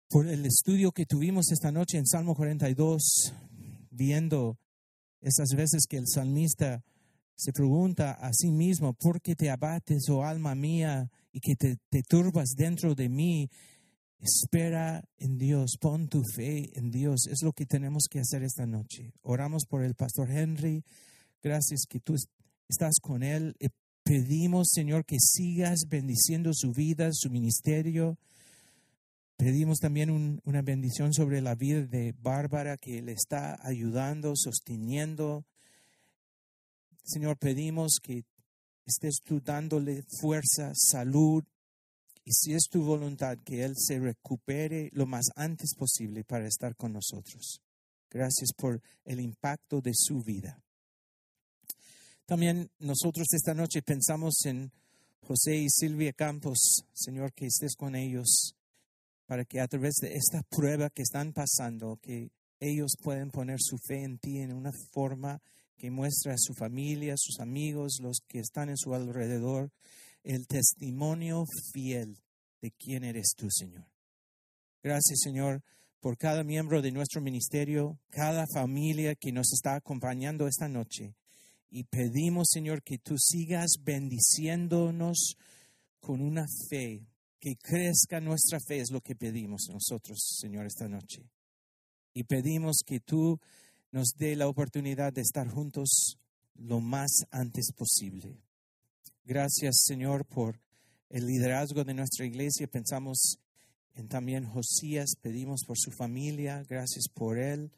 por 0.08 0.26
el 0.26 0.46
estudio 0.46 0.94
que 0.94 1.06
tuvimos 1.06 1.52
esta 1.52 1.70
noche 1.70 1.98
en 1.98 2.08
Salmo 2.08 2.34
42, 2.34 3.34
viendo 3.92 4.58
esas 5.22 5.50
veces 5.56 5.86
que 5.88 5.98
el 5.98 6.08
salmista 6.08 6.84
se 7.36 7.54
pregunta 7.54 8.12
a 8.12 8.32
sí 8.34 8.52
mismo, 8.52 8.94
¿por 8.94 9.22
qué 9.22 9.36
te 9.36 9.50
abates, 9.50 10.10
oh 10.10 10.24
alma 10.24 10.56
mía, 10.56 11.10
y 11.32 11.40
que 11.40 11.56
te, 11.56 11.78
te 11.90 12.02
turbas 12.04 12.50
dentro 12.56 12.96
de 12.96 13.10
mí? 13.10 13.50
Espera 14.20 15.04
en 15.18 15.38
Dios, 15.38 15.78
pon 15.80 16.10
tu 16.10 16.24
fe 16.24 16.78
en 16.78 16.92
Dios. 16.92 17.28
Es 17.28 17.42
lo 17.42 17.54
que 17.54 17.66
tenemos 17.66 18.08
que 18.10 18.20
hacer 18.20 18.44
esta 18.44 18.66
noche. 18.66 19.14
Oramos 19.22 19.66
por 19.66 19.84
el 19.84 19.96
pastor 19.96 20.30
Henry. 20.30 20.84
Gracias 21.42 21.86
que 21.88 22.02
tú 22.02 22.16
estás 22.68 22.96
con 23.02 23.24
él 23.24 23.56
Pedimos, 24.10 24.70
Señor, 24.72 25.06
que 25.06 25.18
sigas 25.20 25.82
bendiciendo 25.88 26.50
su 26.52 26.72
vida, 26.72 27.12
su 27.14 27.30
ministerio. 27.30 28.18
Pedimos 29.40 29.80
también 29.80 30.42
una 30.44 30.62
bendición 30.62 31.14
sobre 31.14 31.40
la 31.40 31.56
vida 31.56 31.84
de 31.84 32.14
Bárbara, 32.20 32.76
que 32.76 33.02
le 33.02 33.14
está 33.14 33.58
ayudando, 33.66 34.34
sosteniendo. 34.36 35.46
Señor, 37.06 37.38
pedimos 37.38 38.00
que 38.04 38.26
estés 38.86 39.22
tú 39.24 39.40
dándole 39.40 40.04
fuerza, 40.20 40.74
salud, 40.76 41.46
y 42.26 42.34
si 42.34 42.54
es 42.54 42.64
tu 42.70 42.84
voluntad, 42.84 43.38
que 43.46 43.64
Él 43.64 43.76
se 43.78 43.98
recupere 43.98 44.90
lo 44.92 45.06
más 45.06 45.28
antes 45.38 45.74
posible 45.74 46.26
para 46.26 46.46
estar 46.46 46.76
con 46.76 46.92
nosotros. 46.92 47.62
Gracias 48.10 48.50
por 48.52 48.82
el 49.06 49.22
impacto 49.22 49.80
de 49.80 49.94
su 49.94 50.22
vida. 50.22 50.62
También 52.26 52.70
nosotros 52.80 53.28
esta 53.32 53.54
noche 53.54 53.84
pensamos 53.84 54.46
en 54.46 54.70
José 55.22 55.56
y 55.56 55.70
Silvia 55.70 56.12
Campos, 56.12 56.84
Señor, 56.92 57.32
que 57.32 57.46
estés 57.46 57.78
con 57.78 57.96
ellos 57.96 58.58
para 59.30 59.46
que 59.46 59.60
a 59.60 59.68
través 59.68 59.98
de 60.02 60.16
esta 60.16 60.42
prueba 60.42 60.90
que 60.90 61.04
están 61.04 61.34
pasando, 61.34 62.00
que 62.02 62.32
ellos 62.60 62.96
pueden 63.00 63.30
poner 63.30 63.58
su 63.60 63.78
fe 63.78 64.04
en 64.04 64.18
ti 64.18 64.40
en 64.40 64.52
una 64.52 64.72
forma 64.92 65.40
que 65.78 65.92
muestra 65.92 66.34
a 66.34 66.38
su 66.40 66.56
familia, 66.56 67.14
sus 67.16 67.40
amigos, 67.40 68.00
los 68.02 68.22
que 68.28 68.40
están 68.40 68.70
en 68.70 68.78
su 68.78 68.96
alrededor, 68.96 69.72
el 70.24 70.48
testimonio 70.48 71.44
fiel 71.72 72.18
de 72.60 72.72
quién 72.72 73.04
eres 73.04 73.36
tú, 73.38 73.46
Señor. 73.52 73.86
Gracias, 74.82 75.20
Señor, 75.22 75.62
por 76.00 76.18
cada 76.18 76.44
miembro 76.44 76.82
de 76.82 76.92
nuestro 76.92 77.22
ministerio, 77.22 78.00
cada 78.10 78.46
familia 78.52 79.14
que 79.14 79.32
nos 79.32 79.54
está 79.54 79.76
acompañando 79.76 80.48
esta 80.48 80.68
noche 80.68 81.14
y 81.70 81.84
pedimos, 81.84 82.48
Señor, 82.50 82.82
que 82.82 82.98
tú 82.98 83.16
sigas 83.20 83.76
bendiciéndonos 83.84 85.36
con 86.00 86.20
una 86.20 86.48
fe, 86.68 87.06
que 87.40 87.56
crezca 87.56 88.20
nuestra 88.20 88.60
fe, 88.60 88.80
es 88.80 88.92
lo 88.92 89.02
que 89.02 89.16
pedimos 89.16 89.68
nosotros, 89.70 90.38
Señor, 90.40 90.66
esta 90.66 90.88
noche. 90.88 91.24
Y 92.14 92.24
pedimos 92.24 92.82
que 92.86 93.00
tú 93.00 93.40
nos 93.92 94.10
dé 94.18 94.36
la 94.36 94.48
oportunidad 94.48 95.14
de 95.14 95.22
estar 95.22 95.48
juntos 95.48 96.18
lo 96.56 96.82
más 96.82 97.12
antes 97.32 97.72
posible. 97.74 98.38
Gracias, 99.24 99.84
Señor, 99.86 100.26
por 100.26 100.60
el 101.10 101.26
liderazgo 101.26 101.84
de 101.84 101.94
nuestra 101.94 102.26
iglesia. 102.26 102.68
Pensamos 102.68 103.38
en 103.96 104.08
también 104.08 104.46
Josías, 104.46 105.12
pedimos 105.22 105.64
por 105.66 105.78
su 105.78 105.92
familia, 105.92 106.64
gracias 106.68 107.08
por 107.08 107.40
él 107.40 107.72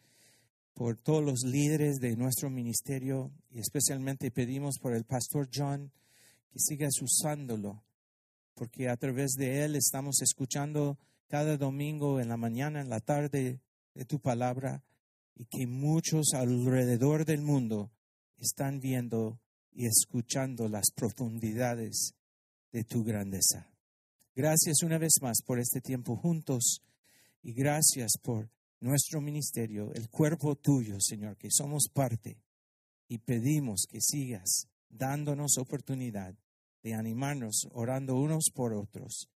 por 0.73 0.97
todos 0.97 1.23
los 1.23 1.43
líderes 1.43 1.99
de 1.99 2.15
nuestro 2.15 2.49
ministerio 2.49 3.31
y 3.49 3.59
especialmente 3.59 4.31
pedimos 4.31 4.79
por 4.79 4.93
el 4.93 5.03
pastor 5.03 5.49
John 5.53 5.91
que 6.49 6.59
sigas 6.59 7.01
usándolo, 7.01 7.83
porque 8.61 8.89
a 8.89 8.95
través 8.95 9.31
de 9.39 9.65
él 9.65 9.75
estamos 9.75 10.21
escuchando 10.21 10.99
cada 11.27 11.57
domingo 11.57 12.19
en 12.19 12.29
la 12.29 12.37
mañana, 12.37 12.79
en 12.79 12.89
la 12.89 12.99
tarde 12.99 13.59
de 13.95 14.05
tu 14.05 14.19
palabra 14.19 14.83
y 15.35 15.45
que 15.45 15.65
muchos 15.65 16.35
alrededor 16.35 17.25
del 17.25 17.41
mundo 17.41 17.91
están 18.37 18.79
viendo 18.79 19.39
y 19.71 19.87
escuchando 19.87 20.69
las 20.69 20.91
profundidades 20.95 22.13
de 22.71 22.83
tu 22.83 23.03
grandeza. 23.03 23.67
Gracias 24.35 24.83
una 24.83 24.99
vez 24.99 25.13
más 25.23 25.41
por 25.43 25.57
este 25.57 25.81
tiempo 25.81 26.15
juntos 26.15 26.83
y 27.41 27.53
gracias 27.53 28.11
por 28.21 28.47
nuestro 28.79 29.21
ministerio, 29.21 29.91
el 29.95 30.07
cuerpo 30.07 30.55
tuyo, 30.55 30.97
Señor, 30.99 31.35
que 31.35 31.49
somos 31.49 31.87
parte, 31.91 32.37
y 33.07 33.17
pedimos 33.17 33.87
que 33.89 33.99
sigas 34.01 34.67
dándonos 34.87 35.57
oportunidad 35.57 36.35
de 36.83 36.93
animarnos, 36.93 37.67
orando 37.71 38.15
unos 38.15 38.51
por 38.53 38.73
otros, 38.73 39.29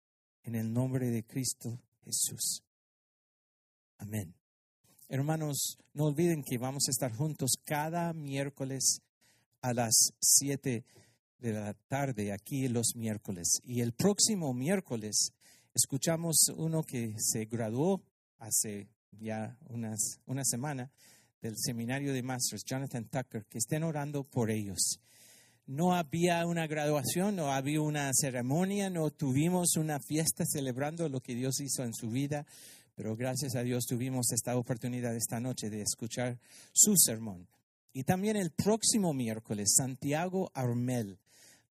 en 0.44 0.56
el 0.56 0.72
nombre 0.72 1.10
de 1.10 1.24
Cristo 1.24 1.80
Jesús. 2.04 2.64
Amén. 3.98 4.34
Hermanos, 5.10 5.78
no 5.94 6.06
olviden 6.06 6.44
que 6.44 6.58
vamos 6.58 6.88
a 6.88 6.92
estar 6.92 7.14
juntos 7.14 7.52
cada 7.64 8.14
miércoles 8.14 9.02
a 9.62 9.74
las 9.74 10.14
7 10.20 10.84
de 11.40 11.54
la 11.54 11.74
tarde, 11.88 12.32
aquí 12.32 12.68
los 12.68 12.96
miércoles. 12.96 13.60
Y 13.64 13.82
el 13.82 13.94
próximo 13.94 14.54
miércoles 14.54 15.34
escuchamos 15.74 16.48
uno 16.56 16.84
que 16.84 17.16
se 17.18 17.46
graduó 17.46 18.02
hace 18.40 18.90
ya 19.12 19.58
unas, 19.68 20.20
una 20.26 20.44
semana 20.44 20.92
del 21.42 21.56
seminario 21.58 22.14
de 22.14 22.24
Masters, 22.24 22.64
Jonathan 22.66 23.06
Tucker, 23.10 23.46
que 23.46 23.58
estén 23.58 23.84
orando 23.84 24.24
por 24.24 24.50
ellos. 24.50 25.00
No 25.66 25.96
había 25.96 26.46
una 26.46 26.68
graduación, 26.68 27.38
no 27.38 27.52
había 27.52 27.82
una 27.82 28.12
ceremonia, 28.14 28.90
no 28.90 29.12
tuvimos 29.12 29.78
una 29.78 30.00
fiesta 30.00 30.44
celebrando 30.46 31.08
lo 31.08 31.22
que 31.22 31.36
Dios 31.36 31.62
hizo 31.62 31.84
en 31.84 31.94
su 31.94 32.10
vida, 32.10 32.46
pero 32.96 33.16
gracias 33.16 33.56
a 33.56 33.64
Dios 33.64 33.86
tuvimos 33.86 34.32
esta 34.34 34.58
oportunidad 34.58 35.16
esta 35.16 35.40
noche 35.40 35.70
de 35.70 35.82
escuchar 35.82 36.38
su 36.74 36.96
sermón. 36.98 37.48
Y 37.94 38.04
también 38.04 38.36
el 38.36 38.52
próximo 38.52 39.14
miércoles, 39.14 39.76
Santiago 39.78 40.52
Armel 40.54 41.18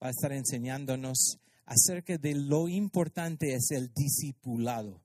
va 0.03 0.09
a 0.09 0.11
estar 0.11 0.33
enseñándonos 0.33 1.39
acerca 1.67 2.19
de 2.19 2.35
lo 2.35 2.69
importante 2.69 3.55
es 3.55 3.71
el 3.71 3.93
discipulado, 3.95 5.01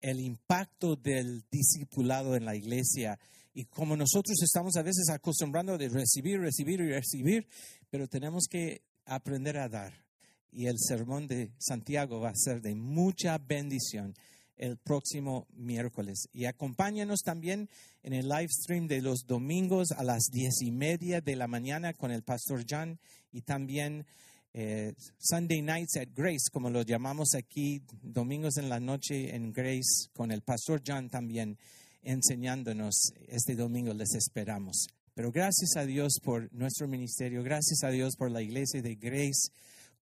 el 0.00 0.20
impacto 0.20 0.96
del 0.96 1.44
discipulado 1.50 2.36
en 2.36 2.44
la 2.44 2.54
iglesia. 2.54 3.18
Y 3.54 3.64
como 3.64 3.96
nosotros 3.96 4.36
estamos 4.42 4.76
a 4.76 4.82
veces 4.82 5.08
acostumbrando 5.10 5.76
de 5.76 5.88
recibir, 5.88 6.38
recibir 6.38 6.80
y 6.80 6.90
recibir, 6.90 7.46
pero 7.90 8.08
tenemos 8.08 8.46
que 8.48 8.82
aprender 9.04 9.58
a 9.58 9.68
dar. 9.68 10.04
Y 10.50 10.66
el 10.66 10.78
sermón 10.78 11.26
de 11.26 11.52
Santiago 11.58 12.20
va 12.20 12.30
a 12.30 12.36
ser 12.36 12.62
de 12.62 12.74
mucha 12.74 13.38
bendición 13.38 14.14
el 14.56 14.78
próximo 14.78 15.46
miércoles. 15.54 16.28
Y 16.32 16.46
acompáñanos 16.46 17.20
también 17.20 17.68
en 18.02 18.12
el 18.12 18.28
live 18.28 18.48
stream 18.48 18.86
de 18.86 19.02
los 19.02 19.26
domingos 19.26 19.92
a 19.92 20.02
las 20.02 20.24
diez 20.32 20.62
y 20.62 20.70
media 20.70 21.20
de 21.20 21.36
la 21.36 21.46
mañana 21.46 21.92
con 21.92 22.10
el 22.10 22.22
pastor 22.22 22.64
John 22.68 22.98
y 23.32 23.42
también 23.42 24.06
eh, 24.54 24.94
Sunday 25.18 25.60
Nights 25.60 25.96
at 25.98 26.08
Grace, 26.14 26.50
como 26.50 26.70
lo 26.70 26.82
llamamos 26.82 27.34
aquí, 27.34 27.82
domingos 28.02 28.56
en 28.56 28.70
la 28.70 28.80
noche 28.80 29.34
en 29.34 29.52
Grace 29.52 30.08
con 30.14 30.30
el 30.30 30.40
pastor 30.40 30.82
John 30.86 31.10
también 31.10 31.58
enseñándonos. 32.02 33.12
Este 33.28 33.54
domingo 33.54 33.92
les 33.92 34.14
esperamos. 34.14 34.86
Pero 35.16 35.32
gracias 35.32 35.76
a 35.76 35.86
Dios 35.86 36.20
por 36.22 36.52
nuestro 36.52 36.86
ministerio, 36.86 37.42
gracias 37.42 37.82
a 37.82 37.88
Dios 37.88 38.16
por 38.16 38.30
la 38.30 38.42
iglesia 38.42 38.82
de 38.82 38.96
Grace 38.96 39.50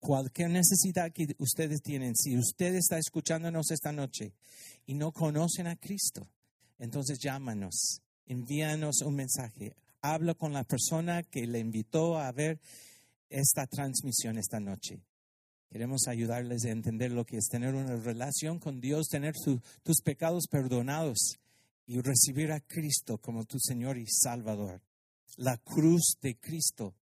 cualquier 0.04 0.50
necesidad 0.50 1.12
que 1.12 1.34
ustedes 1.38 1.80
tienen, 1.80 2.14
si 2.14 2.36
usted 2.36 2.74
está 2.74 2.98
escuchándonos 2.98 3.70
esta 3.70 3.90
noche 3.90 4.34
y 4.86 4.94
no 4.94 5.12
conocen 5.12 5.66
a 5.66 5.76
Cristo, 5.76 6.28
entonces 6.78 7.18
llámanos, 7.18 8.02
envíanos 8.26 9.00
un 9.00 9.14
mensaje, 9.14 9.74
habla 10.02 10.34
con 10.34 10.52
la 10.52 10.64
persona 10.64 11.22
que 11.22 11.46
le 11.46 11.58
invitó 11.58 12.18
a 12.18 12.30
ver 12.32 12.60
esta 13.30 13.66
transmisión 13.66 14.36
esta 14.36 14.60
noche. 14.60 15.00
Queremos 15.70 16.06
ayudarles 16.06 16.64
a 16.64 16.70
entender 16.70 17.12
lo 17.12 17.24
que 17.24 17.38
es 17.38 17.46
tener 17.46 17.74
una 17.74 17.96
relación 17.96 18.58
con 18.58 18.80
Dios, 18.80 19.08
tener 19.08 19.32
tus 19.82 20.02
pecados 20.02 20.48
perdonados 20.50 21.38
y 21.86 22.00
recibir 22.00 22.52
a 22.52 22.60
Cristo 22.60 23.16
como 23.16 23.44
tu 23.44 23.58
Señor 23.58 23.96
y 23.96 24.06
Salvador. 24.06 24.82
La 25.36 25.56
cruz 25.56 26.16
de 26.20 26.36
Cristo 26.38 26.94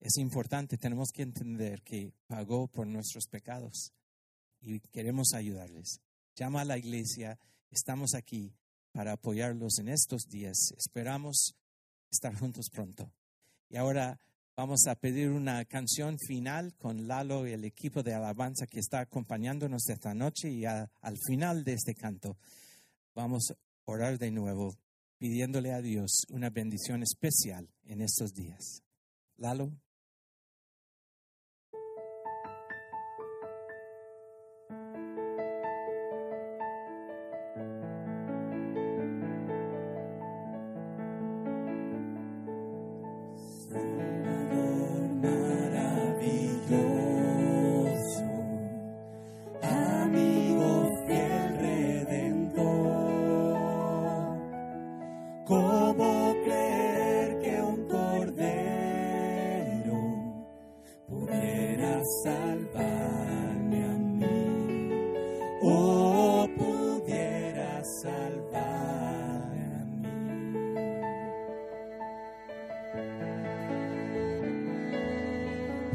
es 0.00 0.18
importante, 0.18 0.76
tenemos 0.76 1.08
que 1.12 1.22
entender 1.22 1.82
que 1.82 2.12
pagó 2.26 2.68
por 2.68 2.86
nuestros 2.86 3.26
pecados 3.26 3.92
y 4.60 4.80
queremos 4.80 5.32
ayudarles. 5.32 6.00
Llama 6.36 6.60
a 6.60 6.64
la 6.66 6.76
iglesia, 6.76 7.38
estamos 7.70 8.14
aquí 8.14 8.54
para 8.92 9.12
apoyarlos 9.12 9.78
en 9.78 9.88
estos 9.88 10.24
días. 10.28 10.72
Esperamos 10.76 11.54
estar 12.10 12.34
juntos 12.34 12.68
pronto. 12.70 13.12
Y 13.70 13.76
ahora 13.76 14.20
vamos 14.56 14.86
a 14.86 14.94
pedir 14.96 15.30
una 15.30 15.64
canción 15.64 16.18
final 16.18 16.74
con 16.76 17.08
Lalo 17.08 17.46
y 17.46 17.52
el 17.52 17.64
equipo 17.64 18.02
de 18.02 18.12
alabanza 18.12 18.66
que 18.66 18.80
está 18.80 19.00
acompañándonos 19.00 19.88
esta 19.88 20.12
noche 20.12 20.50
y 20.50 20.66
al 20.66 21.18
final 21.26 21.64
de 21.64 21.74
este 21.74 21.94
canto 21.94 22.36
vamos 23.14 23.50
a 23.50 23.54
orar 23.86 24.18
de 24.18 24.30
nuevo 24.30 24.76
pidiéndole 25.20 25.74
a 25.74 25.82
Dios 25.82 26.24
una 26.30 26.48
bendición 26.48 27.02
especial 27.02 27.68
en 27.84 28.00
estos 28.00 28.32
días. 28.32 28.82
Lalo. 29.36 29.70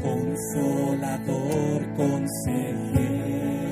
consolador, 0.06 1.82
consejero. 1.96 3.65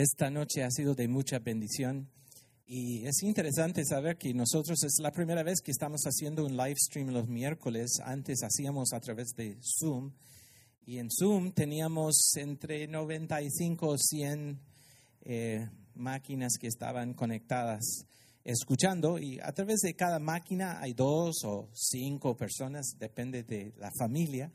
Esta 0.00 0.30
noche 0.30 0.62
ha 0.62 0.70
sido 0.70 0.94
de 0.94 1.08
mucha 1.08 1.40
bendición 1.40 2.08
y 2.64 3.04
es 3.04 3.20
interesante 3.24 3.84
saber 3.84 4.16
que 4.16 4.32
nosotros 4.32 4.84
es 4.84 4.98
la 5.00 5.10
primera 5.10 5.42
vez 5.42 5.60
que 5.60 5.72
estamos 5.72 6.02
haciendo 6.04 6.46
un 6.46 6.56
live 6.56 6.76
stream 6.76 7.08
los 7.08 7.26
miércoles. 7.26 7.98
Antes 8.04 8.44
hacíamos 8.44 8.92
a 8.92 9.00
través 9.00 9.32
de 9.36 9.58
Zoom 9.60 10.12
y 10.86 10.98
en 10.98 11.08
Zoom 11.10 11.50
teníamos 11.50 12.30
entre 12.36 12.86
95 12.86 13.88
o 13.88 13.98
100 13.98 14.60
eh, 15.22 15.68
máquinas 15.94 16.58
que 16.60 16.68
estaban 16.68 17.12
conectadas 17.14 18.06
escuchando 18.44 19.18
y 19.18 19.40
a 19.40 19.50
través 19.50 19.80
de 19.80 19.94
cada 19.94 20.20
máquina 20.20 20.78
hay 20.80 20.92
dos 20.92 21.42
o 21.44 21.70
cinco 21.72 22.36
personas, 22.36 22.94
depende 23.00 23.42
de 23.42 23.74
la 23.76 23.90
familia. 23.98 24.52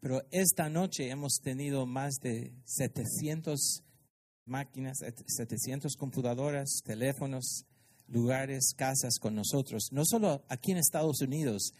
Pero 0.00 0.22
esta 0.32 0.68
noche 0.68 1.08
hemos 1.08 1.38
tenido 1.40 1.86
más 1.86 2.16
de 2.20 2.52
700 2.64 3.85
máquinas, 4.46 4.98
700 5.26 5.96
computadoras, 5.96 6.80
teléfonos, 6.84 7.64
lugares, 8.08 8.72
casas 8.76 9.18
con 9.18 9.34
nosotros, 9.34 9.88
no 9.92 10.04
solo 10.04 10.44
aquí 10.48 10.72
en 10.72 10.78
Estados 10.78 11.20
Unidos, 11.20 11.72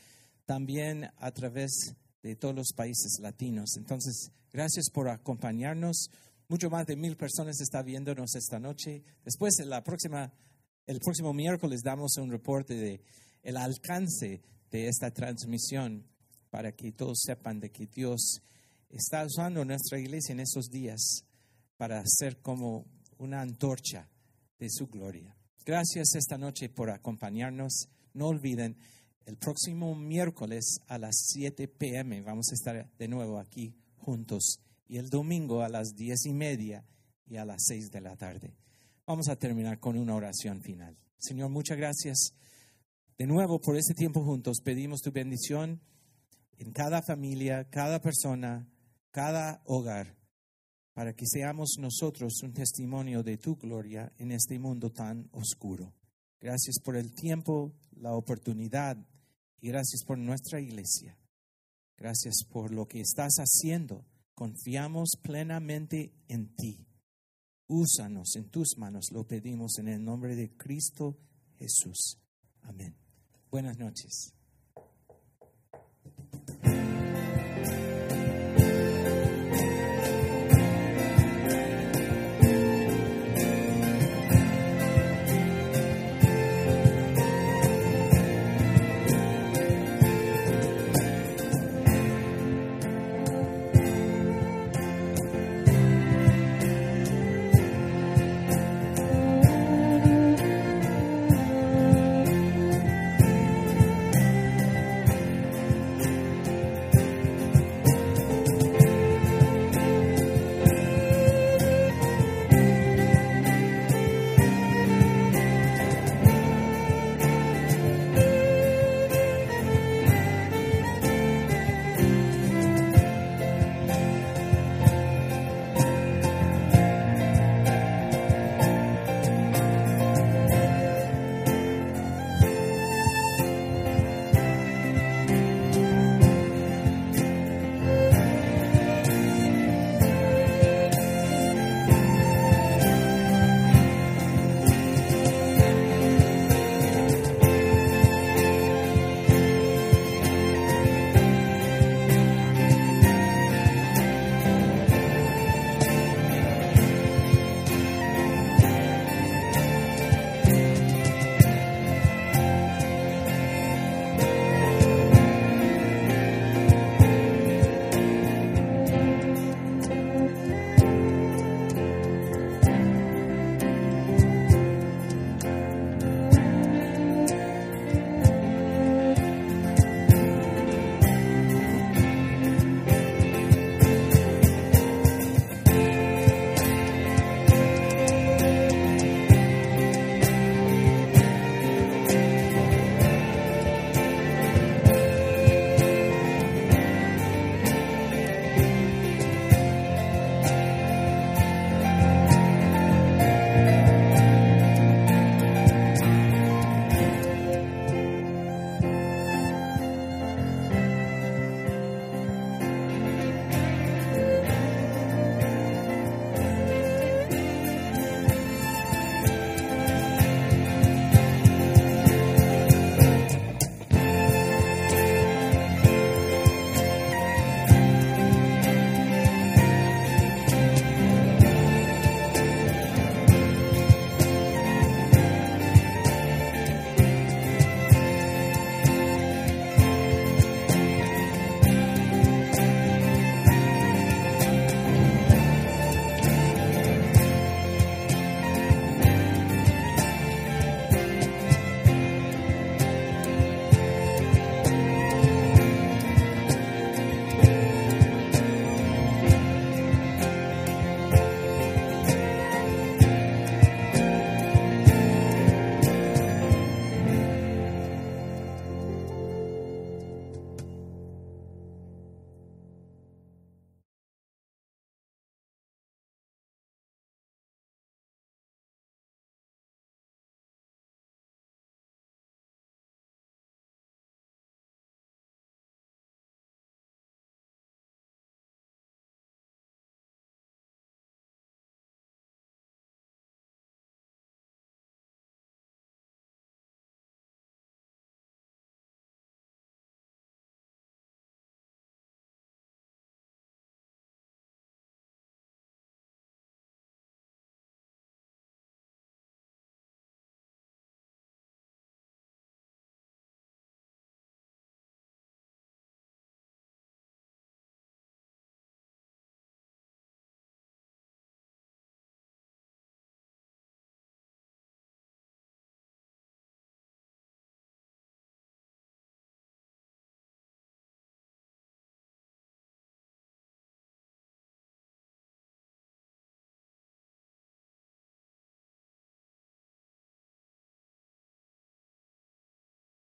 también 0.45 1.09
a 1.19 1.31
través 1.31 1.95
de 2.23 2.37
todos 2.37 2.55
los 2.55 2.73
países 2.75 3.19
latinos. 3.21 3.77
Entonces, 3.77 4.33
gracias 4.53 4.91
por 4.91 5.09
acompañarnos. 5.09 6.11
Mucho 6.49 6.71
más 6.71 6.87
de 6.87 6.97
mil 6.97 7.17
personas 7.17 7.61
están 7.61 7.85
viéndonos 7.85 8.35
esta 8.35 8.59
noche. 8.59 9.03
Después, 9.25 9.55
la 9.65 9.83
próxima, 9.83 10.33
el 10.87 10.99
próximo 11.01 11.33
miércoles, 11.33 11.83
damos 11.83 12.17
un 12.17 12.31
reporte 12.31 12.75
de 12.75 13.01
el 13.43 13.57
alcance 13.57 14.43
de 14.71 14.89
esta 14.89 15.13
transmisión 15.13 16.05
para 16.51 16.73
que 16.73 16.93
todos 16.93 17.21
sepan 17.23 17.61
de 17.61 17.71
que 17.71 17.87
Dios 17.87 18.41
está 18.91 19.25
usando 19.25 19.65
nuestra 19.65 19.99
iglesia 19.99 20.33
en 20.33 20.41
esos 20.41 20.69
días 20.69 21.26
para 21.77 22.03
ser 22.07 22.41
como 22.41 22.87
una 23.19 23.41
antorcha 23.41 24.09
de 24.59 24.69
su 24.71 24.87
gloria. 24.87 25.37
Gracias 25.65 26.15
esta 26.15 26.39
noche 26.39 26.69
por 26.69 26.91
acompañarnos. 26.91 27.89
No 28.15 28.29
olviden, 28.29 28.77
el 29.27 29.37
próximo 29.37 29.95
miércoles 29.95 30.79
a 30.87 30.99
las 30.99 31.17
7 31.33 31.69
pm 31.69 32.23
vamos 32.23 32.47
a 32.51 32.55
estar 32.55 32.91
de 32.97 33.09
nuevo 33.09 33.39
aquí 33.39 33.75
juntos 33.97 34.61
y 34.89 34.99
el 34.99 35.11
domingo 35.11 35.63
a 35.63 35.69
las 35.69 35.95
10 35.97 36.27
y 36.27 36.33
media 36.33 36.85
y 37.27 37.37
a 37.37 37.45
las 37.45 37.65
6 37.67 37.91
de 37.91 38.01
la 38.01 38.17
tarde. 38.17 38.57
Vamos 39.07 39.29
a 39.29 39.37
terminar 39.37 39.81
con 39.81 39.99
una 39.99 40.15
oración 40.15 40.63
final. 40.63 40.97
Señor, 41.19 41.51
muchas 41.51 41.77
gracias 41.77 42.35
de 43.19 43.27
nuevo 43.27 43.61
por 43.61 43.77
este 43.77 43.95
tiempo 43.95 44.23
juntos. 44.25 44.61
Pedimos 44.63 45.01
tu 45.01 45.11
bendición 45.11 45.81
en 46.59 46.73
cada 46.73 47.03
familia, 47.03 47.69
cada 47.69 48.01
persona, 48.01 48.69
cada 49.11 49.63
hogar 49.65 50.16
para 50.97 51.13
que 51.13 51.27
seamos 51.27 51.77
nosotros 51.79 52.43
un 52.43 52.55
testimonio 52.55 53.23
de 53.23 53.37
tu 53.37 53.57
gloria 53.57 54.11
en 54.17 54.33
este 54.33 54.59
mundo 54.59 54.91
tan 54.91 55.29
oscuro. 55.33 55.93
Gracias 56.41 56.79
por 56.83 56.97
el 56.97 57.13
tiempo, 57.13 57.75
la 57.99 58.15
oportunidad 58.15 58.97
y 59.61 59.69
gracias 59.69 60.05
por 60.07 60.17
nuestra 60.17 60.59
iglesia. 60.59 61.19
Gracias 61.99 62.37
por 62.51 62.73
lo 62.73 62.89
que 62.89 63.01
estás 63.01 63.35
haciendo. 63.37 64.07
Confiamos 64.35 65.19
plenamente 65.21 66.15
en 66.29 66.57
ti. 66.57 66.87
Úsanos 67.67 68.35
en 68.37 68.49
tus 68.49 68.79
manos, 68.79 69.13
lo 69.13 69.27
pedimos 69.27 69.77
en 69.79 69.89
el 69.89 70.03
nombre 70.03 70.35
de 70.35 70.57
Cristo 70.57 71.19
Jesús. 71.59 72.17
Amén. 72.63 72.97
Buenas 73.51 73.77
noches. 73.77 74.36